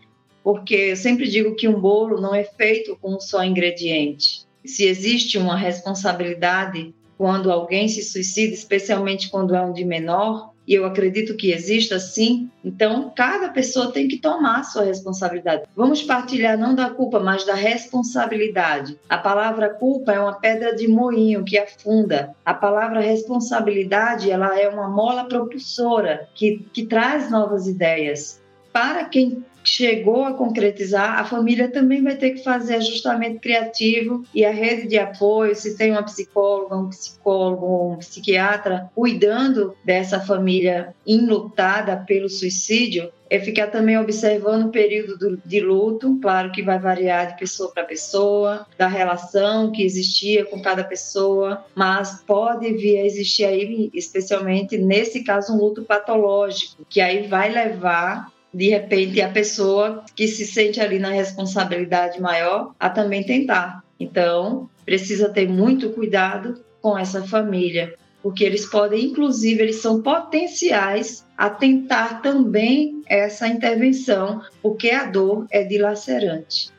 Porque 0.42 0.74
eu 0.74 0.96
sempre 0.96 1.28
digo 1.28 1.54
que 1.54 1.68
um 1.68 1.80
bolo 1.80 2.20
não 2.20 2.34
é 2.34 2.42
feito 2.42 2.96
com 3.00 3.14
um 3.14 3.20
só 3.20 3.44
ingrediente. 3.44 4.46
Se 4.64 4.84
existe 4.84 5.38
uma 5.38 5.56
responsabilidade 5.56 6.94
quando 7.18 7.50
alguém 7.50 7.88
se 7.88 8.02
suicida, 8.02 8.54
especialmente 8.54 9.28
quando 9.28 9.54
é 9.54 9.60
um 9.60 9.72
de 9.72 9.84
menor, 9.84 10.52
e 10.68 10.74
eu 10.74 10.84
acredito 10.84 11.34
que 11.34 11.50
exista 11.50 11.98
sim. 11.98 12.50
Então, 12.62 13.10
cada 13.16 13.48
pessoa 13.48 13.90
tem 13.90 14.06
que 14.06 14.18
tomar 14.18 14.62
sua 14.64 14.84
responsabilidade. 14.84 15.62
Vamos 15.74 16.02
partilhar 16.02 16.58
não 16.58 16.74
da 16.74 16.90
culpa, 16.90 17.18
mas 17.18 17.44
da 17.44 17.54
responsabilidade. 17.54 18.98
A 19.08 19.16
palavra 19.16 19.70
culpa 19.70 20.12
é 20.12 20.20
uma 20.20 20.34
pedra 20.38 20.76
de 20.76 20.86
moinho 20.86 21.42
que 21.42 21.58
afunda. 21.58 22.36
A 22.44 22.52
palavra 22.52 23.00
responsabilidade, 23.00 24.30
ela 24.30 24.60
é 24.60 24.68
uma 24.68 24.88
mola 24.88 25.24
propulsora 25.24 26.28
que, 26.34 26.64
que 26.72 26.84
traz 26.84 27.30
novas 27.30 27.66
ideias. 27.66 28.40
Para 28.70 29.06
quem 29.06 29.42
chegou 29.68 30.24
a 30.24 30.32
concretizar, 30.32 31.18
a 31.18 31.24
família 31.24 31.68
também 31.68 32.02
vai 32.02 32.16
ter 32.16 32.30
que 32.30 32.42
fazer 32.42 32.76
ajustamento 32.76 33.40
criativo 33.40 34.24
e 34.34 34.44
a 34.44 34.50
rede 34.50 34.88
de 34.88 34.98
apoio, 34.98 35.54
se 35.54 35.76
tem 35.76 35.92
uma 35.92 36.02
psicóloga, 36.02 36.76
um 36.76 36.88
psicólogo, 36.88 37.92
um 37.92 37.96
psiquiatra 37.96 38.90
cuidando 38.94 39.76
dessa 39.84 40.20
família 40.20 40.94
enlutada 41.06 41.96
pelo 41.96 42.28
suicídio, 42.28 43.12
é 43.30 43.38
ficar 43.38 43.66
também 43.66 43.98
observando 43.98 44.66
o 44.66 44.70
período 44.70 45.38
de 45.44 45.60
luto, 45.60 46.18
claro 46.22 46.50
que 46.50 46.62
vai 46.62 46.78
variar 46.78 47.32
de 47.32 47.38
pessoa 47.38 47.70
para 47.70 47.84
pessoa, 47.84 48.66
da 48.78 48.88
relação 48.88 49.70
que 49.70 49.82
existia 49.82 50.46
com 50.46 50.62
cada 50.62 50.82
pessoa, 50.82 51.62
mas 51.74 52.22
pode 52.26 52.72
vir 52.72 52.98
a 52.98 53.04
existir 53.04 53.44
aí, 53.44 53.90
especialmente 53.92 54.78
nesse 54.78 55.22
caso, 55.22 55.52
um 55.52 55.58
luto 55.58 55.82
patológico, 55.82 56.86
que 56.88 57.02
aí 57.02 57.26
vai 57.26 57.52
levar 57.52 58.32
de 58.52 58.68
repente 58.70 59.20
a 59.20 59.28
pessoa 59.28 60.04
que 60.14 60.26
se 60.26 60.46
sente 60.46 60.80
ali 60.80 60.98
na 60.98 61.10
responsabilidade 61.10 62.20
maior 62.20 62.74
a 62.78 62.88
também 62.88 63.24
tentar. 63.24 63.82
Então, 64.00 64.68
precisa 64.84 65.28
ter 65.28 65.48
muito 65.48 65.90
cuidado 65.90 66.62
com 66.80 66.96
essa 66.96 67.22
família, 67.22 67.94
porque 68.22 68.44
eles 68.44 68.64
podem, 68.66 69.06
inclusive, 69.06 69.62
eles 69.62 69.76
são 69.76 70.00
potenciais 70.00 71.26
a 71.36 71.50
tentar 71.50 72.22
também 72.22 73.02
essa 73.06 73.46
intervenção, 73.46 74.42
porque 74.62 74.90
a 74.90 75.04
dor 75.04 75.46
é 75.50 75.64
dilacerante. 75.64 76.70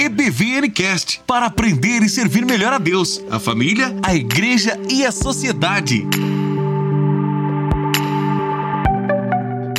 EBVNcast 0.00 1.20
para 1.26 1.44
aprender 1.44 2.02
e 2.02 2.08
servir 2.08 2.46
melhor 2.46 2.72
a 2.72 2.78
Deus, 2.78 3.22
a 3.30 3.38
família, 3.38 3.94
a 4.02 4.14
igreja 4.14 4.80
e 4.88 5.04
a 5.04 5.12
sociedade. 5.12 6.06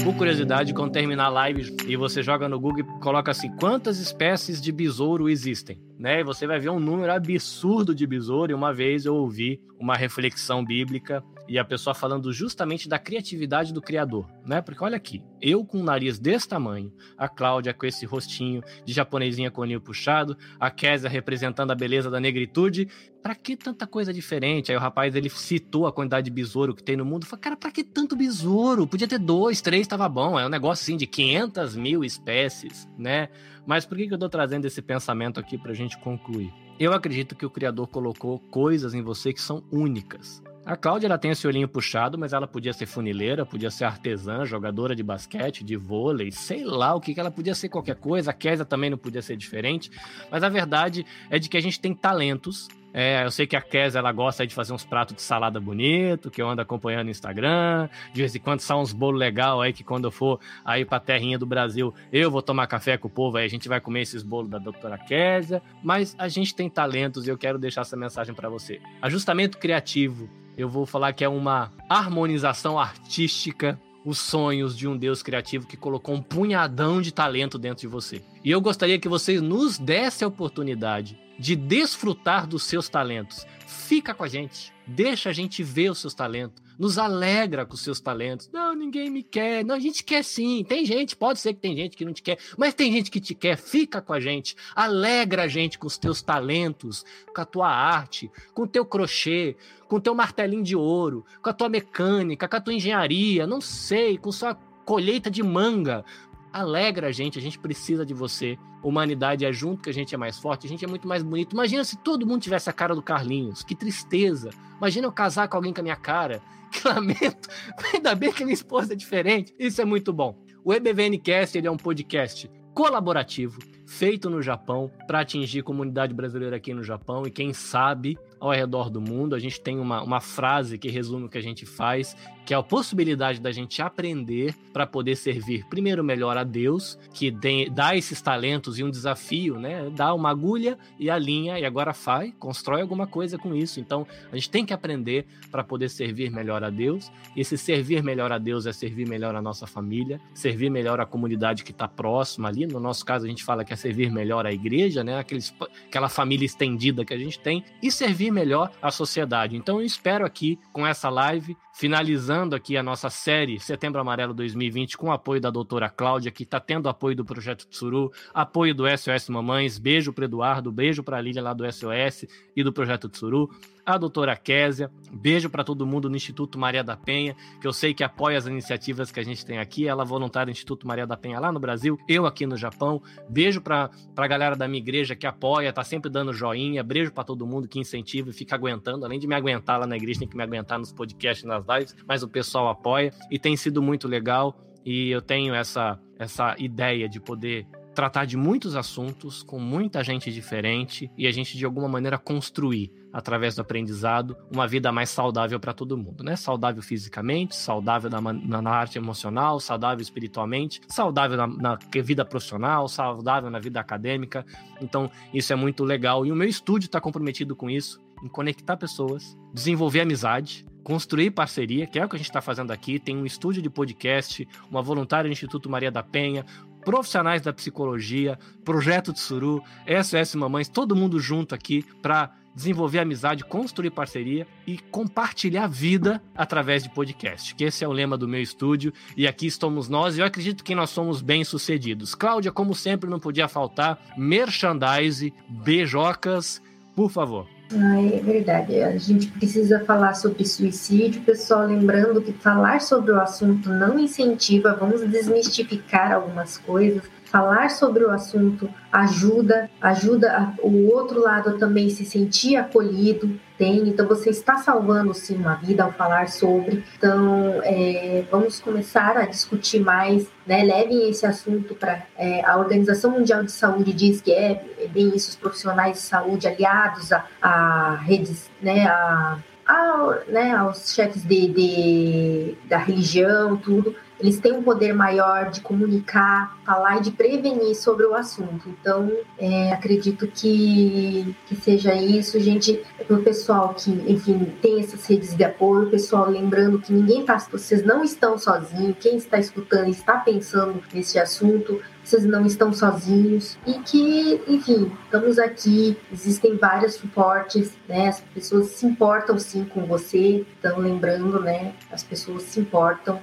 Por 0.03 0.15
curiosidade, 0.15 0.75
quando 0.75 0.91
terminar 0.91 1.25
a 1.25 1.29
live 1.29 1.75
e 1.87 1.97
você 1.97 2.21
joga 2.21 2.47
no 2.47 2.59
Google 2.59 2.81
e 2.81 2.99
coloca 2.99 3.31
assim: 3.31 3.49
quantas 3.55 3.97
espécies 3.97 4.61
de 4.61 4.71
besouro 4.71 5.27
existem? 5.27 5.81
Né? 6.01 6.21
E 6.21 6.23
você 6.23 6.47
vai 6.47 6.59
ver 6.59 6.71
um 6.71 6.79
número 6.79 7.13
absurdo 7.13 7.93
de 7.93 8.07
besouro. 8.07 8.51
E 8.51 8.55
uma 8.55 8.73
vez 8.73 9.05
eu 9.05 9.13
ouvi 9.13 9.61
uma 9.79 9.95
reflexão 9.95 10.65
bíblica 10.65 11.23
e 11.47 11.59
a 11.59 11.65
pessoa 11.65 11.93
falando 11.93 12.33
justamente 12.33 12.89
da 12.89 12.97
criatividade 12.97 13.73
do 13.73 13.81
criador, 13.81 14.27
né? 14.45 14.61
Porque 14.61 14.83
olha 14.83 14.95
aqui, 14.95 15.21
eu 15.41 15.65
com 15.65 15.79
um 15.79 15.83
nariz 15.83 16.17
desse 16.17 16.47
tamanho, 16.47 16.93
a 17.17 17.27
Cláudia 17.27 17.73
com 17.73 17.85
esse 17.85 18.05
rostinho 18.05 18.63
de 18.85 18.93
japonesinha 18.93 19.51
com 19.51 19.61
o 19.61 19.65
ninho 19.65 19.81
puxado, 19.81 20.37
a 20.59 20.71
Késia 20.71 21.09
representando 21.09 21.71
a 21.71 21.75
beleza 21.75 22.09
da 22.09 22.19
negritude. 22.19 22.87
Pra 23.21 23.35
que 23.35 23.55
tanta 23.55 23.85
coisa 23.85 24.11
diferente? 24.11 24.71
Aí 24.71 24.77
o 24.77 24.79
rapaz 24.79 25.13
ele 25.13 25.29
citou 25.29 25.85
a 25.85 25.91
quantidade 25.91 26.25
de 26.25 26.31
besouro 26.31 26.73
que 26.73 26.81
tem 26.81 26.97
no 26.97 27.05
mundo. 27.05 27.25
Falei, 27.25 27.41
cara, 27.41 27.57
pra 27.57 27.69
que 27.69 27.83
tanto 27.83 28.15
besouro? 28.15 28.87
Podia 28.87 29.07
ter 29.07 29.19
dois, 29.19 29.61
três, 29.61 29.85
tava 29.85 30.09
bom. 30.09 30.39
É 30.39 30.45
um 30.45 30.49
negócio 30.49 30.81
assim 30.81 30.97
de 30.97 31.05
500 31.05 31.75
mil 31.75 32.03
espécies, 32.03 32.87
né? 32.97 33.29
Mas 33.65 33.85
por 33.85 33.97
que, 33.97 34.11
eu 34.11 34.17
tô 34.17 34.29
trazendo 34.29 34.65
esse 34.65 34.81
pensamento 34.81 35.39
aqui 35.39 35.57
pra 35.57 35.73
gente 35.73 35.97
concluir? 35.97 36.53
Eu 36.79 36.93
acredito 36.93 37.35
que 37.35 37.45
o 37.45 37.49
Criador 37.49 37.87
colocou 37.87 38.39
coisas 38.39 38.93
em 38.93 39.01
você 39.01 39.31
que 39.31 39.41
são 39.41 39.63
únicas. 39.71 40.41
A 40.63 40.75
Cláudia 40.75 41.07
ela 41.07 41.17
tem 41.17 41.31
esse 41.31 41.47
olhinho 41.47 41.67
puxado, 41.67 42.19
mas 42.19 42.33
ela 42.33 42.47
podia 42.47 42.71
ser 42.71 42.85
funileira, 42.85 43.45
podia 43.45 43.71
ser 43.71 43.85
artesã, 43.85 44.45
jogadora 44.45 44.95
de 44.95 45.01
basquete, 45.01 45.63
de 45.63 45.75
vôlei, 45.75 46.31
sei 46.31 46.63
lá 46.63 46.93
o 46.93 47.01
que, 47.01 47.15
que 47.15 47.19
ela 47.19 47.31
podia 47.31 47.55
ser 47.55 47.67
qualquer 47.69 47.95
coisa. 47.95 48.29
A 48.29 48.33
Késia 48.33 48.63
também 48.63 48.89
não 48.89 48.97
podia 48.97 49.23
ser 49.23 49.35
diferente. 49.35 49.89
Mas 50.29 50.43
a 50.43 50.49
verdade 50.49 51.03
é 51.31 51.39
de 51.39 51.49
que 51.49 51.57
a 51.57 51.61
gente 51.61 51.79
tem 51.79 51.95
talentos. 51.95 52.67
É, 52.93 53.23
eu 53.23 53.31
sei 53.31 53.47
que 53.47 53.55
a 53.55 53.61
Késia 53.61 53.99
ela 53.99 54.11
gosta 54.11 54.45
de 54.45 54.53
fazer 54.53 54.73
uns 54.73 54.83
pratos 54.83 55.15
de 55.15 55.21
salada 55.21 55.59
bonito, 55.59 56.29
que 56.29 56.41
eu 56.41 56.49
ando 56.49 56.61
acompanhando 56.61 57.05
no 57.05 57.11
Instagram. 57.11 57.89
De 58.13 58.21
vez 58.21 58.35
em 58.35 58.39
quando 58.39 58.59
são 58.59 58.81
uns 58.81 58.91
bolos 58.91 59.19
legal 59.19 59.61
aí 59.61 59.71
que 59.71 59.83
quando 59.83 60.05
eu 60.05 60.11
for 60.11 60.39
aí 60.65 60.83
pra 60.83 60.99
terrinha 60.99 61.37
do 61.37 61.45
Brasil, 61.45 61.93
eu 62.11 62.29
vou 62.29 62.41
tomar 62.41 62.67
café 62.67 62.97
com 62.97 63.07
o 63.07 63.11
povo, 63.11 63.37
aí 63.37 63.45
a 63.45 63.49
gente 63.49 63.69
vai 63.69 63.79
comer 63.79 64.01
esses 64.01 64.23
bolos 64.23 64.49
da 64.49 64.57
doutora 64.57 64.97
Késia. 64.97 65.61
Mas 65.83 66.15
a 66.17 66.27
gente 66.27 66.53
tem 66.53 66.69
talentos 66.69 67.27
e 67.27 67.29
eu 67.29 67.37
quero 67.37 67.57
deixar 67.57 67.81
essa 67.81 67.95
mensagem 67.95 68.33
para 68.33 68.49
você. 68.49 68.81
Ajustamento 69.01 69.57
criativo 69.57 70.29
eu 70.57 70.69
vou 70.69 70.85
falar 70.85 71.13
que 71.13 71.23
é 71.23 71.29
uma 71.29 71.71
harmonização 71.89 72.77
artística 72.77 73.79
os 74.03 74.17
sonhos 74.17 74.75
de 74.75 74.87
um 74.87 74.97
Deus 74.97 75.21
criativo 75.21 75.67
que 75.67 75.77
colocou 75.77 76.15
um 76.15 76.21
punhadão 76.21 77.01
de 77.01 77.11
talento 77.11 77.57
dentro 77.57 77.81
de 77.81 77.87
você. 77.87 78.21
E 78.43 78.49
eu 78.49 78.59
gostaria 78.59 78.99
que 78.99 79.07
vocês 79.07 79.41
nos 79.41 79.77
dessem 79.77 80.25
a 80.25 80.29
oportunidade 80.29 81.17
de 81.41 81.55
desfrutar 81.55 82.45
dos 82.45 82.63
seus 82.63 82.87
talentos. 82.87 83.47
Fica 83.65 84.13
com 84.13 84.23
a 84.23 84.27
gente, 84.27 84.71
deixa 84.85 85.31
a 85.31 85.33
gente 85.33 85.63
ver 85.63 85.89
os 85.89 85.97
seus 85.97 86.13
talentos, 86.13 86.61
nos 86.77 86.99
alegra 86.99 87.65
com 87.65 87.73
os 87.73 87.81
seus 87.81 87.99
talentos. 87.99 88.47
Não, 88.53 88.75
ninguém 88.75 89.09
me 89.09 89.23
quer. 89.23 89.65
Não, 89.65 89.75
a 89.75 89.79
gente 89.79 90.03
quer 90.03 90.23
sim. 90.23 90.63
Tem 90.63 90.85
gente, 90.85 91.15
pode 91.15 91.39
ser 91.39 91.53
que 91.53 91.59
tem 91.59 91.75
gente 91.75 91.97
que 91.97 92.05
não 92.05 92.13
te 92.13 92.21
quer, 92.21 92.37
mas 92.57 92.75
tem 92.75 92.91
gente 92.91 93.09
que 93.09 93.19
te 93.19 93.33
quer. 93.33 93.57
Fica 93.57 94.01
com 94.01 94.13
a 94.13 94.19
gente, 94.19 94.55
alegra 94.75 95.43
a 95.43 95.47
gente 95.47 95.79
com 95.79 95.87
os 95.87 95.97
teus 95.97 96.21
talentos, 96.21 97.03
com 97.33 97.41
a 97.41 97.45
tua 97.45 97.69
arte, 97.69 98.31
com 98.53 98.63
o 98.63 98.67
teu 98.67 98.85
crochê, 98.85 99.55
com 99.87 99.95
o 99.95 100.01
teu 100.01 100.13
martelinho 100.13 100.63
de 100.63 100.75
ouro, 100.75 101.25
com 101.41 101.49
a 101.49 101.53
tua 101.53 101.69
mecânica, 101.69 102.47
com 102.47 102.55
a 102.55 102.61
tua 102.61 102.73
engenharia, 102.73 103.47
não 103.47 103.59
sei, 103.59 104.17
com 104.17 104.31
sua 104.31 104.53
colheita 104.85 105.29
de 105.31 105.41
manga. 105.41 106.05
Alegra 106.51 107.07
a 107.07 107.11
gente, 107.11 107.37
a 107.37 107.41
gente 107.41 107.59
precisa 107.59 108.05
de 108.05 108.13
você. 108.13 108.57
Humanidade 108.83 109.45
é 109.45 109.53
junto 109.53 109.83
que 109.83 109.89
a 109.89 109.93
gente 109.93 110.13
é 110.15 110.17
mais 110.17 110.39
forte, 110.39 110.65
a 110.65 110.69
gente 110.69 110.83
é 110.83 110.87
muito 110.87 111.07
mais 111.07 111.21
bonito. 111.21 111.53
Imagina 111.53 111.83
se 111.83 111.97
todo 111.97 112.25
mundo 112.25 112.41
tivesse 112.41 112.69
a 112.69 112.73
cara 112.73 112.95
do 112.95 113.01
Carlinhos, 113.01 113.63
que 113.63 113.75
tristeza. 113.75 114.49
Imagina 114.77 115.07
eu 115.07 115.11
casar 115.11 115.47
com 115.47 115.57
alguém 115.57 115.73
com 115.73 115.81
a 115.81 115.83
minha 115.83 115.95
cara. 115.95 116.41
Que 116.71 116.87
lamento. 116.87 117.49
Ainda 117.93 118.15
bem 118.15 118.31
que 118.31 118.45
minha 118.45 118.53
esposa 118.53 118.93
é 118.93 118.95
diferente. 118.95 119.53
Isso 119.59 119.81
é 119.81 119.83
muito 119.83 120.13
bom. 120.13 120.37
O 120.63 120.73
EBVNcast 120.73 121.57
ele 121.57 121.67
é 121.67 121.71
um 121.71 121.75
podcast 121.75 122.49
colaborativo 122.73 123.59
feito 123.85 124.29
no 124.29 124.41
Japão 124.41 124.89
para 125.05 125.19
atingir 125.19 125.63
comunidade 125.63 126.13
brasileira 126.13 126.55
aqui 126.55 126.73
no 126.73 126.81
Japão 126.81 127.23
e 127.27 127.29
quem 127.29 127.51
sabe 127.51 128.17
ao 128.41 128.51
redor 128.51 128.89
do 128.89 128.99
mundo. 128.99 129.35
A 129.35 129.39
gente 129.39 129.61
tem 129.61 129.79
uma, 129.79 130.01
uma 130.01 130.19
frase 130.19 130.77
que 130.77 130.89
resume 130.89 131.25
o 131.25 131.29
que 131.29 131.37
a 131.37 131.41
gente 131.41 131.63
faz, 131.65 132.17
que 132.43 132.53
é 132.53 132.57
a 132.57 132.63
possibilidade 132.63 133.39
da 133.39 133.51
gente 133.51 133.81
aprender 133.81 134.55
para 134.73 134.87
poder 134.87 135.15
servir 135.15 135.65
primeiro 135.69 136.03
melhor 136.03 136.35
a 136.35 136.43
Deus, 136.43 136.97
que 137.13 137.31
tem, 137.31 137.71
dá 137.71 137.95
esses 137.95 138.19
talentos 138.19 138.79
e 138.79 138.83
um 138.83 138.89
desafio, 138.89 139.59
né? 139.59 139.89
Dá 139.95 140.13
uma 140.13 140.31
agulha 140.31 140.77
e 140.99 141.09
a 141.09 141.17
linha 141.19 141.59
e 141.59 141.65
agora 141.65 141.93
faz, 141.93 142.33
constrói 142.39 142.81
alguma 142.81 143.05
coisa 143.05 143.37
com 143.37 143.53
isso. 143.53 143.79
Então 143.79 144.07
a 144.31 144.35
gente 144.35 144.49
tem 144.49 144.65
que 144.65 144.73
aprender 144.73 145.27
para 145.51 145.63
poder 145.63 145.89
servir 145.89 146.31
melhor 146.31 146.63
a 146.63 146.69
Deus. 146.69 147.11
E 147.35 147.41
esse 147.41 147.57
servir 147.57 148.01
melhor 148.01 148.31
a 148.31 148.39
Deus 148.39 148.65
é 148.65 148.73
servir 148.73 149.07
melhor 149.07 149.35
a 149.35 149.41
nossa 149.41 149.67
família, 149.67 150.19
servir 150.33 150.71
melhor 150.71 150.99
a 150.99 151.05
comunidade 151.05 151.63
que 151.63 151.71
está 151.71 151.87
próxima 151.87 152.47
ali. 152.47 152.65
No 152.65 152.79
nosso 152.79 153.05
caso 153.05 153.25
a 153.25 153.29
gente 153.29 153.43
fala 153.43 153.63
que 153.63 153.71
é 153.71 153.75
servir 153.75 154.11
melhor 154.11 154.47
a 154.47 154.51
igreja, 154.51 155.03
né? 155.03 155.19
Aqueles, 155.19 155.53
aquela 155.87 156.09
família 156.09 156.45
estendida 156.45 157.05
que 157.05 157.13
a 157.13 157.17
gente 157.17 157.37
tem 157.39 157.63
e 157.83 157.91
servir 157.91 158.30
melhor 158.31 158.71
a 158.81 158.89
sociedade. 158.89 159.55
Então 159.55 159.79
eu 159.79 159.85
espero 159.85 160.25
aqui 160.25 160.57
com 160.71 160.87
essa 160.87 161.09
live 161.09 161.55
finalizando 161.73 162.55
aqui 162.55 162.75
a 162.77 162.83
nossa 162.83 163.09
série 163.09 163.59
Setembro 163.59 163.99
Amarelo 164.01 164.33
2020 164.33 164.97
com 164.97 165.07
o 165.07 165.11
apoio 165.11 165.39
da 165.39 165.49
doutora 165.49 165.89
Cláudia, 165.89 166.31
que 166.31 166.43
está 166.43 166.59
tendo 166.59 166.89
apoio 166.89 167.15
do 167.15 167.25
Projeto 167.25 167.67
Tsuru, 167.67 168.11
apoio 168.33 168.75
do 168.75 168.85
SOS 168.97 169.29
Mamães, 169.29 169.77
beijo 169.77 170.13
para 170.13 170.25
Eduardo, 170.25 170.71
beijo 170.71 171.03
para 171.03 171.17
a 171.17 171.21
Lília 171.21 171.41
lá 171.41 171.53
do 171.53 171.69
SOS 171.71 172.25
e 172.55 172.63
do 172.63 172.73
Projeto 172.73 173.09
Tsuru, 173.09 173.49
a 173.85 173.97
doutora 173.97 174.35
Késia, 174.35 174.91
beijo 175.11 175.49
para 175.49 175.63
todo 175.63 175.85
mundo 175.85 176.09
no 176.09 176.15
Instituto 176.15 176.57
Maria 176.57 176.83
da 176.83 176.95
Penha, 176.95 177.35
que 177.59 177.67
eu 177.67 177.73
sei 177.73 177.93
que 177.93 178.03
apoia 178.03 178.37
as 178.37 178.47
iniciativas 178.47 179.11
que 179.11 179.19
a 179.19 179.23
gente 179.23 179.45
tem 179.45 179.57
aqui, 179.57 179.87
ela 179.87 180.03
é 180.03 180.05
voluntária 180.05 180.51
do 180.51 180.55
Instituto 180.55 180.87
Maria 180.87 181.07
da 181.07 181.17
Penha 181.17 181.39
lá 181.39 181.51
no 181.51 181.59
Brasil, 181.59 181.97
eu 182.07 182.25
aqui 182.25 182.45
no 182.45 182.57
Japão, 182.57 183.01
beijo 183.29 183.61
para 183.61 183.89
a 184.15 184.27
galera 184.27 184.55
da 184.55 184.67
minha 184.67 184.81
igreja 184.81 185.15
que 185.15 185.27
apoia, 185.27 185.73
tá 185.73 185.83
sempre 185.83 186.09
dando 186.09 186.33
joinha, 186.33 186.83
beijo 186.83 187.11
para 187.11 187.23
todo 187.23 187.45
mundo 187.45 187.67
que 187.67 187.79
incentiva 187.79 188.29
e 188.29 188.33
fica 188.33 188.55
aguentando, 188.55 189.05
além 189.05 189.19
de 189.19 189.27
me 189.27 189.35
aguentar 189.35 189.79
lá 189.79 189.87
na 189.87 189.95
igreja, 189.95 190.19
tem 190.19 190.27
que 190.27 190.37
me 190.37 190.43
aguentar 190.43 190.79
nos 190.79 190.91
podcasts, 190.91 191.43
nas 191.43 191.65
lives, 191.67 191.95
mas 192.07 192.23
o 192.23 192.27
pessoal 192.27 192.69
apoia. 192.69 193.13
E 193.29 193.37
tem 193.37 193.55
sido 193.55 193.81
muito 193.81 194.07
legal. 194.07 194.55
E 194.83 195.11
eu 195.11 195.21
tenho 195.21 195.53
essa, 195.53 195.99
essa 196.17 196.55
ideia 196.57 197.07
de 197.07 197.19
poder 197.19 197.67
tratar 197.93 198.25
de 198.25 198.37
muitos 198.37 198.75
assuntos 198.75 199.43
com 199.43 199.59
muita 199.59 200.03
gente 200.03 200.31
diferente 200.31 201.11
e 201.17 201.27
a 201.27 201.31
gente 201.31 201.57
de 201.57 201.65
alguma 201.65 201.87
maneira 201.87 202.17
construir 202.17 202.91
através 203.11 203.55
do 203.55 203.61
aprendizado 203.61 204.37
uma 204.49 204.67
vida 204.67 204.91
mais 204.91 205.09
saudável 205.09 205.59
para 205.59 205.73
todo 205.73 205.97
mundo, 205.97 206.23
né? 206.23 206.35
Saudável 206.35 206.81
fisicamente, 206.81 207.55
saudável 207.55 208.09
na, 208.09 208.21
na, 208.21 208.71
arte 208.71 208.97
emocional, 208.97 209.59
saudável 209.59 210.01
espiritualmente, 210.01 210.81
saudável 210.87 211.37
na, 211.37 211.47
na 211.47 211.79
vida 212.01 212.23
profissional, 212.23 212.87
saudável 212.87 213.49
na 213.49 213.59
vida 213.59 213.79
acadêmica. 213.79 214.45
Então 214.81 215.11
isso 215.33 215.51
é 215.51 215.55
muito 215.55 215.83
legal 215.83 216.25
e 216.25 216.31
o 216.31 216.35
meu 216.35 216.47
estúdio 216.47 216.87
está 216.87 217.01
comprometido 217.01 217.55
com 217.55 217.69
isso, 217.69 218.01
em 218.23 218.29
conectar 218.29 218.77
pessoas, 218.77 219.37
desenvolver 219.53 220.01
amizade, 220.01 220.65
construir 220.83 221.31
parceria, 221.31 221.85
que 221.85 221.99
é 221.99 222.05
o 222.05 222.09
que 222.09 222.15
a 222.15 222.19
gente 222.19 222.29
está 222.29 222.41
fazendo 222.41 222.71
aqui. 222.71 222.99
Tem 222.99 223.15
um 223.15 223.25
estúdio 223.25 223.61
de 223.61 223.69
podcast, 223.69 224.47
uma 224.69 224.81
voluntária 224.81 225.29
do 225.29 225.33
Instituto 225.33 225.69
Maria 225.69 225.91
da 225.91 226.03
Penha, 226.03 226.45
profissionais 226.83 227.41
da 227.41 227.53
psicologia, 227.53 228.37
Projeto 228.63 229.13
de 229.13 229.19
Suru, 229.19 229.63
SOS 230.03 230.35
Mamães, 230.35 230.67
todo 230.67 230.95
mundo 230.95 231.19
junto 231.19 231.55
aqui 231.55 231.85
para 232.01 232.31
desenvolver 232.53 232.99
amizade, 232.99 233.45
construir 233.45 233.91
parceria 233.91 234.45
e 234.67 234.77
compartilhar 234.77 235.67
vida 235.67 236.21
através 236.35 236.83
de 236.83 236.89
podcast. 236.89 237.55
Que 237.55 237.65
esse 237.65 237.83
é 237.83 237.87
o 237.87 237.91
lema 237.91 238.17
do 238.17 238.27
meu 238.27 238.41
estúdio 238.41 238.93
e 239.15 239.27
aqui 239.27 239.47
estamos 239.47 239.87
nós 239.87 240.17
e 240.17 240.21
eu 240.21 240.25
acredito 240.25 240.63
que 240.63 240.75
nós 240.75 240.89
somos 240.89 241.21
bem 241.21 241.43
sucedidos. 241.43 242.13
Cláudia, 242.13 242.51
como 242.51 242.75
sempre, 242.75 243.09
não 243.09 243.19
podia 243.19 243.47
faltar 243.47 243.99
merchandise, 244.17 245.33
beijocas, 245.47 246.61
por 246.95 247.09
favor. 247.09 247.47
É 247.73 248.19
verdade. 248.19 248.81
A 248.81 248.97
gente 248.97 249.27
precisa 249.27 249.79
falar 249.85 250.13
sobre 250.13 250.45
suicídio, 250.45 251.21
pessoal. 251.21 251.65
Lembrando 251.65 252.21
que 252.21 252.33
falar 252.33 252.81
sobre 252.81 253.11
o 253.11 253.19
assunto 253.19 253.69
não 253.69 253.97
incentiva, 253.97 254.75
vamos 254.79 255.01
desmistificar 255.09 256.11
algumas 256.11 256.57
coisas. 256.57 257.03
Falar 257.31 257.69
sobre 257.69 258.03
o 258.03 258.11
assunto 258.11 258.69
ajuda, 258.91 259.69
ajuda 259.79 260.53
o 260.59 260.91
outro 260.91 261.21
lado 261.21 261.57
também 261.57 261.89
se 261.89 262.03
sentir 262.03 262.57
acolhido, 262.57 263.39
tem. 263.57 263.87
Então 263.87 264.05
você 264.05 264.31
está 264.31 264.57
salvando 264.57 265.13
sim 265.13 265.37
uma 265.37 265.55
vida 265.55 265.83
ao 265.83 265.93
falar 265.93 266.27
sobre. 266.27 266.83
Então 266.97 267.61
é, 267.63 268.25
vamos 268.29 268.59
começar 268.59 269.15
a 269.15 269.25
discutir 269.25 269.79
mais, 269.79 270.29
né? 270.45 270.61
Levem 270.61 271.09
esse 271.09 271.25
assunto 271.25 271.73
para 271.73 272.03
é, 272.17 272.43
a 272.43 272.57
Organização 272.57 273.11
Mundial 273.11 273.43
de 273.43 273.51
Saúde 273.51 273.93
diz 273.93 274.19
que 274.19 274.33
é, 274.33 274.65
é 274.79 274.87
bem 274.87 275.15
isso, 275.15 275.29
os 275.29 275.35
profissionais 275.37 275.93
de 275.93 275.99
saúde 275.99 276.49
aliados 276.49 277.13
a, 277.13 277.25
a 277.41 277.95
redes, 277.95 278.51
né? 278.61 278.87
A, 278.87 279.37
a, 279.65 280.17
né, 280.27 280.51
aos 280.53 280.93
chefes 280.93 281.23
de, 281.23 281.47
de, 281.47 282.55
da 282.67 282.77
religião, 282.77 283.55
tudo, 283.55 283.95
eles 284.21 284.39
têm 284.39 284.53
um 284.53 284.63
poder 284.63 284.93
maior 284.93 285.49
de 285.49 285.61
comunicar, 285.61 286.57
falar 286.63 286.97
e 286.97 287.01
de 287.01 287.11
prevenir 287.11 287.75
sobre 287.75 288.05
o 288.05 288.13
assunto. 288.13 288.69
Então, 288.69 289.11
é, 289.37 289.73
acredito 289.73 290.27
que, 290.27 291.35
que 291.47 291.55
seja 291.55 291.93
isso, 291.95 292.39
gente, 292.39 292.81
para 293.07 293.17
o 293.17 293.23
pessoal 293.23 293.73
que, 293.73 293.89
enfim, 294.07 294.53
tem 294.61 294.79
essas 294.79 295.05
redes 295.07 295.35
de 295.35 295.43
apoio, 295.43 295.89
pessoal 295.89 296.29
lembrando 296.29 296.79
que 296.79 296.93
ninguém 296.93 297.21
está, 297.21 297.37
vocês 297.37 297.83
não 297.83 298.03
estão 298.03 298.37
sozinhos, 298.37 298.95
quem 298.99 299.17
está 299.17 299.39
escutando 299.39 299.89
está 299.89 300.17
pensando 300.17 300.81
nesse 300.93 301.17
assunto, 301.17 301.81
vocês 302.03 302.25
não 302.25 302.45
estão 302.45 302.73
sozinhos 302.73 303.57
e 303.65 303.73
que, 303.79 304.41
enfim, 304.47 304.91
estamos 305.05 305.39
aqui, 305.39 305.97
existem 306.11 306.57
vários 306.57 306.95
suportes, 306.95 307.77
né? 307.87 308.09
As 308.09 308.21
pessoas 308.21 308.67
se 308.67 308.85
importam 308.85 309.37
sim 309.37 309.65
com 309.65 309.85
você, 309.85 310.45
então 310.59 310.79
lembrando, 310.79 311.39
né? 311.39 311.73
As 311.91 312.03
pessoas 312.03 312.43
se 312.43 312.59
importam 312.59 313.21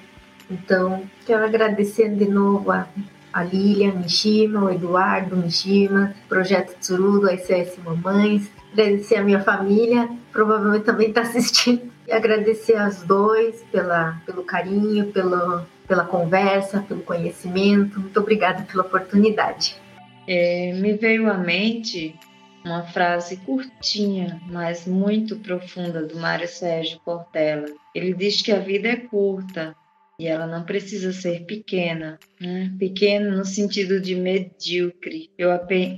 então, 0.51 1.03
quero 1.26 1.44
agradecer 1.44 2.09
de 2.14 2.26
novo 2.26 2.70
a, 2.70 2.88
a 3.32 3.44
Lilian 3.44 3.92
Mishima, 3.92 4.64
o 4.64 4.70
Eduardo 4.70 5.36
Mishima, 5.36 6.14
Projeto 6.28 6.78
Tsuru 6.78 7.20
do 7.20 7.30
ICS 7.30 7.78
Mamães, 7.84 8.51
agradecer 8.72 9.16
a 9.16 9.24
minha 9.24 9.40
família, 9.40 10.09
provavelmente 10.32 10.84
também 10.84 11.09
está 11.09 11.20
assistindo, 11.22 11.90
e 12.07 12.12
agradecer 12.12 12.76
aos 12.76 13.03
dois 13.03 13.62
pela, 13.70 14.20
pelo 14.24 14.42
carinho, 14.42 15.12
pelo, 15.12 15.62
pela 15.86 16.05
conversa, 16.05 16.80
pelo 16.80 17.03
conhecimento. 17.03 18.01
Muito 18.01 18.18
obrigada 18.18 18.62
pela 18.62 18.82
oportunidade. 18.82 19.76
É, 20.26 20.72
me 20.74 20.94
veio 20.94 21.30
à 21.30 21.34
mente 21.36 22.18
uma 22.64 22.82
frase 22.82 23.36
curtinha, 23.38 24.40
mas 24.51 24.86
muito 24.86 25.36
profunda 25.36 26.03
do 26.03 26.18
Mário 26.18 26.49
Sérgio 26.49 26.99
Portela. 27.05 27.66
Ele 27.94 28.14
diz 28.14 28.42
que 28.42 28.53
a 28.53 28.59
vida 28.59 28.88
é 28.88 28.96
curta, 28.96 29.76
e 30.21 30.27
ela 30.27 30.49
não 30.49 30.64
precisa 30.64 31.12
ser 31.12 31.45
pequena, 31.45 32.19
né? 32.41 32.75
pequena 32.77 33.37
no 33.37 33.45
sentido 33.45 34.01
de 34.01 34.16
medíocre. 34.16 35.31
Eu 35.39 35.51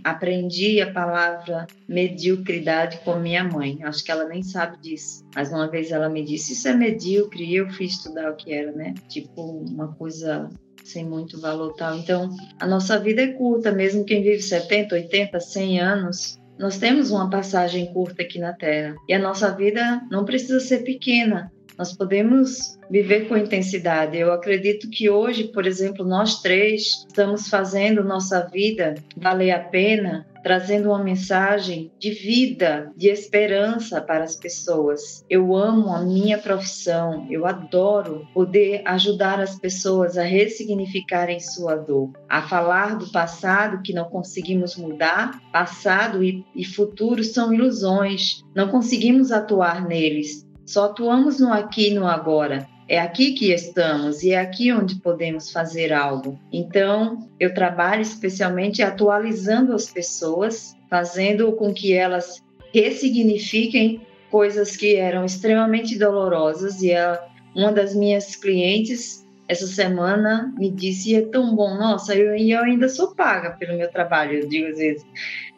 aprendi 0.05 0.79
a 0.83 0.93
palavra 0.93 1.66
mediocridade 1.89 2.99
com 2.99 3.16
minha 3.16 3.43
mãe. 3.43 3.79
Acho 3.83 4.05
que 4.05 4.11
ela 4.11 4.29
nem 4.29 4.43
sabe 4.43 4.79
disso. 4.83 5.25
Mas 5.35 5.51
uma 5.51 5.71
vez 5.71 5.91
ela 5.91 6.11
me 6.11 6.23
disse: 6.23 6.53
Isso 6.53 6.68
é 6.68 6.75
medíocre. 6.75 7.45
E 7.45 7.57
eu 7.57 7.71
fui 7.71 7.87
estudar 7.87 8.31
o 8.31 8.37
que 8.37 8.53
era, 8.53 8.73
né? 8.73 8.93
Tipo, 9.09 9.41
uma 9.43 9.95
coisa 9.95 10.51
sem 10.85 11.03
muito 11.03 11.41
valor 11.41 11.73
tal. 11.75 11.97
Então, 11.97 12.29
a 12.61 12.66
nossa 12.66 12.99
vida 12.99 13.23
é 13.23 13.29
curta, 13.29 13.73
mesmo 13.73 14.05
quem 14.05 14.23
vive 14.23 14.43
70, 14.43 14.97
80, 14.97 15.41
100 15.41 15.81
anos. 15.81 16.39
Nós 16.59 16.77
temos 16.77 17.11
uma 17.11 17.31
passagem 17.31 17.91
curta 17.91 18.21
aqui 18.21 18.39
na 18.39 18.53
Terra. 18.53 18.95
E 19.09 19.14
a 19.14 19.18
nossa 19.18 19.51
vida 19.51 20.03
não 20.11 20.27
precisa 20.27 20.61
ser 20.61 20.81
pequena. 20.81 21.51
Nós 21.81 21.97
podemos 21.97 22.78
viver 22.91 23.26
com 23.26 23.39
intensidade. 23.39 24.18
Eu 24.18 24.31
acredito 24.35 24.91
que 24.91 25.09
hoje, 25.09 25.45
por 25.45 25.66
exemplo, 25.66 26.05
nós 26.05 26.43
três 26.43 27.07
estamos 27.09 27.49
fazendo 27.49 28.05
nossa 28.05 28.47
vida 28.53 28.97
valer 29.16 29.53
a 29.53 29.61
pena, 29.61 30.26
trazendo 30.43 30.91
uma 30.91 31.03
mensagem 31.03 31.91
de 31.99 32.11
vida, 32.11 32.93
de 32.95 33.09
esperança 33.09 33.99
para 33.99 34.24
as 34.24 34.37
pessoas. 34.37 35.24
Eu 35.31 35.57
amo 35.57 35.89
a 35.95 36.05
minha 36.05 36.37
profissão, 36.37 37.26
eu 37.31 37.47
adoro 37.47 38.28
poder 38.35 38.83
ajudar 38.85 39.41
as 39.41 39.59
pessoas 39.59 40.18
a 40.18 40.22
ressignificarem 40.22 41.41
sua 41.41 41.76
dor, 41.76 42.12
a 42.28 42.43
falar 42.43 42.99
do 42.99 43.11
passado 43.11 43.81
que 43.83 43.95
não 43.95 44.05
conseguimos 44.05 44.76
mudar. 44.76 45.41
Passado 45.51 46.22
e, 46.22 46.45
e 46.55 46.62
futuro 46.62 47.24
são 47.24 47.55
ilusões, 47.55 48.45
não 48.55 48.68
conseguimos 48.68 49.33
atuar 49.33 49.89
neles. 49.89 50.49
Só 50.71 50.85
atuamos 50.85 51.41
no 51.41 51.53
aqui 51.53 51.89
e 51.89 51.95
no 51.95 52.07
agora. 52.07 52.64
é 52.87 52.97
aqui 52.97 53.33
que 53.33 53.53
estamos 53.53 54.23
e 54.23 54.31
é 54.31 54.39
aqui 54.39 54.73
onde 54.73 55.01
podemos 55.01 55.51
fazer 55.51 55.93
algo. 55.93 56.39
Então, 56.53 57.29
eu 57.41 57.53
trabalho 57.53 58.03
especialmente 58.03 58.81
atualizando 58.81 59.75
as 59.75 59.91
pessoas, 59.91 60.77
fazendo 60.89 61.51
com 61.55 61.75
que 61.75 61.93
elas 61.93 62.41
ressignifiquem 62.73 64.07
coisas 64.31 64.77
que 64.77 64.95
eram 64.95 65.25
extremamente 65.25 65.99
dolorosas 65.99 66.83
e 66.83 66.95
a, 66.95 67.21
uma 67.53 67.73
das 67.73 67.93
minhas 67.93 68.37
clientes 68.37 69.27
essa 69.49 69.66
semana 69.66 70.55
me 70.57 70.71
disse 70.71 71.16
é 71.16 71.23
tão 71.23 71.53
bom, 71.57 71.77
nossa, 71.77 72.14
eu, 72.14 72.37
eu 72.37 72.62
ainda 72.62 72.89
sou 72.89 73.12
paga 73.12 73.51
pelo 73.59 73.77
meu 73.77 73.91
trabalho, 73.91 74.39
eu 74.39 74.49
digo 74.49 74.68
às 74.68 74.79
vezes, 74.79 75.05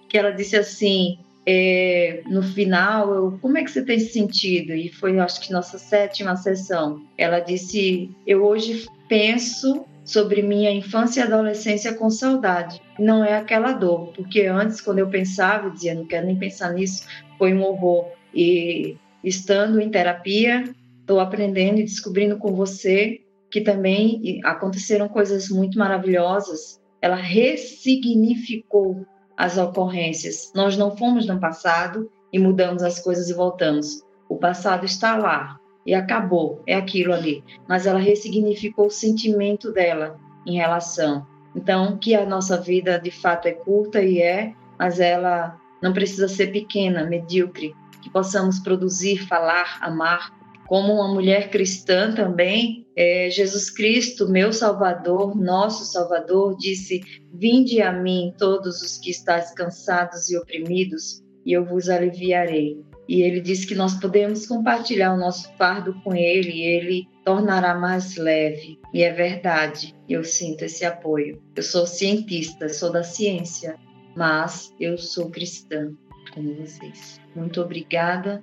que 0.09 0.17
ela 0.17 0.31
disse 0.31 0.57
assim, 0.57 1.19
é, 1.45 2.22
no 2.26 2.43
final, 2.43 3.12
eu, 3.12 3.38
como 3.40 3.59
é 3.59 3.64
que 3.64 3.70
você 3.70 3.84
tem 3.84 3.99
sentido? 3.99 4.72
E 4.72 4.88
foi, 4.88 5.18
acho 5.18 5.40
que, 5.40 5.53
nossa 5.53 5.78
sétima 5.78 6.36
sessão. 6.36 7.05
Ela 7.18 7.40
disse: 7.40 8.11
Eu 8.26 8.45
hoje 8.45 8.86
penso 9.09 9.84
sobre 10.05 10.43
minha 10.43 10.70
infância 10.70 11.20
e 11.20 11.22
adolescência 11.24 11.95
com 11.95 12.11
saudade. 12.11 12.80
Não 12.99 13.24
é 13.24 13.36
aquela 13.36 13.72
dor, 13.72 14.12
porque 14.14 14.43
antes, 14.43 14.80
quando 14.80 15.01
eu 15.01 15.09
pensava, 15.09 15.66
eu 15.66 15.72
dizia: 15.72 15.95
Não 15.95 16.07
quero 16.07 16.26
nem 16.26 16.38
pensar 16.38 16.72
nisso, 16.72 17.07
foi 17.38 17.53
um 17.53 17.62
horror. 17.62 18.07
E 18.34 18.97
estando 19.24 19.80
em 19.80 19.90
terapia, 19.90 20.64
estou 21.01 21.18
aprendendo 21.18 21.80
e 21.80 21.84
descobrindo 21.84 22.38
com 22.38 22.55
você 22.55 23.20
que 23.51 23.61
também 23.61 24.40
aconteceram 24.45 25.09
coisas 25.09 25.49
muito 25.49 25.78
maravilhosas. 25.78 26.80
Ela 27.03 27.16
ressignificou 27.16 29.05
as 29.37 29.59
ocorrências. 29.59 30.53
Nós 30.55 30.76
não 30.76 30.97
fomos 30.97 31.26
no 31.26 31.39
passado 31.39 32.11
e 32.33 32.39
mudamos 32.39 32.83
as 32.83 32.99
coisas 32.99 33.28
e 33.28 33.35
voltamos. 33.35 34.03
O 34.28 34.37
passado 34.37 34.85
está 34.85 35.16
lá 35.16 35.59
e 35.85 35.95
acabou, 35.95 36.62
é 36.66 36.74
aquilo 36.74 37.12
ali. 37.12 37.45
Mas 37.68 37.87
ela 37.87 37.99
ressignificou 37.99 38.87
o 38.87 38.91
sentimento 38.91 39.72
dela 39.72 40.18
em 40.47 40.57
relação. 40.57 41.26
Então, 41.55 41.99
que 41.99 42.14
a 42.14 42.24
nossa 42.24 42.59
vida 42.59 42.99
de 42.99 43.11
fato 43.11 43.47
é 43.47 43.53
curta 43.53 44.03
e 44.03 44.20
é, 44.20 44.55
mas 44.78 45.01
ela 45.01 45.61
não 45.83 45.93
precisa 45.93 46.28
ser 46.28 46.49
pequena, 46.49 47.05
medíocre, 47.05 47.74
que 48.01 48.09
possamos 48.09 48.59
produzir, 48.59 49.26
falar, 49.26 49.78
amar 49.80 50.33
como 50.67 50.95
uma 50.95 51.13
mulher 51.13 51.51
cristã 51.51 52.15
também, 52.15 52.87
é, 52.97 53.31
Jesus 53.31 53.71
Cristo, 53.71 54.29
meu 54.29 54.53
Salvador, 54.53 55.37
nosso 55.37 55.85
Salvador, 55.85 56.57
disse: 56.57 57.01
Vinde 57.33 57.81
a 57.81 57.93
mim, 57.93 58.35
todos 58.39 58.83
os 58.83 58.99
que 58.99 59.11
estáis 59.11 59.53
cansados 59.53 60.31
e 60.31 60.37
oprimidos, 60.37 61.23
e 61.45 61.53
eu 61.53 61.65
vos 61.65 61.89
aliviarei. 61.89 62.79
E 63.09 63.23
ele 63.23 63.41
disse 63.41 63.67
que 63.67 63.75
nós 63.75 63.95
podemos 63.95 64.47
compartilhar 64.47 65.13
o 65.13 65.19
nosso 65.19 65.53
fardo 65.57 65.95
com 66.03 66.15
ele 66.15 66.51
e 66.51 66.63
ele 66.63 67.09
tornará 67.25 67.75
mais 67.75 68.17
leve. 68.17 68.79
E 68.95 69.03
é 69.03 69.13
verdade, 69.13 69.95
eu 70.09 70.23
sinto 70.23 70.65
esse 70.65 70.85
apoio. 70.85 71.43
Eu 71.57 71.63
sou 71.63 71.87
cientista, 71.87 72.69
sou 72.69 72.93
da 72.93 73.03
ciência, 73.03 73.77
mas 74.17 74.73
eu 74.79 74.97
sou 74.97 75.31
cristã, 75.31 75.93
como 76.33 76.55
vocês. 76.55 77.21
Muito 77.35 77.61
obrigada 77.61 78.43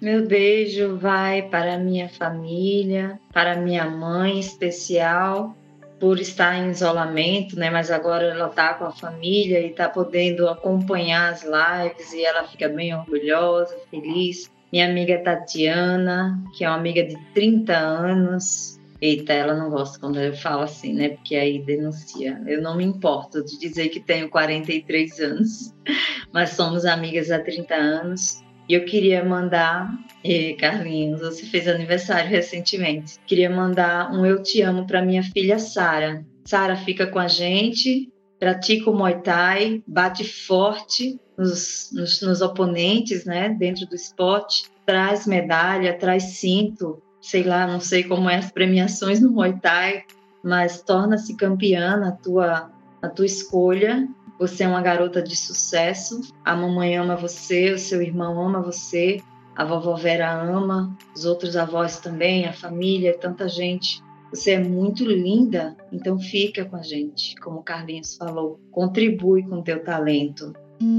meu 0.00 0.26
beijo 0.26 0.96
vai 0.96 1.42
para 1.42 1.76
minha 1.76 2.08
família, 2.08 3.18
para 3.32 3.56
minha 3.56 3.84
mãe 3.88 4.38
especial, 4.38 5.56
por 5.98 6.20
estar 6.20 6.56
em 6.56 6.70
isolamento, 6.70 7.58
né? 7.58 7.68
Mas 7.70 7.90
agora 7.90 8.26
ela 8.26 8.48
está 8.48 8.74
com 8.74 8.84
a 8.84 8.92
família 8.92 9.60
e 9.60 9.70
está 9.70 9.88
podendo 9.88 10.48
acompanhar 10.48 11.32
as 11.32 11.42
lives 11.42 12.12
e 12.12 12.24
ela 12.24 12.44
fica 12.44 12.68
bem 12.68 12.94
orgulhosa, 12.94 13.76
feliz. 13.90 14.50
Minha 14.70 14.88
amiga 14.88 15.18
Tatiana, 15.18 16.40
que 16.56 16.64
é 16.64 16.68
uma 16.68 16.76
amiga 16.76 17.02
de 17.02 17.16
30 17.34 17.76
anos. 17.76 18.78
Eita, 19.00 19.32
ela 19.32 19.54
não 19.54 19.70
gosta 19.70 19.98
quando 19.98 20.20
eu 20.20 20.34
falo 20.34 20.62
assim, 20.62 20.92
né? 20.92 21.10
Porque 21.10 21.34
aí 21.34 21.58
denuncia. 21.60 22.40
Eu 22.46 22.60
não 22.60 22.76
me 22.76 22.84
importo 22.84 23.44
de 23.44 23.58
dizer 23.58 23.88
que 23.88 24.00
tenho 24.00 24.28
43 24.28 25.20
anos, 25.20 25.74
mas 26.32 26.50
somos 26.50 26.84
amigas 26.84 27.30
há 27.30 27.40
30 27.40 27.74
anos. 27.74 28.44
E 28.68 28.74
eu 28.74 28.84
queria 28.84 29.24
mandar, 29.24 29.90
eh, 30.22 30.54
Carlinhos, 30.58 31.20
você 31.20 31.46
fez 31.46 31.66
aniversário 31.66 32.28
recentemente. 32.28 33.18
Queria 33.26 33.48
mandar 33.48 34.12
um 34.12 34.26
eu 34.26 34.42
te 34.42 34.60
amo 34.60 34.86
para 34.86 35.00
minha 35.00 35.22
filha 35.22 35.58
Sara. 35.58 36.22
Sara 36.44 36.76
fica 36.76 37.06
com 37.06 37.18
a 37.18 37.28
gente, 37.28 38.12
pratica 38.38 38.90
o 38.90 38.94
Muay 38.94 39.22
Thai, 39.22 39.82
bate 39.86 40.24
forte 40.24 41.18
nos, 41.36 41.90
nos, 41.92 42.20
nos 42.20 42.40
oponentes, 42.42 43.24
né, 43.24 43.48
dentro 43.48 43.86
do 43.86 43.94
esporte, 43.94 44.64
traz 44.84 45.26
medalha, 45.26 45.96
traz 45.96 46.24
cinto, 46.38 47.02
sei 47.22 47.44
lá, 47.44 47.66
não 47.66 47.80
sei 47.80 48.04
como 48.04 48.28
é 48.28 48.36
as 48.36 48.50
premiações 48.50 49.20
no 49.20 49.30
Muay 49.30 49.58
Thai, 49.60 50.02
mas 50.44 50.82
torna-se 50.82 51.36
campeã 51.36 51.96
na 51.96 52.12
tua, 52.12 52.70
na 53.02 53.08
tua 53.08 53.26
escolha 53.26 54.06
você 54.38 54.62
é 54.62 54.68
uma 54.68 54.80
garota 54.80 55.20
de 55.20 55.34
sucesso. 55.34 56.20
A 56.44 56.54
mamãe 56.54 56.96
ama 56.96 57.16
você, 57.16 57.72
o 57.72 57.78
seu 57.78 58.00
irmão 58.00 58.40
ama 58.40 58.62
você, 58.62 59.20
a 59.56 59.64
vovó 59.64 59.96
Vera 59.96 60.32
ama, 60.32 60.96
os 61.14 61.24
outros 61.24 61.56
avós 61.56 61.98
também, 61.98 62.46
a 62.46 62.52
família, 62.52 63.18
tanta 63.18 63.48
gente. 63.48 64.00
Você 64.30 64.52
é 64.52 64.58
muito 64.58 65.04
linda, 65.04 65.76
então 65.90 66.18
fica 66.18 66.64
com 66.64 66.76
a 66.76 66.82
gente, 66.82 67.34
como 67.36 67.58
o 67.58 67.62
Carlinhos 67.62 68.16
falou. 68.16 68.60
Contribui 68.70 69.42
com 69.42 69.56
o 69.56 69.62
teu 69.62 69.82
talento. 69.82 70.52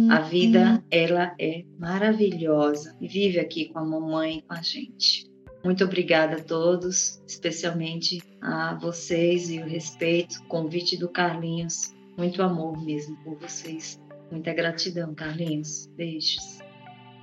A 0.09 0.19
vida, 0.19 0.83
ela 0.91 1.33
é 1.39 1.63
maravilhosa 1.79 2.97
e 2.99 3.07
vive 3.07 3.39
aqui 3.39 3.69
com 3.69 3.79
a 3.79 3.85
mamãe 3.85 4.39
e 4.39 4.41
com 4.41 4.53
a 4.53 4.61
gente. 4.61 5.29
Muito 5.63 5.85
obrigada 5.85 6.35
a 6.35 6.43
todos, 6.43 7.21
especialmente 7.25 8.21
a 8.41 8.75
vocês 8.75 9.49
e 9.49 9.59
o 9.59 9.65
respeito, 9.65 10.43
convite 10.49 10.97
do 10.97 11.07
Carlinhos 11.07 11.93
muito 12.19 12.43
amor 12.43 12.77
mesmo 12.83 13.15
por 13.23 13.35
vocês. 13.39 13.99
Muita 14.29 14.53
gratidão, 14.53 15.15
Carlinhos. 15.15 15.87
Beijos. 15.95 16.59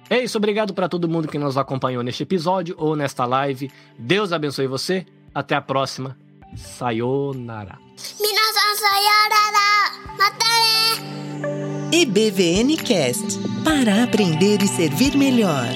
É 0.09 0.23
isso, 0.23 0.39
obrigado 0.39 0.73
para 0.73 0.89
todo 0.89 1.09
mundo 1.09 1.29
que 1.29 1.39
nos 1.39 1.57
acompanhou 1.57 2.03
neste 2.03 2.23
episódio 2.23 2.75
ou 2.79 2.97
nesta 2.97 3.25
live. 3.25 3.71
Deus 3.99 4.33
abençoe 4.33 4.67
você. 4.67 5.07
Até 5.35 5.55
a 5.55 5.61
próxima. 5.61 6.17
Sayonara. 6.57 7.79
EBVN 11.93 12.77
Cast 12.77 13.39
para 13.63 14.05
aprender 14.05 14.63
e 14.63 14.69
servir 14.69 15.17
melhor. 15.17 15.69